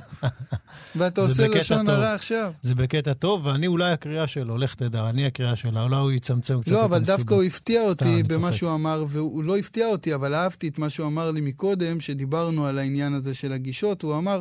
ואתה 0.96 1.20
עושה 1.20 1.48
לשון 1.48 1.88
הרע 1.88 2.14
עכשיו. 2.14 2.52
זה 2.62 2.74
בקטע 2.74 3.12
טוב, 3.12 3.46
ואני 3.46 3.66
אולי 3.66 3.90
הקריאה 3.92 4.26
שלו, 4.26 4.58
לך 4.58 4.74
תדע, 4.74 5.08
אני 5.08 5.26
הקריאה 5.26 5.56
שלו, 5.56 5.82
אולי 5.82 5.96
הוא 5.96 6.12
יצמצם 6.12 6.60
קצת 6.60 6.70
לא, 6.70 6.84
אבל 6.84 6.98
דווקא 6.98 7.34
הוא 7.34 7.42
הפתיע 7.42 7.82
אותי 7.82 8.22
במה 8.22 8.52
שהוא 8.52 8.74
אמר, 8.74 9.04
והוא 9.08 9.44
לא 9.44 9.56
הפתיע 9.56 9.86
אותי, 9.86 10.14
אבל 10.14 10.34
אהבתי 10.34 10.68
את 10.68 10.78
מה 10.78 10.90
שהוא 10.90 11.06
אמר 11.06 11.30
לי 11.30 11.40
מקודם, 11.40 12.00
שדיברנו 12.00 12.66
על 12.66 12.78
העניין 12.78 13.14
הזה 13.14 13.34
של 13.34 13.52
הגישות, 13.52 14.02
הוא 14.02 14.18
אמר, 14.18 14.40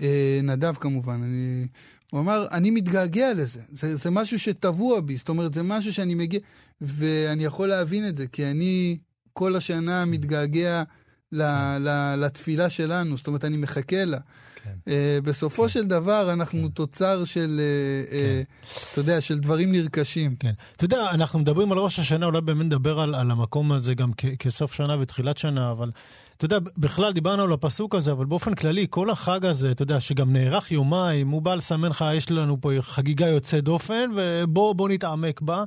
אה, 0.00 0.40
נדב 0.42 0.74
כמובן, 0.74 1.20
אני... 1.22 1.66
הוא 2.12 2.20
אמר, 2.20 2.46
אני 2.52 2.70
מתגעגע 2.70 3.34
לזה, 3.34 3.60
זה, 3.72 3.96
זה 3.96 4.10
משהו 4.10 4.38
שטבוע 4.38 5.00
בי, 5.00 5.16
זאת 5.16 5.28
אומרת, 5.28 5.54
זה 5.54 5.62
משהו 5.62 5.92
שאני 5.92 6.14
מגיע, 6.14 6.40
ואני 6.80 7.44
יכול 7.44 7.68
להבין 7.68 8.08
את 8.08 8.16
זה, 8.16 8.26
כי 8.26 8.44
אני 8.46 8.96
כל 9.32 9.56
השנה 9.56 10.04
מתגעגע 10.04 10.82
ל, 11.32 11.42
ל, 11.78 12.14
לתפילה 12.18 12.70
שלנו, 12.70 13.16
זאת 13.16 13.26
אומרת, 13.26 13.44
אני 13.44 13.56
מחכה 13.56 14.04
לה. 14.04 14.18
כן. 14.64 14.70
Uh, 14.84 14.90
בסופו 15.24 15.62
כן. 15.62 15.68
של 15.68 15.86
דבר, 15.86 16.32
אנחנו 16.32 16.62
כן. 16.62 16.68
תוצר 16.68 17.24
של, 17.24 17.60
uh, 18.06 18.10
כן. 18.10 18.16
uh, 18.62 18.92
אתה 18.92 19.00
יודע, 19.00 19.20
של 19.20 19.38
דברים 19.38 19.72
נרכשים. 19.72 20.36
כן. 20.36 20.52
אתה 20.76 20.84
יודע, 20.84 21.10
אנחנו 21.10 21.38
מדברים 21.38 21.72
על 21.72 21.78
ראש 21.78 21.98
השנה, 21.98 22.26
אולי 22.26 22.40
באמת 22.40 22.66
נדבר 22.66 23.00
על, 23.00 23.14
על 23.14 23.30
המקום 23.30 23.72
הזה 23.72 23.94
גם 23.94 24.10
כ- 24.16 24.36
כסוף 24.38 24.72
שנה 24.72 24.96
ותחילת 25.00 25.38
שנה, 25.38 25.70
אבל 25.70 25.90
אתה 26.38 26.44
יודע, 26.44 26.58
בכלל 26.78 27.12
דיברנו 27.12 27.42
על 27.42 27.52
הפסוק 27.52 27.94
הזה, 27.94 28.12
אבל 28.12 28.24
באופן 28.24 28.54
כללי, 28.54 28.86
כל 28.90 29.10
החג 29.10 29.46
הזה, 29.46 29.70
אתה 29.70 29.82
יודע, 29.82 30.00
שגם 30.00 30.32
נערך 30.32 30.72
יומיים, 30.72 31.28
הוא 31.28 31.42
בא 31.42 31.54
לסמן 31.54 31.88
לך, 31.88 32.04
יש 32.14 32.30
לנו 32.30 32.60
פה 32.60 32.70
חגיגה 32.80 33.26
יוצאת 33.26 33.64
דופן, 33.64 34.10
ובוא 34.16 34.88
נתעמק 34.88 35.40
בה. 35.40 35.64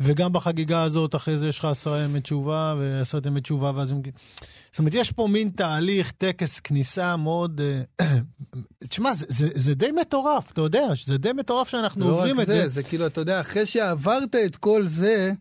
וגם 0.00 0.32
בחגיגה 0.32 0.82
הזאת, 0.82 1.14
אחרי 1.14 1.38
זה 1.38 1.48
יש 1.48 1.58
לך 1.58 1.64
עשרה 1.64 2.00
ימי 2.00 2.20
תשובה, 2.20 2.74
ועשרת 2.78 3.26
ימי 3.26 3.40
תשובה, 3.40 3.72
ואז... 3.74 3.88
זאת 3.88 4.78
אומרת, 4.78 4.94
יש 4.94 5.12
פה 5.12 5.26
מין 5.26 5.50
תהליך, 5.56 6.10
טקס 6.10 6.60
כניסה 6.60 7.16
מאוד... 7.16 7.60
אה, 8.00 8.18
תשמע, 8.88 9.14
זה, 9.14 9.26
זה, 9.28 9.48
זה 9.54 9.74
די 9.74 9.90
מטורף, 10.00 10.52
אתה 10.52 10.60
יודע, 10.60 10.88
זה 11.04 11.18
די 11.18 11.32
מטורף 11.32 11.68
שאנחנו 11.68 12.10
לא 12.10 12.14
עוברים 12.14 12.40
את 12.40 12.46
זה. 12.46 12.52
לא 12.52 12.58
רק 12.58 12.64
זה, 12.64 12.68
זה 12.68 12.82
כאילו, 12.82 13.06
אתה 13.06 13.20
יודע, 13.20 13.40
אחרי 13.40 13.66
שעברת 13.66 14.34
את 14.34 14.56
כל 14.56 14.86
זה, 14.86 15.32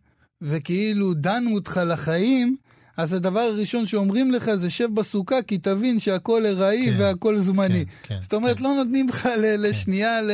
וכאילו 0.42 1.14
דנו 1.14 1.56
אותך 1.56 1.82
לחיים, 1.86 2.58
אז 2.98 3.14
הדבר 3.14 3.40
הראשון 3.40 3.86
שאומרים 3.86 4.32
לך 4.32 4.52
זה 4.56 4.70
שב 4.70 4.88
בסוכה, 4.94 5.42
כי 5.42 5.58
תבין 5.58 6.00
שהכל 6.00 6.46
ארעי 6.46 6.86
כן, 6.86 6.96
והכל 7.00 7.38
זמני. 7.38 7.86
כן, 7.86 7.92
כן, 8.04 8.22
זאת 8.22 8.34
אומרת, 8.34 8.58
כן. 8.58 8.64
לא 8.64 8.74
נותנים 8.78 9.10
לך 9.10 9.26
ל- 9.26 9.68
לשנייה 9.68 10.22
ל... 10.22 10.32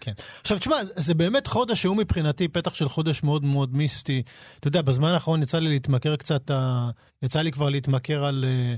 כן. 0.00 0.12
עכשיו, 0.40 0.58
תשמע, 0.58 0.76
זה 0.96 1.14
באמת 1.14 1.46
חודש 1.46 1.82
שהוא 1.82 1.96
מבחינתי 1.96 2.48
פתח 2.48 2.74
של 2.74 2.88
חודש 2.88 3.22
מאוד 3.22 3.44
מאוד 3.44 3.76
מיסטי. 3.76 4.22
אתה 4.60 4.68
יודע, 4.68 4.82
בזמן 4.82 5.08
האחרון 5.08 5.42
יצא 5.42 5.58
לי 5.58 5.68
להתמכר 5.68 6.16
קצת, 6.16 6.50
יצא 7.22 7.40
לי 7.40 7.52
כבר 7.52 7.68
להתמכר 7.68 8.24
על... 8.24 8.44
אה, 8.48 8.74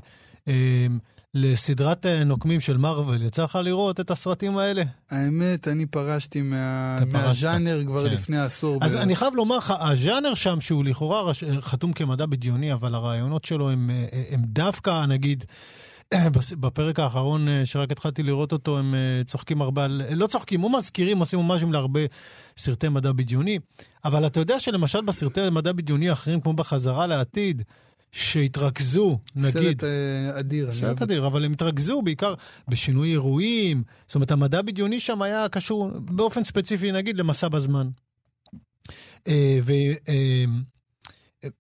אה, 0.49 0.87
לסדרת 1.35 2.07
אה, 2.07 2.25
נוקמים 2.25 2.61
של 2.61 2.77
מארוול. 2.77 3.23
יצא 3.23 3.45
לך 3.45 3.59
לראות 3.63 4.01
את 4.01 4.11
הסרטים 4.11 4.59
האלה? 4.59 4.83
האמת, 5.11 5.69
אני 5.69 5.87
פרשתי 5.87 6.43
מה... 6.43 6.99
מהז'אנר 7.13 7.83
כבר 7.87 8.09
כן. 8.09 8.15
לפני 8.15 8.39
עשור. 8.41 8.79
אז 8.83 8.93
בערך. 8.93 9.03
אני 9.03 9.17
חייב 9.17 9.35
לומר 9.35 9.57
לך, 9.57 9.75
הז'אנר 9.81 10.35
שם, 10.35 10.61
שהוא 10.61 10.85
לכאורה 10.85 11.23
רש- 11.23 11.45
חתום 11.61 11.93
כמדע 11.93 12.27
בדיוני, 12.27 12.73
אבל 12.73 12.95
הרעיונות 12.95 13.45
שלו 13.45 13.71
הם, 13.71 13.91
אה, 13.91 14.23
הם 14.31 14.41
דווקא, 14.45 15.07
נגיד, 15.07 15.45
בפרק 16.61 17.01
האחרון 17.01 17.49
אה, 17.49 17.67
שרק 17.67 17.93
התחלתי 17.93 18.23
לראות 18.23 18.53
אותו, 18.53 18.79
הם 18.79 18.95
אה, 18.95 19.25
צוחקים 19.25 19.63
הרבה 19.63 19.85
על... 19.85 20.03
לא 20.11 20.27
צוחקים, 20.27 20.65
או 20.65 20.69
מזכירים, 20.69 21.19
עושים 21.19 21.39
ממש 21.39 21.63
להרבה 21.73 22.01
סרטי 22.57 22.89
מדע 22.89 23.13
בדיוני. 23.13 23.59
אבל 24.05 24.27
אתה 24.27 24.41
יודע 24.41 24.61
שלמשל 24.61 25.01
בסרטי 25.01 25.41
מדע 25.53 25.73
בדיוני 25.73 26.11
האחרים, 26.11 26.41
כמו 26.41 26.53
בחזרה 26.53 27.07
לעתיד, 27.07 27.63
שהתרכזו, 28.15 29.19
נגיד... 29.37 29.53
סרט 29.53 29.85
אה, 29.85 30.41
אדיר. 30.41 30.65
אני 30.65 30.73
סרט 30.73 30.89
אוהב 30.89 31.03
אדיר, 31.03 31.27
אבל 31.27 31.45
הם 31.45 31.53
התרכזו 31.53 32.03
בעיקר 32.03 32.35
בשינוי 32.69 33.11
אירועים. 33.11 33.83
זאת 34.07 34.15
אומרת, 34.15 34.31
המדע 34.31 34.59
הבדיוני 34.59 35.01
שם 35.01 35.23
היה 35.23 35.49
קשור 35.49 35.91
באופן 35.99 36.45
ספציפי, 36.45 36.93
נגיד, 36.93 37.19
למסע 37.19 37.49
בזמן. 37.49 37.89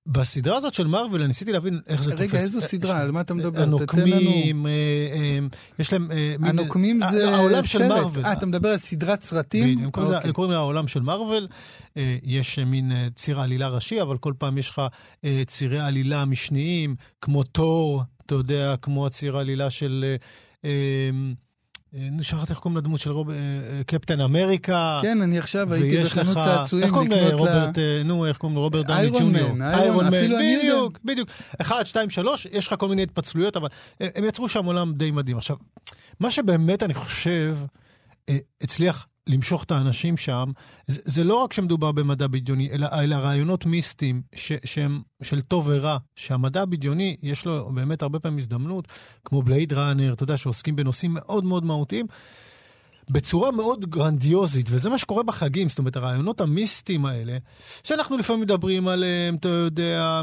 ובסדרה 0.06 0.56
הזאת 0.56 0.74
של 0.74 0.86
מארוול, 0.86 1.20
אני 1.20 1.28
ניסיתי 1.28 1.52
להבין 1.52 1.80
איך 1.86 2.02
זה 2.02 2.14
רגע, 2.14 2.24
תופס. 2.24 2.34
איזו 2.42 2.58
אה, 2.60 2.66
סדרה? 2.66 2.98
על 3.00 3.10
מה 3.10 3.20
אתה 3.20 3.34
מדבר? 3.34 3.62
הנוקמים, 3.62 4.66
אה, 4.66 4.70
אה, 5.12 5.38
יש 5.78 5.92
להם... 5.92 6.10
אה, 6.10 6.34
הנוקמים 6.42 7.02
אה, 7.02 7.12
זה 7.12 7.34
העולם 7.34 7.62
של. 7.64 7.88
מארוול. 7.88 8.24
אה, 8.24 8.32
אתה 8.32 8.46
מדבר 8.46 8.68
על 8.68 8.78
סדרת 8.78 9.22
סרטים? 9.22 9.64
בדיוק, 9.64 9.80
הם 9.82 9.90
קוראים 9.90 10.12
לזה- 10.12 10.28
אוקיי. 10.28 10.48
לה 10.50 10.56
העולם 10.56 10.88
של 10.88 11.00
מארוול. 11.02 11.48
אה, 11.96 12.16
יש 12.22 12.58
אה, 12.58 12.64
מין 12.64 12.92
אה, 12.92 13.08
ציר 13.14 13.40
עלילה 13.40 13.68
ראשי, 13.68 14.02
אבל 14.02 14.18
כל 14.18 14.32
פעם 14.38 14.58
יש 14.58 14.70
לך 14.70 14.82
אה, 15.24 15.42
צירי 15.46 15.80
עלילה 15.80 16.24
משניים, 16.24 16.96
כמו 17.20 17.42
תור, 17.42 18.02
אתה 18.26 18.34
יודע, 18.34 18.74
כמו 18.82 19.06
הציר 19.06 19.36
העלילה 19.36 19.70
של... 19.70 20.04
אה, 21.94 22.00
אה, 22.00 22.08
נו, 22.10 22.22
שכחתי 22.22 22.50
איך 22.52 22.58
קוראים 22.58 22.76
לדמות 22.78 23.00
של 23.00 23.10
רוב... 23.10 23.30
אה, 23.30 23.36
אה, 23.36 23.84
קפטן 23.86 24.20
אמריקה. 24.20 24.98
כן, 25.02 25.22
אני 25.22 25.38
עכשיו 25.38 25.72
הייתי 25.72 25.96
ויש 25.98 26.12
בחנות 26.12 26.36
לך- 26.36 26.44
צעצועים 26.44 26.84
איך 26.84 26.92
קוראים 26.92 27.10
לקנות 27.12 27.24
לה... 27.24 27.30
לרוברט, 27.54 27.78
נו, 28.04 28.26
איך 28.26 28.36
קוראים 28.36 28.56
לו? 28.56 28.62
רוברט 28.62 28.86
דאוני 28.86 29.00
איירון 29.00 29.22
ג'וניור. 29.22 29.52
מן, 29.52 29.62
איירון- 29.62 30.06
אפילו 30.06 30.36
אני 30.38 30.44
יודע. 30.44 30.58
בדיוק, 30.62 30.98
בדיוק. 31.04 31.28
אחד, 31.60 31.84
שתיים, 31.86 32.10
שלוש, 32.10 32.46
יש 32.52 32.66
לך 32.66 32.74
כל 32.78 32.88
מיני 32.88 33.02
התפצלויות, 33.02 33.56
אבל 33.56 33.68
הם 34.00 34.24
יצרו 34.24 34.48
שם 34.48 34.64
עולם 34.64 34.92
די 34.94 35.10
מדהים. 35.10 35.36
עכשיו, 35.38 35.56
מה 36.20 36.30
שבאמת 36.30 36.82
אני 36.82 36.94
חושב 36.94 37.56
הצליח 38.62 39.06
למשוך 39.28 39.64
את 39.64 39.70
האנשים 39.70 40.16
שם, 40.16 40.50
זה, 40.86 41.00
זה 41.04 41.24
לא 41.24 41.34
רק 41.34 41.52
שמדובר 41.52 41.92
במדע 41.92 42.26
בדיוני, 42.26 42.70
אלא, 42.72 42.88
אלא 42.92 43.14
רעיונות 43.14 43.66
מיסטיים 43.66 44.22
ש, 44.34 44.52
שהם 44.64 45.02
של 45.22 45.40
טוב 45.40 45.64
ורע, 45.68 45.98
שהמדע 46.16 46.62
הבדיוני, 46.62 47.16
יש 47.22 47.46
לו 47.46 47.70
באמת 47.74 48.02
הרבה 48.02 48.18
פעמים 48.18 48.38
הזדמנות, 48.38 48.88
כמו 49.24 49.42
בלייד 49.42 49.72
ראנר, 49.72 50.12
אתה 50.12 50.22
יודע, 50.22 50.36
שעוסקים 50.36 50.76
בנושאים 50.76 51.14
מאוד 51.14 51.44
מאוד 51.44 51.64
מהותיים. 51.64 52.06
בצורה 53.10 53.50
מאוד 53.50 53.90
גרנדיוזית, 53.90 54.66
וזה 54.70 54.90
מה 54.90 54.98
שקורה 54.98 55.22
בחגים, 55.22 55.68
זאת 55.68 55.78
אומרת, 55.78 55.96
הרעיונות 55.96 56.40
המיסטיים 56.40 57.06
האלה, 57.06 57.38
שאנחנו 57.84 58.18
לפעמים 58.18 58.42
מדברים 58.42 58.88
עליהם, 58.88 59.34
אתה 59.34 59.48
יודע, 59.48 60.22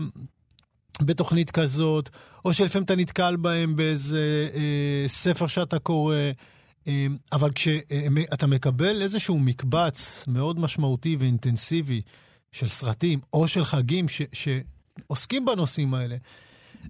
בתוכנית 1.02 1.52
כזאת, 1.52 2.10
או 2.46 2.54
שלפעמים 2.54 2.86
אתה 2.86 2.96
נתקל 2.96 3.36
בהם 3.36 3.76
באיזה 3.76 4.50
אה, 4.54 5.08
ספר 5.08 5.48
שאתה 5.48 5.80
קורא, 5.80 6.16
אבל 7.32 7.52
כשאתה 7.52 8.48
מקבל 8.48 9.02
איזשהו 9.02 9.40
מקבץ 9.40 10.26
מאוד 10.28 10.60
משמעותי 10.60 11.16
ואינטנסיבי 11.20 12.02
של 12.52 12.68
סרטים, 12.68 13.20
או 13.34 13.48
של 13.48 13.64
חגים 13.64 14.10
ש, 14.10 14.22
שעוסקים 14.34 15.46
בנושאים 15.46 15.94
האלה, 15.94 16.16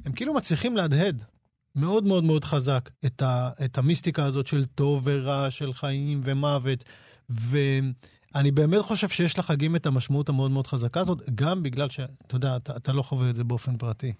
הם 0.06 0.12
כאילו 0.12 0.34
מצליחים 0.34 0.78
להדהד 0.78 1.24
מאוד 1.76 2.04
מאוד 2.04 2.24
מאוד 2.24 2.46
חזק 2.46 2.90
את, 3.06 3.22
ה, 3.22 3.50
את 3.66 3.78
המיסטיקה 3.78 4.26
הזאת 4.26 4.48
של 4.48 4.66
טוב 4.66 5.02
ורע, 5.06 5.52
של 5.52 5.74
חיים 5.74 6.22
ומוות. 6.24 6.84
ואני 7.30 8.52
באמת 8.52 8.82
חושב 8.82 9.10
שיש 9.10 9.40
לחגים 9.40 9.76
את 9.76 9.86
המשמעות 9.86 10.30
המאוד 10.30 10.52
מאוד 10.52 10.68
חזקה 10.68 11.00
הזאת, 11.00 11.30
גם 11.36 11.64
בגלל 11.64 11.90
שאתה 11.90 12.36
יודע, 12.36 12.56
אתה, 12.56 12.76
אתה 12.76 12.94
לא 12.94 13.02
חווה 13.02 13.30
את 13.30 13.36
זה 13.36 13.44
באופן 13.44 13.78
פרטי. 13.78 14.14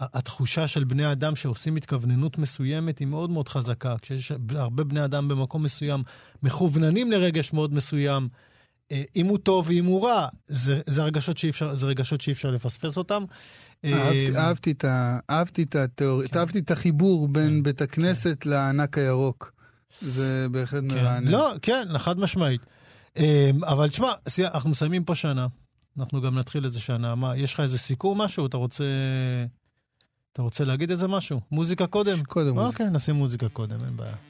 התחושה 0.00 0.68
של 0.68 0.84
בני 0.84 1.12
אדם 1.12 1.36
שעושים 1.36 1.76
התכווננות 1.76 2.38
מסוימת 2.38 2.98
היא 2.98 3.08
מאוד 3.08 3.30
מאוד 3.30 3.48
חזקה. 3.48 3.94
כשיש 4.02 4.32
הרבה 4.54 4.84
בני 4.84 5.04
אדם 5.04 5.28
במקום 5.28 5.62
מסוים 5.62 6.02
מכווננים 6.42 7.12
לרגש 7.12 7.52
מאוד 7.52 7.74
מסוים, 7.74 8.28
אה, 8.92 9.02
אם 9.16 9.26
הוא 9.26 9.38
טוב 9.38 9.66
ואם 9.68 9.84
הוא 9.84 10.06
רע, 10.08 10.26
זה, 10.46 10.80
זה, 10.86 11.02
רגשות 11.04 11.38
שאי 11.38 11.50
אפשר, 11.50 11.74
זה 11.74 11.86
רגשות 11.86 12.20
שאי 12.20 12.32
אפשר 12.32 12.50
לפספס 12.50 12.96
אותם. 12.96 13.24
אהבתי- 13.84 14.36
אה, 14.36 14.46
אהבתי 14.46 14.70
את 14.70 14.84
ה- 14.84 15.18
אהבתי 15.30 15.62
את 15.62 15.74
התיאוריה, 15.76 16.28
כן. 16.28 16.38
אהבתי 16.38 16.58
את 16.58 16.70
החיבור 16.70 17.28
בין 17.28 17.62
בית 17.62 17.82
הכנסת 17.82 18.46
לענק 18.46 18.98
הירוק. 18.98 19.52
זה 20.00 20.46
בהחלט 20.50 20.82
כן. 20.82 20.88
מרענן. 20.94 21.28
לא, 21.30 21.52
כן, 21.62 21.88
חד 21.98 22.18
משמעית. 22.18 22.60
אה, 23.18 23.50
אבל 23.62 23.88
תשמע, 23.88 24.12
אנחנו 24.40 24.70
מסיימים 24.70 25.04
פה 25.04 25.14
שנה. 25.14 25.46
אנחנו 25.98 26.20
גם 26.20 26.38
נתחיל 26.38 26.64
איזה 26.64 26.80
שנה. 26.80 27.14
מה, 27.14 27.36
יש 27.36 27.54
לך 27.54 27.60
איזה 27.60 27.78
סיכום 27.78 28.20
משהו? 28.20 28.46
אתה 28.46 28.56
רוצה... 28.56 28.84
אתה 30.32 30.42
רוצה 30.42 30.64
להגיד 30.64 30.90
איזה 30.90 31.08
משהו? 31.08 31.40
מוזיקה 31.52 31.86
קודם? 31.86 32.24
קודם 32.24 32.54
מוזיקה. 32.54 32.84
אוקיי, 32.84 32.90
נשים 32.90 33.14
מוזיקה 33.14 33.48
קודם, 33.48 33.84
אין 33.84 33.96
בעיה. 33.96 34.29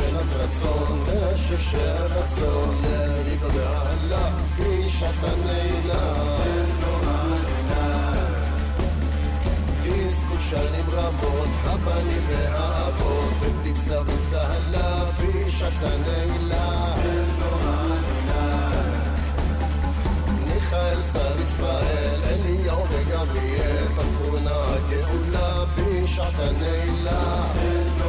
בשעת 0.00 0.34
הנעילה. 0.34 0.80
כאן 1.06 1.56
השאלת 1.58 2.10
רצון, 2.10 2.82
נריב 2.82 3.44
והלה, 3.54 4.30
בשעת 4.58 5.14
הנעילה. 5.22 6.24
תזכו 9.82 10.34
שנים 10.50 10.84
רבות, 10.92 11.48
הבנים 11.64 12.22
והאבות, 12.28 13.32
ותצא 13.40 14.02
וצהלה, 14.06 15.04
בשעת 15.18 15.82
הנעילה. 15.82 16.94
מיכאל, 20.46 21.02
שר 21.12 21.42
ישראל, 21.42 22.20
אליהו 22.24 22.84
וגבריאל, 22.90 23.86
מסרו 23.96 24.38
נא 24.38 24.50
הגאולה 24.50 25.64
בשעת 25.76 26.34
הנעילה. 26.38 27.99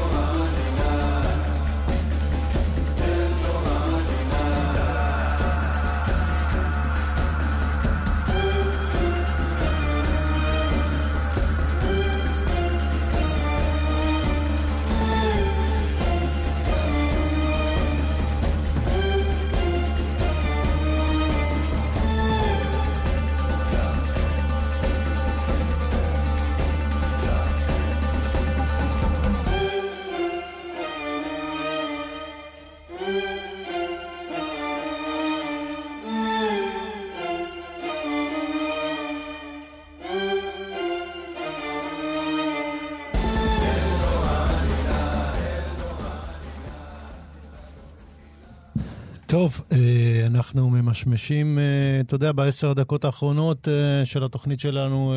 טוב, 49.42 49.62
אה, 49.72 49.78
אנחנו 50.26 50.70
ממשמשים, 50.70 51.60
אה, 51.60 51.64
אתה 52.02 52.16
יודע, 52.16 52.32
בעשר 52.32 52.70
הדקות 52.72 53.06
האחרונות 53.06 53.68
אה, 53.68 54.06
של 54.06 54.24
התוכנית 54.24 54.60
שלנו 54.60 55.14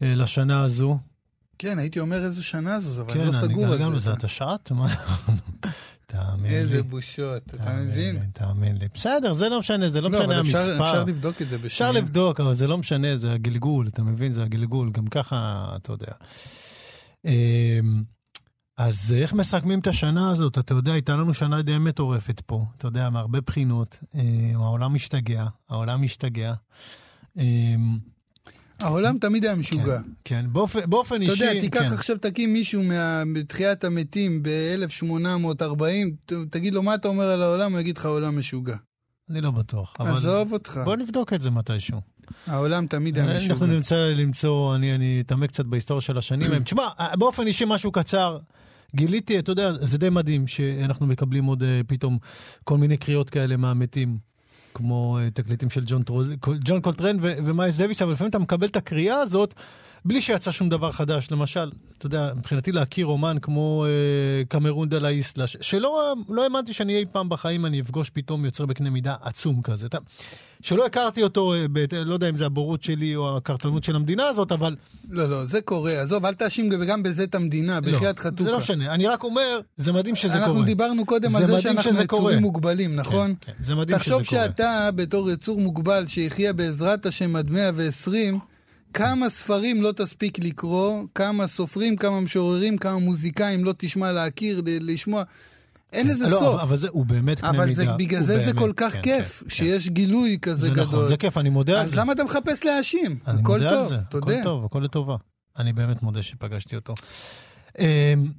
לשנה 0.00 0.62
הזו. 0.64 0.98
כן, 1.58 1.78
הייתי 1.78 2.00
אומר 2.00 2.24
איזה 2.24 2.42
שנה 2.42 2.80
זו, 2.80 3.02
אבל 3.02 3.12
כן, 3.14 3.18
אני 3.20 3.26
לא 3.26 3.32
סגור 3.32 3.66
על 3.66 3.78
גם 3.78 3.90
זה. 3.90 3.96
לזה. 3.96 4.12
אתה 4.12 4.28
שעת? 4.28 4.70
מה? 4.70 4.94
תאמין 6.06 6.50
לי. 6.52 6.56
איזה 6.58 6.82
בושות, 6.82 7.42
אתה 7.54 7.70
מבין? 7.86 8.18
תאמין 8.32 8.76
לי. 8.76 8.86
בסדר, 8.94 9.32
זה 9.32 9.48
לא 9.48 9.58
משנה, 9.58 9.88
זה 9.90 10.00
לא 10.00 10.10
לא, 10.10 10.18
משנה 10.18 10.24
אבל 10.34 10.40
אפשר- 10.46 10.58
המספר. 10.58 10.80
אפשר 10.90 11.04
לבדוק 11.04 11.42
את 11.42 11.48
זה 11.48 11.58
בשנייה. 11.58 11.66
אפשר 11.66 11.92
לבדוק, 11.92 12.40
אבל 12.40 12.54
זה 12.54 12.66
לא 12.66 12.78
משנה, 12.78 13.16
זה 13.16 13.32
הגלגול, 13.32 13.88
אתה 13.88 14.02
מבין? 14.02 14.32
זה 14.32 14.42
הגלגול, 14.42 14.90
גם 14.90 15.06
ככה, 15.06 15.66
אתה 15.76 15.92
יודע. 15.92 16.12
אז 18.76 19.14
איך 19.16 19.32
מסכמים 19.32 19.78
את 19.78 19.86
השנה 19.86 20.30
הזאת? 20.30 20.58
אתה 20.58 20.74
יודע, 20.74 20.92
הייתה 20.92 21.16
לנו 21.16 21.34
שנה 21.34 21.62
די 21.62 21.78
מטורפת 21.78 22.40
פה, 22.40 22.64
אתה 22.76 22.86
יודע, 22.86 23.10
מהרבה 23.10 23.40
בחינות. 23.40 23.98
אמ, 24.14 24.20
העולם 24.54 24.94
משתגע, 24.94 25.46
העולם 25.68 26.02
משתגע. 26.02 26.54
אמ, 27.36 27.98
העולם 28.82 29.18
תמיד 29.18 29.44
היה 29.44 29.54
משוגע. 29.54 29.98
כן, 30.02 30.10
כן, 30.24 30.46
באופן, 30.52 30.90
באופן 30.90 31.22
אתה 31.22 31.32
אישי, 31.32 31.44
יודע, 31.44 31.60
תיקח 31.60 31.80
כן. 31.80 31.92
עכשיו, 31.92 32.18
תקים 32.18 32.52
מישהו 32.52 32.82
מתחיית 33.26 33.84
המתים 33.84 34.42
ב-1840, 34.42 36.34
תגיד 36.50 36.74
לו 36.74 36.82
מה 36.82 36.94
אתה 36.94 37.08
אומר 37.08 37.24
על 37.24 37.42
העולם, 37.42 37.72
הוא 37.72 37.80
יגיד 37.80 37.98
לך 37.98 38.04
העולם 38.04 38.38
משוגע. 38.38 38.76
אני 39.30 39.40
לא 39.40 39.50
בטוח, 39.50 39.94
אבל 40.00 40.10
עזוב 40.10 40.52
אותך, 40.52 40.80
בוא 40.84 40.96
נבדוק 40.96 41.32
את 41.32 41.42
זה 41.42 41.50
מתישהו. 41.50 42.00
העולם 42.46 42.86
תמיד 42.86 43.18
היה 43.18 43.36
אנחנו 43.36 43.54
משוגע. 43.54 43.66
נמצא 43.66 43.96
למצוא, 43.96 44.74
אני, 44.74 45.22
אתעמק 45.26 45.48
קצת 45.48 45.64
בהיסטוריה 45.64 46.00
של 46.00 46.18
השנים. 46.18 46.58
תשמע, 46.64 46.88
באופן 47.18 47.46
אישי 47.46 47.64
משהו 47.68 47.92
קצר. 47.92 48.38
גיליתי, 48.94 49.38
אתה 49.38 49.52
יודע, 49.52 49.72
זה 49.80 49.98
די 49.98 50.10
מדהים 50.10 50.46
שאנחנו 50.46 51.06
מקבלים 51.06 51.44
עוד 51.44 51.62
אה, 51.62 51.80
פתאום 51.86 52.18
כל 52.64 52.78
מיני 52.78 52.96
קריאות 52.96 53.30
כאלה 53.30 53.56
מהמתים, 53.56 54.18
כמו 54.74 55.18
אה, 55.18 55.30
תקליטים 55.30 55.70
של 55.70 55.82
ג'ון, 55.86 56.02
ג'ון 56.64 56.80
קולטרן 56.80 57.16
ומייס 57.20 57.76
דוויס, 57.76 58.02
אבל 58.02 58.12
לפעמים 58.12 58.30
אתה 58.30 58.38
מקבל 58.38 58.66
את 58.66 58.76
הקריאה 58.76 59.20
הזאת 59.20 59.54
בלי 60.04 60.20
שיצא 60.20 60.50
שום 60.50 60.68
דבר 60.68 60.92
חדש. 60.92 61.28
למשל, 61.30 61.70
אתה 61.98 62.06
יודע, 62.06 62.32
מבחינתי 62.36 62.72
להכיר 62.72 63.06
אומן 63.06 63.36
כמו 63.42 63.84
אה, 63.86 64.44
קמרון 64.48 64.88
דה 64.88 64.98
לה 64.98 65.08
איסלה, 65.08 65.46
ש- 65.46 65.56
שלא 65.60 66.14
לא 66.28 66.42
האמנתי 66.44 66.72
שאני 66.72 66.96
אי 66.96 67.04
פעם 67.12 67.28
בחיים 67.28 67.66
אני 67.66 67.80
אפגוש 67.80 68.10
פתאום 68.10 68.44
יוצר 68.44 68.66
בקנה 68.66 68.90
מידה 68.90 69.14
עצום 69.22 69.62
כזה. 69.62 69.86
אתה, 69.86 69.98
שלא 70.62 70.86
הכרתי 70.86 71.22
אותו, 71.22 71.54
אה, 71.54 71.66
ב- 71.72 71.94
לא 71.94 72.14
יודע 72.14 72.28
אם 72.28 72.38
זה 72.38 72.46
הבורות 72.46 72.82
שלי 72.82 73.16
או 73.16 73.36
הקרתנות 73.36 73.84
של 73.84 73.96
המדינה 73.96 74.26
הזאת, 74.26 74.52
אבל 74.52 74.76
לא, 75.10 75.28
לא, 75.28 75.44
זה 75.46 75.60
קורה. 75.60 75.92
עזוב, 76.02 76.24
אל 76.26 76.34
תאשים 76.34 76.68
גם 76.68 77.02
בזה 77.02 77.24
את 77.24 77.34
המדינה, 77.34 77.80
בחייאת 77.80 78.18
לא, 78.18 78.22
חתוכה. 78.24 78.44
זה 78.44 78.50
לא 78.52 78.58
משנה, 78.58 78.94
אני 78.94 79.06
רק 79.06 79.24
אומר, 79.24 79.60
זה 79.76 79.92
מדהים 79.92 80.16
שזה 80.16 80.32
קורה. 80.32 80.44
אנחנו 80.46 80.62
דיברנו 80.62 81.04
קודם 81.06 81.28
זה 81.30 81.38
על 81.38 81.46
זה 81.46 81.60
שאנחנו 81.60 81.90
יצורים 81.90 82.06
קורה. 82.06 82.40
מוגבלים, 82.40 82.96
נכון? 82.96 83.34
כן, 83.40 83.52
זה 83.60 83.74
מדהים 83.74 83.98
שזה 83.98 84.10
תחשוב 84.14 84.26
קורה. 84.26 84.42
שאתה, 84.46 84.90
בתור 84.96 85.30
יצור 85.30 85.60
מוגבל 85.60 86.06
שיחיה 86.06 86.52
בעזרת 86.52 87.06
השם 87.06 87.36
עד 87.36 87.50
120, 87.50 88.38
כמה 88.94 89.30
ספרים 89.30 89.82
לא 89.82 89.92
תספיק 89.92 90.38
לקרוא, 90.38 91.04
כמה 91.14 91.46
סופרים, 91.46 91.96
כמה 91.96 92.20
משוררים, 92.20 92.78
כמה 92.78 92.98
מוזיקאים 92.98 93.64
לא 93.64 93.74
תשמע 93.78 94.12
להכיר, 94.12 94.62
לשמוע. 94.66 95.22
אין 95.92 96.08
לזה 96.08 96.24
לא, 96.30 96.38
סוף. 96.38 96.60
אבל- 96.60 96.76
זה, 96.76 96.88
הוא 96.90 97.06
באמת 97.06 97.40
קנה 97.40 97.50
מידה. 97.52 97.62
אבל 97.64 97.72
זה, 97.72 97.86
בגלל 97.92 98.20
זה 98.22 98.38
זה 98.38 98.44
באמת, 98.46 98.58
כל 98.58 98.72
כך 98.76 98.92
כן, 98.92 99.00
כיף, 99.02 99.42
כן, 99.44 99.50
שיש 99.50 99.88
גילוי 99.88 100.38
כזה 100.42 100.60
זה 100.60 100.70
גדול. 100.70 100.82
נכון, 100.84 101.04
זה 101.04 101.16
כיף, 101.16 101.38
אני 101.38 101.50
מודה 101.50 101.72
על 101.80 101.84
אז 101.84 101.90
זה. 101.90 101.96
למה 101.96 102.12
אתה 102.12 102.24
מחפש 102.24 102.64
להאשים? 102.64 103.18
אני 103.26 103.40
הכל 103.40 103.52
מודה 103.52 103.70
על 103.70 103.76
טוב, 103.76 103.88
זה, 103.88 103.96
תודה. 104.10 104.32
הכל 104.32 104.42
טוב, 104.44 104.64
הכל 104.64 104.78
לטובה. 104.84 105.16
אני 105.58 105.72
באמת 105.72 106.02
מודה 106.02 106.22
שפגשתי 106.22 106.76
אותו. 106.76 106.94
אמ, 107.78 107.84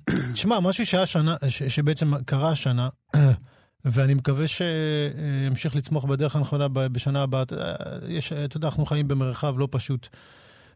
שמע, 0.36 0.60
משהו 0.60 0.86
שהיה 0.86 1.06
שנה, 1.06 1.36
ש- 1.48 1.64
שבעצם 1.64 2.12
קרה 2.26 2.50
השנה, 2.50 2.90
ואני 3.86 4.14
מקווה 4.14 4.46
שימשיך 4.48 5.76
לצמוח 5.76 6.06
בדרך 6.06 6.36
הנכונה 6.36 6.68
בשנה 6.68 7.24
הבאה. 7.24 7.42
אתה 7.42 7.54
יודע, 7.56 7.76
יש, 8.08 8.34
אתה 8.34 8.58
יודע, 8.58 8.68
אנחנו 8.68 8.86
חיים 8.86 9.08
במרחב 9.08 9.60
לא 9.60 9.68
פשוט. 9.72 10.08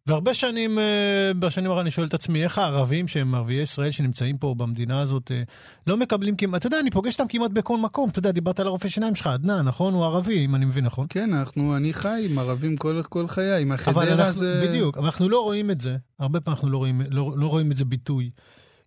והרבה 0.08 0.34
שנים, 0.34 0.80
אה, 0.80 1.32
בשנים 1.40 1.66
האחרונות 1.66 1.84
אני 1.84 1.92
שואל 1.92 2.08
את 2.08 2.14
עצמי, 2.14 2.44
איך 2.44 2.58
הערבים 2.58 3.08
שהם 3.08 3.36
ערביי 3.36 3.62
ישראל 3.62 3.92
שנמצאים 3.92 4.38
פה 4.38 4.56
במדינה 4.58 5.02
הזאת, 5.02 5.32
אה, 5.32 5.42
לא 5.88 5.98
מקבלים 5.98 6.36
כמעט, 6.36 6.60
אתה 6.60 6.68
יודע, 6.68 6.80
אני 6.80 6.92
פוגש 6.92 7.14
אותם 7.14 7.28
כמעט 7.28 7.52
בכל 7.52 7.78
מקום. 7.78 8.10
אתה 8.10 8.20
יודע, 8.20 8.32
דיברת 8.32 8.60
על 8.60 8.68
הרופא 8.68 8.90
שיניים 8.90 9.16
שלך, 9.16 9.28
עדנן, 9.28 9.62
נכון? 9.62 9.94
הוא 9.94 10.06
ערבי, 10.06 10.46
אם 10.46 10.56
אני 10.56 10.66
מבין 10.66 10.86
נכון. 10.86 11.08
כן, 11.10 11.34
אנחנו, 11.34 11.78
אני 11.78 11.94
חי 11.94 12.28
עם 12.30 12.40
ערבים 12.40 12.78
כל, 12.78 13.02
כל 13.10 13.28
חיי, 13.28 13.62
עם 13.62 13.72
אבל 13.72 13.82
החדרה 13.82 14.28
אנחנו, 14.28 14.40
זה... 14.40 14.66
בדיוק, 14.68 14.98
אבל 14.98 15.06
אנחנו 15.06 15.30
לא 15.30 15.44
רואים 15.44 15.72
את 15.72 15.82
זה, 15.82 15.98
הרבה 16.20 16.42
פעמים 16.42 16.56
אנחנו 16.56 16.70
לא 16.70 16.78
רואים, 16.78 17.02
לא, 17.10 17.34
לא 17.38 17.48
רואים 17.48 17.72
את 17.72 17.78
זה 17.78 17.86
ביטוי. 17.86 18.30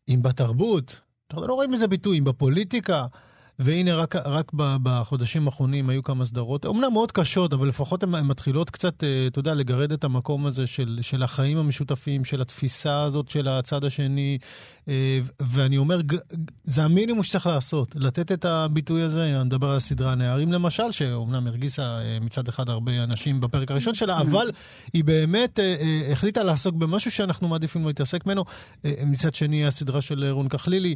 אם 0.09 0.23
בתרבות, 0.23 0.97
אנחנו 1.31 1.47
לא 1.47 1.55
רואים 1.55 1.75
את 1.75 1.79
זה 1.79 1.89
ביטוי, 1.89 2.19
אם 2.19 2.25
בפוליטיקה. 2.25 3.07
והנה, 3.59 3.95
רק, 3.95 4.17
רק 4.17 4.53
בחודשים 4.55 5.47
האחרונים 5.47 5.89
היו 5.89 6.03
כמה 6.03 6.25
סדרות, 6.25 6.65
אומנם 6.65 6.93
מאוד 6.93 7.13
קשות, 7.13 7.53
אבל 7.53 7.69
לפחות 7.69 8.03
הן 8.03 8.11
מתחילות 8.11 8.71
קצת, 8.71 9.05
אה, 9.05 9.27
אתה 9.27 9.39
יודע, 9.39 9.55
לגרד 9.55 9.93
את 9.93 10.05
המקום 10.05 10.47
הזה 10.47 10.67
של, 10.67 10.99
של 11.03 11.23
החיים 11.23 11.59
המשותפים, 11.59 12.25
של 12.25 12.43
התפיסה 12.43 13.03
הזאת 13.03 13.31
של 13.31 13.49
הצד 13.49 13.85
השני. 13.85 14.39
אה, 14.89 15.21
ואני 15.41 15.79
אומר, 15.79 16.01
זה 16.65 16.85
המינימום 16.85 17.23
שצריך 17.23 17.47
לעשות, 17.47 17.89
לתת 17.95 18.33
את 18.33 18.45
הביטוי 18.45 19.03
הזה. 19.03 19.25
אני 19.25 19.45
מדבר 19.45 19.71
על 19.71 19.77
הסדרה 19.77 20.15
נערים 20.15 20.53
למשל, 20.53 20.93
שאומנם 20.93 21.47
הרגישה 21.47 21.83
אה, 21.83 22.19
מצד 22.21 22.49
אחד 22.49 22.69
הרבה 22.69 23.05
אנשים 23.05 23.41
בפרק 23.41 23.71
הראשון 23.71 23.95
שלה, 23.95 24.21
אבל 24.21 24.51
היא 24.93 25.05
באמת 25.05 25.59
החליטה 26.13 26.43
לעסוק 26.43 26.75
במשהו 26.75 27.11
שאנחנו 27.11 27.49
מעדיפים 27.49 27.83
לא 27.83 27.89
להתעסק 27.89 28.27
ממנו. 28.27 28.45
מצד 29.07 29.35
שני, 29.35 29.67
הסדרה 29.67 30.01
של 30.01 30.31
רון 30.31 30.49
כחלילי. 30.49 30.95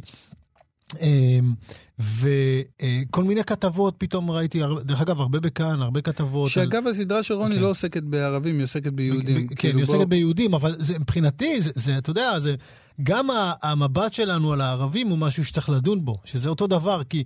אמ, 1.01 1.53
וכל 1.99 3.23
מיני 3.23 3.43
כתבות 3.43 3.95
פתאום 3.97 4.31
ראיתי, 4.31 4.61
דרך 4.81 5.01
אגב, 5.01 5.19
הרבה 5.21 5.39
בכאן, 5.39 5.81
הרבה 5.81 6.01
כתבות. 6.01 6.51
שאגב, 6.51 6.87
הסדרה 6.87 7.23
של 7.23 7.33
רוני 7.33 7.55
כן. 7.55 7.61
לא 7.61 7.69
עוסקת 7.69 8.03
בערבים, 8.03 8.55
היא 8.55 8.63
עוסקת 8.63 8.85
על- 8.85 8.91
ביהודים. 8.91 9.47
כן, 9.47 9.55
כאילו, 9.55 9.79
היא 9.79 9.83
עוסקת 9.83 10.07
ביהודים, 10.07 10.53
אבל 10.53 10.75
זה, 10.79 10.99
מבחינתי, 10.99 11.61
זה, 11.61 11.71
זה, 11.75 11.97
אתה 11.97 12.09
יודע, 12.09 12.39
זה, 12.39 12.55
גם 13.03 13.27
המבט 13.61 14.13
שלנו 14.13 14.53
על 14.53 14.61
הערבים 14.61 15.07
הוא 15.07 15.17
משהו 15.17 15.45
שצריך 15.45 15.69
לדון 15.69 16.05
בו, 16.05 16.17
שזה 16.25 16.49
אותו 16.49 16.67
דבר, 16.67 17.03
כי 17.03 17.23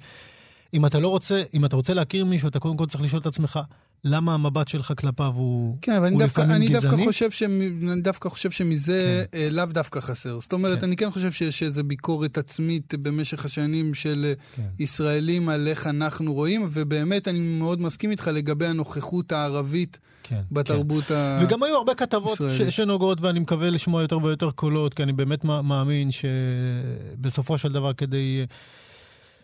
אם 0.73 0.85
אתה 0.85 0.99
לא 0.99 1.07
רוצה, 1.07 1.41
אם 1.53 1.65
אתה 1.65 1.75
רוצה 1.75 1.93
להכיר 1.93 2.25
מישהו, 2.25 2.47
אתה 2.49 2.59
קודם 2.59 2.77
כל 2.77 2.85
צריך 2.85 3.03
לשאול 3.03 3.21
את 3.21 3.25
עצמך, 3.27 3.59
למה 4.03 4.33
המבט 4.33 4.67
שלך 4.67 4.93
כלפיו 4.97 5.33
הוא, 5.35 5.77
כן, 5.81 5.91
אבל 5.91 6.11
הוא 6.11 6.19
דווקא, 6.19 6.41
לפעמים 6.41 6.55
אני 6.55 6.67
דווקא, 6.67 6.87
גזעני? 6.87 7.05
חושב 7.05 7.31
שמ, 7.31 7.61
אני 7.91 8.01
דווקא 8.01 8.29
חושב 8.29 8.51
שמזה 8.51 9.25
כן. 9.31 9.37
לאו 9.51 9.65
דווקא 9.65 9.99
חסר. 9.99 10.39
זאת 10.39 10.53
אומרת, 10.53 10.79
כן. 10.79 10.85
אני 10.85 10.95
כן 10.95 11.11
חושב 11.11 11.31
שיש 11.31 11.63
איזו 11.63 11.83
ביקורת 11.83 12.37
עצמית 12.37 12.93
במשך 12.95 13.45
השנים 13.45 13.93
של 13.93 14.25
אה, 14.25 14.33
כן. 14.55 14.83
ישראלים 14.83 15.49
על 15.49 15.67
איך 15.67 15.87
אנחנו 15.87 16.33
רואים, 16.33 16.67
ובאמת 16.71 17.27
אני 17.27 17.39
מאוד 17.39 17.81
מסכים 17.81 18.11
איתך 18.11 18.27
לגבי 18.33 18.67
הנוכחות 18.67 19.31
הערבית 19.31 19.99
כן, 20.23 20.41
בתרבות 20.51 21.03
כן. 21.03 21.15
ה... 21.15 21.39
וגם 21.43 21.63
היו 21.63 21.75
הרבה 21.75 21.95
כתבות 21.95 22.37
ש-. 22.37 22.75
שנוגעות, 22.75 23.21
ואני 23.21 23.39
מקווה 23.39 23.69
לשמוע 23.69 24.01
יותר 24.01 24.17
ויותר 24.23 24.51
קולות, 24.51 24.93
כי 24.93 25.03
אני 25.03 25.13
באמת 25.13 25.43
מא- 25.43 25.61
מאמין 25.61 26.09
שבסופו 26.11 27.57
של 27.57 27.71
דבר, 27.71 27.93
כדי 27.93 28.37
אה, 28.39 28.45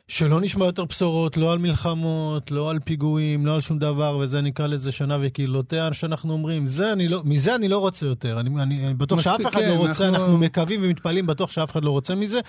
שלא 0.07 0.41
נשמע 0.41 0.65
יותר 0.65 0.85
בשורות, 0.85 1.37
לא 1.37 1.51
על 1.51 1.57
מלחמות, 1.59 2.51
לא 2.51 2.71
על 2.71 2.79
פיגועים, 2.79 3.45
לא 3.45 3.55
על 3.55 3.61
שום 3.61 3.79
דבר, 3.79 4.17
וזה 4.17 4.41
נקרא 4.41 4.67
לזה 4.67 4.91
שנה 4.91 5.17
וקהילותיה, 5.21 5.93
שאנחנו 5.93 6.33
אומרים, 6.33 6.67
זה 6.67 6.93
אני 6.93 7.07
לא, 7.07 7.21
מזה 7.25 7.55
אני 7.55 7.67
לא 7.67 7.77
רוצה 7.77 8.05
יותר. 8.05 8.39
אני, 8.39 8.49
אני, 8.63 8.85
אני 8.85 8.93
בטוח 8.93 9.21
שאף 9.21 9.41
אחד 9.41 9.61
כן, 9.61 9.69
לא 9.69 9.73
רוצה, 9.73 10.07
אנחנו... 10.07 10.23
אנחנו- 10.25 10.37
מקווים 10.37 10.79
ומתפללים, 10.83 11.25
בטוח 11.25 11.51
שאף 11.51 11.71
אחד 11.71 11.83
לא 11.83 11.89
רוצה 11.91 12.15
מזה. 12.15 12.39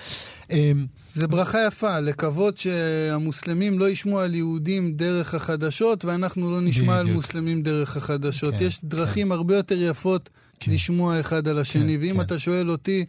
אמ, 0.50 0.86
זה 1.12 1.28
ברכה 1.28 1.58
יפה, 1.66 2.00
לקוות 2.00 2.56
שהמוסלמים 2.58 3.78
לא 3.78 3.88
ישמעו 3.88 4.18
על 4.18 4.34
יהודים 4.34 4.92
דרך 4.92 5.34
החדשות, 5.34 6.04
ואנחנו 6.04 6.50
לא 6.50 6.60
נשמע 6.60 6.96
על 6.96 7.02
בדיוק. 7.02 7.16
מוסלמים 7.16 7.62
דרך 7.62 7.96
החדשות. 7.96 8.54
כן, 8.58 8.64
יש 8.64 8.80
דרכים 8.84 9.32
הרבה 9.32 9.56
יותר 9.56 9.82
יפות 9.82 10.30
כן. 10.60 10.72
לשמוע 10.72 11.20
אחד 11.20 11.48
על 11.48 11.58
השני. 11.58 11.94
כן, 11.96 12.00
ואם 12.00 12.14
כן. 12.14 12.20
אתה 12.20 12.38
שואל 12.38 12.70
אותי, 12.70 13.04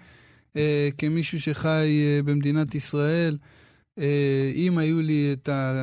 אה, 0.57 0.89
כמישהו 0.97 1.41
שחי 1.41 1.69
אה, 2.05 2.23
במדינת 2.25 2.75
ישראל, 2.75 3.37
אם 4.55 4.77
היו 4.77 5.01
לי 5.01 5.33
את, 5.33 5.49
ה, 5.49 5.73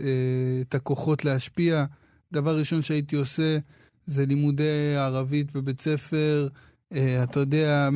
אה, 0.00 0.60
את 0.60 0.74
הכוחות 0.74 1.24
להשפיע, 1.24 1.84
דבר 2.32 2.58
ראשון 2.58 2.82
שהייתי 2.82 3.16
עושה 3.16 3.58
זה 4.06 4.26
לימודי 4.26 4.96
ערבית 4.96 5.52
בבית 5.52 5.80
ספר, 5.80 6.48
אה, 6.92 7.22
אתה 7.22 7.40
יודע, 7.40 7.88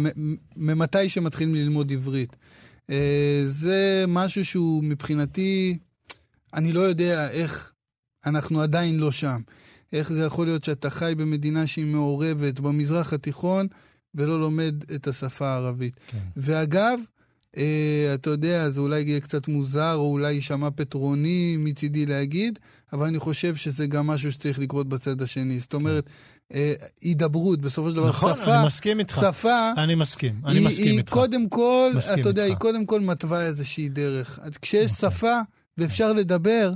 ממתי 0.57 1.09
שמתחילים 1.09 1.55
ללמוד 1.55 1.93
עברית. 1.93 2.37
אה, 2.91 3.43
זה 3.47 4.05
משהו 4.09 4.45
שהוא 4.45 4.85
מבחינתי, 4.85 5.79
אני 6.55 6.73
לא 6.73 6.81
יודע 6.81 7.31
איך 7.31 7.73
אנחנו 8.27 8.63
עדיין 8.63 8.99
לא 8.99 9.13
שם. 9.13 9.41
איך 9.93 10.13
זה 10.13 10.25
יכול 10.25 10.47
להיות 10.47 10.65
שאתה 10.65 10.91
חי 10.91 11.15
במדינה 11.17 11.67
שהיא 11.67 11.87
מעורבת 11.87 12.61
במזרח 12.61 13.13
התיכון 13.13 13.67
ולא 14.15 14.41
לומד 14.41 14.75
את 14.95 15.07
השפה 15.07 15.49
הערבית. 15.49 15.97
כן. 16.07 16.19
ואגב, 16.37 17.01
אה, 17.57 18.15
אתה 18.15 18.31
יודע, 18.31 18.71
זה 18.71 18.81
אולי 18.81 19.01
יהיה 19.01 19.21
קצת 19.21 19.49
מוזר, 19.49 19.95
או 19.95 20.11
אולי 20.11 20.33
יישמע 20.33 20.69
פטרוני 20.75 21.57
מצידי 21.59 22.07
להגיד, 22.07 22.59
אבל 22.93 23.07
אני 23.07 23.19
חושב 23.19 23.57
שזה 23.57 23.87
גם 23.87 24.07
משהו 24.07 24.33
שצריך 24.33 24.59
לקרות 24.59 24.89
בצד 24.89 25.23
השני. 25.23 25.59
זאת 25.59 25.75
אומרת, 25.75 26.11
אה, 26.55 26.73
הידברות, 27.01 27.61
בסופו 27.61 27.91
של 27.91 27.97
דבר, 27.97 28.09
נכון, 28.09 28.37
שפה, 28.37 28.57
אני 28.57 28.67
מסכים 28.67 28.99
איתך. 28.99 29.21
שפה, 29.21 29.73
אני 29.77 29.95
מסכים, 29.95 30.41
אני 30.45 30.59
היא, 30.59 30.67
מסכים 30.67 30.87
היא 30.87 30.99
איתך. 30.99 31.13
קודם 31.13 31.49
כל, 31.49 31.91
אתה 31.99 32.29
יודע, 32.29 32.45
איתך. 32.45 32.55
היא 32.55 32.61
קודם 32.61 32.87
כל 32.87 33.01
מתווה 33.01 33.43
איזושהי 33.43 33.89
דרך. 33.89 34.39
כשיש 34.63 34.91
אוקיי. 34.91 35.11
שפה 35.19 35.41
ואפשר 35.79 36.13
לדבר, 36.13 36.73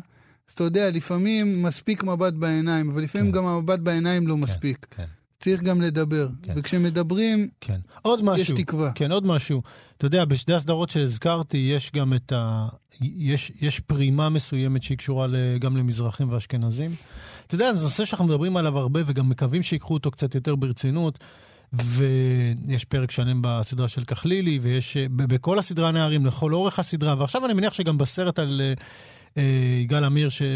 אז 0.49 0.53
אתה 0.55 0.65
יודע, 0.65 0.91
לפעמים 0.91 1.63
מספיק 1.63 2.05
מבט 2.05 2.33
בעיניים, 2.33 2.91
אבל 2.91 3.03
לפעמים 3.03 3.27
כן. 3.27 3.39
גם 3.39 3.47
המבט 3.47 3.79
בעיניים 3.79 4.27
לא 4.27 4.37
מספיק. 4.37 4.87
כן, 4.91 5.05
צריך 5.41 5.63
גם 5.63 5.81
לדבר. 5.83 6.29
כן. 6.43 6.53
וכשמדברים, 6.57 7.49
כן. 7.61 7.81
עוד 8.03 8.25
משהו. 8.25 8.55
יש 8.55 8.63
תקווה. 8.63 8.93
כן, 8.95 9.13
עוד 9.13 9.27
משהו. 9.27 9.63
אתה 9.97 10.07
יודע, 10.07 10.25
בשתי 10.25 10.55
הסדרות 10.55 10.91
שהזכרתי, 10.91 11.57
יש 11.59 11.91
גם 11.93 12.15
את 12.15 12.33
ה... 12.33 12.69
יש, 13.01 13.53
יש 13.61 13.81
פרימה 13.81 14.29
מסוימת 14.29 14.83
שהיא 14.83 14.99
קשורה. 14.99 15.27
גם 15.61 15.77
למזרחים 15.77 16.33
ואשכנזים. 16.33 16.91
אתה 17.47 17.55
יודע, 17.55 17.75
זה 17.75 17.85
נושא 17.85 18.05
שאנחנו 18.05 18.25
מדברים 18.25 18.57
עליו 18.57 18.79
הרבה, 18.79 19.01
וגם 19.07 19.29
מקווים 19.29 19.63
שיקחו 19.63 19.95
אותו 19.95 20.11
קצת 20.11 20.35
יותר 20.35 20.55
ברצינות. 20.55 21.19
ויש 21.73 22.85
פרק 22.85 23.11
שלם 23.11 23.41
בסדרה 23.43 23.89
של 23.89 24.05
כחלילי, 24.05 24.59
ויש 24.63 24.97
בכל 25.17 25.59
הסדרה 25.59 25.91
נערים, 25.91 26.27
לכל 26.27 26.55
אורך 26.55 26.79
הסדרה, 26.79 27.15
ועכשיו 27.19 27.47
אני 27.47 27.55
מניח 27.55 27.73
שגם 27.73 27.99
בסרט 27.99 28.39
על 28.39 28.61
אה, 28.65 28.75
יגאל 29.81 30.05
עמיר 30.05 30.29
ש... 30.29 30.43
אה, 30.43 30.47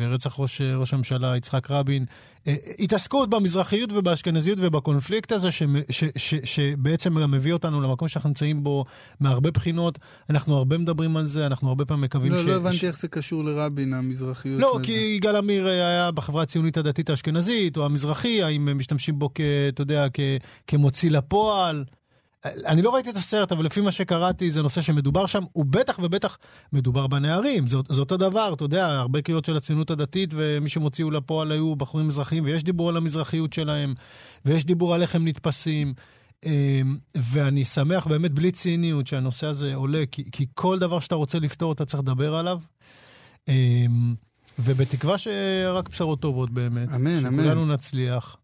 ורצח 0.00 0.40
ראש, 0.40 0.60
אה, 0.60 0.76
ראש 0.76 0.94
הממשלה 0.94 1.36
יצחק 1.36 1.70
רבין, 1.70 2.04
אה, 2.46 2.54
התעסקות 2.78 3.30
במזרחיות 3.30 3.92
ובאשכנזיות 3.92 4.58
ובקונפליקט 4.60 5.32
הזה, 5.32 5.52
ש... 5.52 5.62
ש... 5.90 6.04
ש... 6.16 6.34
שבעצם 6.44 7.20
גם 7.20 7.30
מביא 7.30 7.52
אותנו 7.52 7.80
למקום 7.80 8.08
שאנחנו 8.08 8.28
נמצאים 8.28 8.62
בו 8.62 8.84
מהרבה 9.20 9.50
בחינות. 9.50 9.98
אנחנו 10.30 10.56
הרבה 10.56 10.78
מדברים 10.78 11.16
על 11.16 11.26
זה, 11.26 11.46
אנחנו 11.46 11.68
הרבה 11.68 11.84
פעמים 11.84 12.04
מקווים 12.04 12.32
לא, 12.32 12.38
ש... 12.38 12.44
לא 12.44 12.52
ש... 12.52 12.56
הבנתי 12.56 12.86
איך 12.86 13.00
זה 13.00 13.08
קשור 13.08 13.44
לרבין, 13.44 13.94
המזרחיות. 13.94 14.60
לא, 14.60 14.66
וזה. 14.66 14.84
כי 14.84 15.14
יגאל 15.16 15.36
עמיר 15.36 15.66
היה 15.66 16.10
בחברה 16.10 16.42
הציונית 16.42 16.76
הדתית 16.76 17.10
האשכנזית, 17.10 17.76
או 17.76 17.84
המזרחי, 17.84 18.42
האם 18.42 18.78
משתמשים 18.78 19.18
בו 19.18 19.30
כ... 19.34 19.40
אתה 19.68 19.82
יודע, 19.82 20.06
כ... 20.14 20.20
כמוציא 20.66 21.10
לפועל. 21.10 21.84
אני 22.44 22.82
לא 22.82 22.94
ראיתי 22.94 23.10
את 23.10 23.16
הסרט, 23.16 23.52
אבל 23.52 23.64
לפי 23.64 23.80
מה 23.80 23.92
שקראתי, 23.92 24.50
זה 24.50 24.62
נושא 24.62 24.80
שמדובר 24.80 25.26
שם, 25.26 25.42
ובטח 25.56 25.98
ובטח 26.02 26.38
מדובר 26.72 27.06
בנערים. 27.06 27.66
זה, 27.66 27.78
זה 27.88 28.00
אותו 28.00 28.16
דבר, 28.16 28.52
אתה 28.52 28.64
יודע, 28.64 28.86
הרבה 28.86 29.22
קריאות 29.22 29.44
של 29.44 29.56
הציונות 29.56 29.90
הדתית, 29.90 30.30
ומי 30.36 30.68
שמוציאו 30.68 31.10
לפועל 31.10 31.52
היו 31.52 31.76
בחורים 31.76 32.08
מזרחיים, 32.08 32.44
ויש 32.44 32.64
דיבור 32.64 32.88
על 32.88 32.96
המזרחיות 32.96 33.52
שלהם, 33.52 33.94
ויש 34.44 34.64
דיבור 34.64 34.94
על 34.94 35.02
איך 35.02 35.14
הם 35.14 35.28
נתפסים. 35.28 35.94
אמ, 36.46 36.98
ואני 37.16 37.64
שמח 37.64 38.06
באמת, 38.06 38.32
בלי 38.32 38.50
ציניות, 38.50 39.06
שהנושא 39.06 39.46
הזה 39.46 39.74
עולה, 39.74 40.04
כי, 40.10 40.30
כי 40.32 40.46
כל 40.54 40.78
דבר 40.78 41.00
שאתה 41.00 41.14
רוצה 41.14 41.38
לפתור, 41.38 41.72
אתה 41.72 41.84
צריך 41.84 42.02
לדבר 42.02 42.34
עליו. 42.34 42.60
אמ, 43.48 44.14
ובתקווה 44.58 45.18
שרק 45.18 45.88
בשורות 45.88 46.20
טובות 46.20 46.50
באמת. 46.50 46.88
אמן, 46.94 47.26
אמן. 47.26 47.44
שכולנו 47.44 47.66
נצליח, 47.66 48.36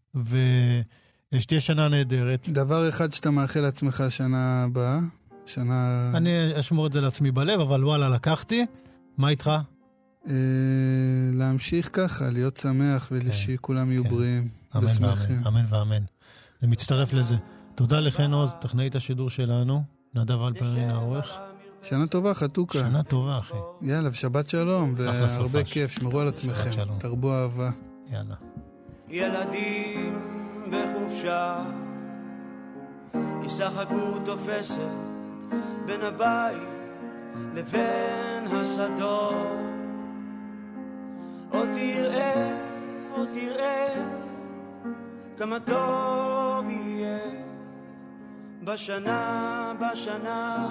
ושתהיה 1.35 1.61
שנה 1.61 1.87
נהדרת. 1.87 2.49
דבר 2.49 2.89
אחד 2.89 3.13
שאתה 3.13 3.31
מאחל 3.31 3.59
לעצמך 3.59 4.03
שנה 4.09 4.63
הבאה, 4.63 4.99
שנה... 5.45 6.11
אני 6.13 6.59
אשמור 6.59 6.87
את 6.87 6.93
זה 6.93 7.01
לעצמי 7.01 7.31
בלב, 7.31 7.59
אבל 7.59 7.83
וואלה, 7.83 8.09
לקחתי. 8.09 8.65
מה 9.17 9.29
איתך? 9.29 9.51
אה, 10.27 10.33
להמשיך 11.33 11.89
ככה, 11.93 12.29
להיות 12.29 12.57
שמח 12.57 13.11
ושכולם 13.11 13.91
יהיו 13.91 14.03
כן. 14.03 14.09
בריאים 14.09 14.47
אמן 14.75 14.85
ושמחים. 14.85 15.41
אמן 15.47 15.65
ואמן. 15.69 16.03
אני 16.63 16.71
מצטרף 16.71 17.13
לזה. 17.13 17.35
תודה 17.75 17.99
לחן 17.99 18.33
עוז, 18.33 18.55
טכנאית 18.61 18.95
השידור 18.95 19.29
שלנו. 19.29 19.83
נדב 20.15 20.41
אלפרין 20.41 20.91
העורך. 20.91 21.37
שנה 21.83 22.07
טובה, 22.07 22.33
חתוכה. 22.33 22.79
שנה 22.79 23.03
טובה, 23.03 23.39
אחי. 23.39 23.53
יאללה, 23.81 24.09
ושבת 24.09 24.49
שלום, 24.49 24.93
אחלה 24.93 25.29
סופש. 25.29 25.37
והרבה 25.37 25.63
כיף, 25.63 25.91
שמרו 25.91 26.19
על 26.19 26.27
עצמכם. 26.27 26.69
תרבו 26.99 27.33
אהבה. 27.33 27.69
יאללה. 28.11 28.35
ילדים 29.09 30.44
בחופשה. 30.71 31.63
ישחקו 33.45 34.19
תופסת 34.25 34.81
בין 35.85 36.01
הבית 36.01 36.69
לבין 37.53 38.47
השדות. 38.47 39.35
עוד 41.49 41.67
תראה, 41.73 42.59
עוד 43.11 43.29
תראה 43.33 43.95
כמה 45.37 45.59
טוב 45.59 46.69
יהיה 46.69 47.19
בשנה, 48.63 49.73
בשנה 49.79 50.67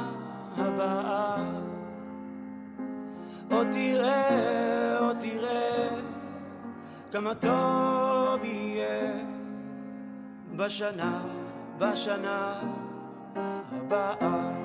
הבאה. 0.56 1.36
עוד 3.50 3.66
תראה, 3.72 4.98
עוד 4.98 5.16
תראה 5.20 5.88
כמה 7.12 7.34
טוב 7.34 8.44
יהיה 8.44 9.33
בשנה, 10.56 11.22
בשנה 11.78 12.60
הבאה. 13.36 14.63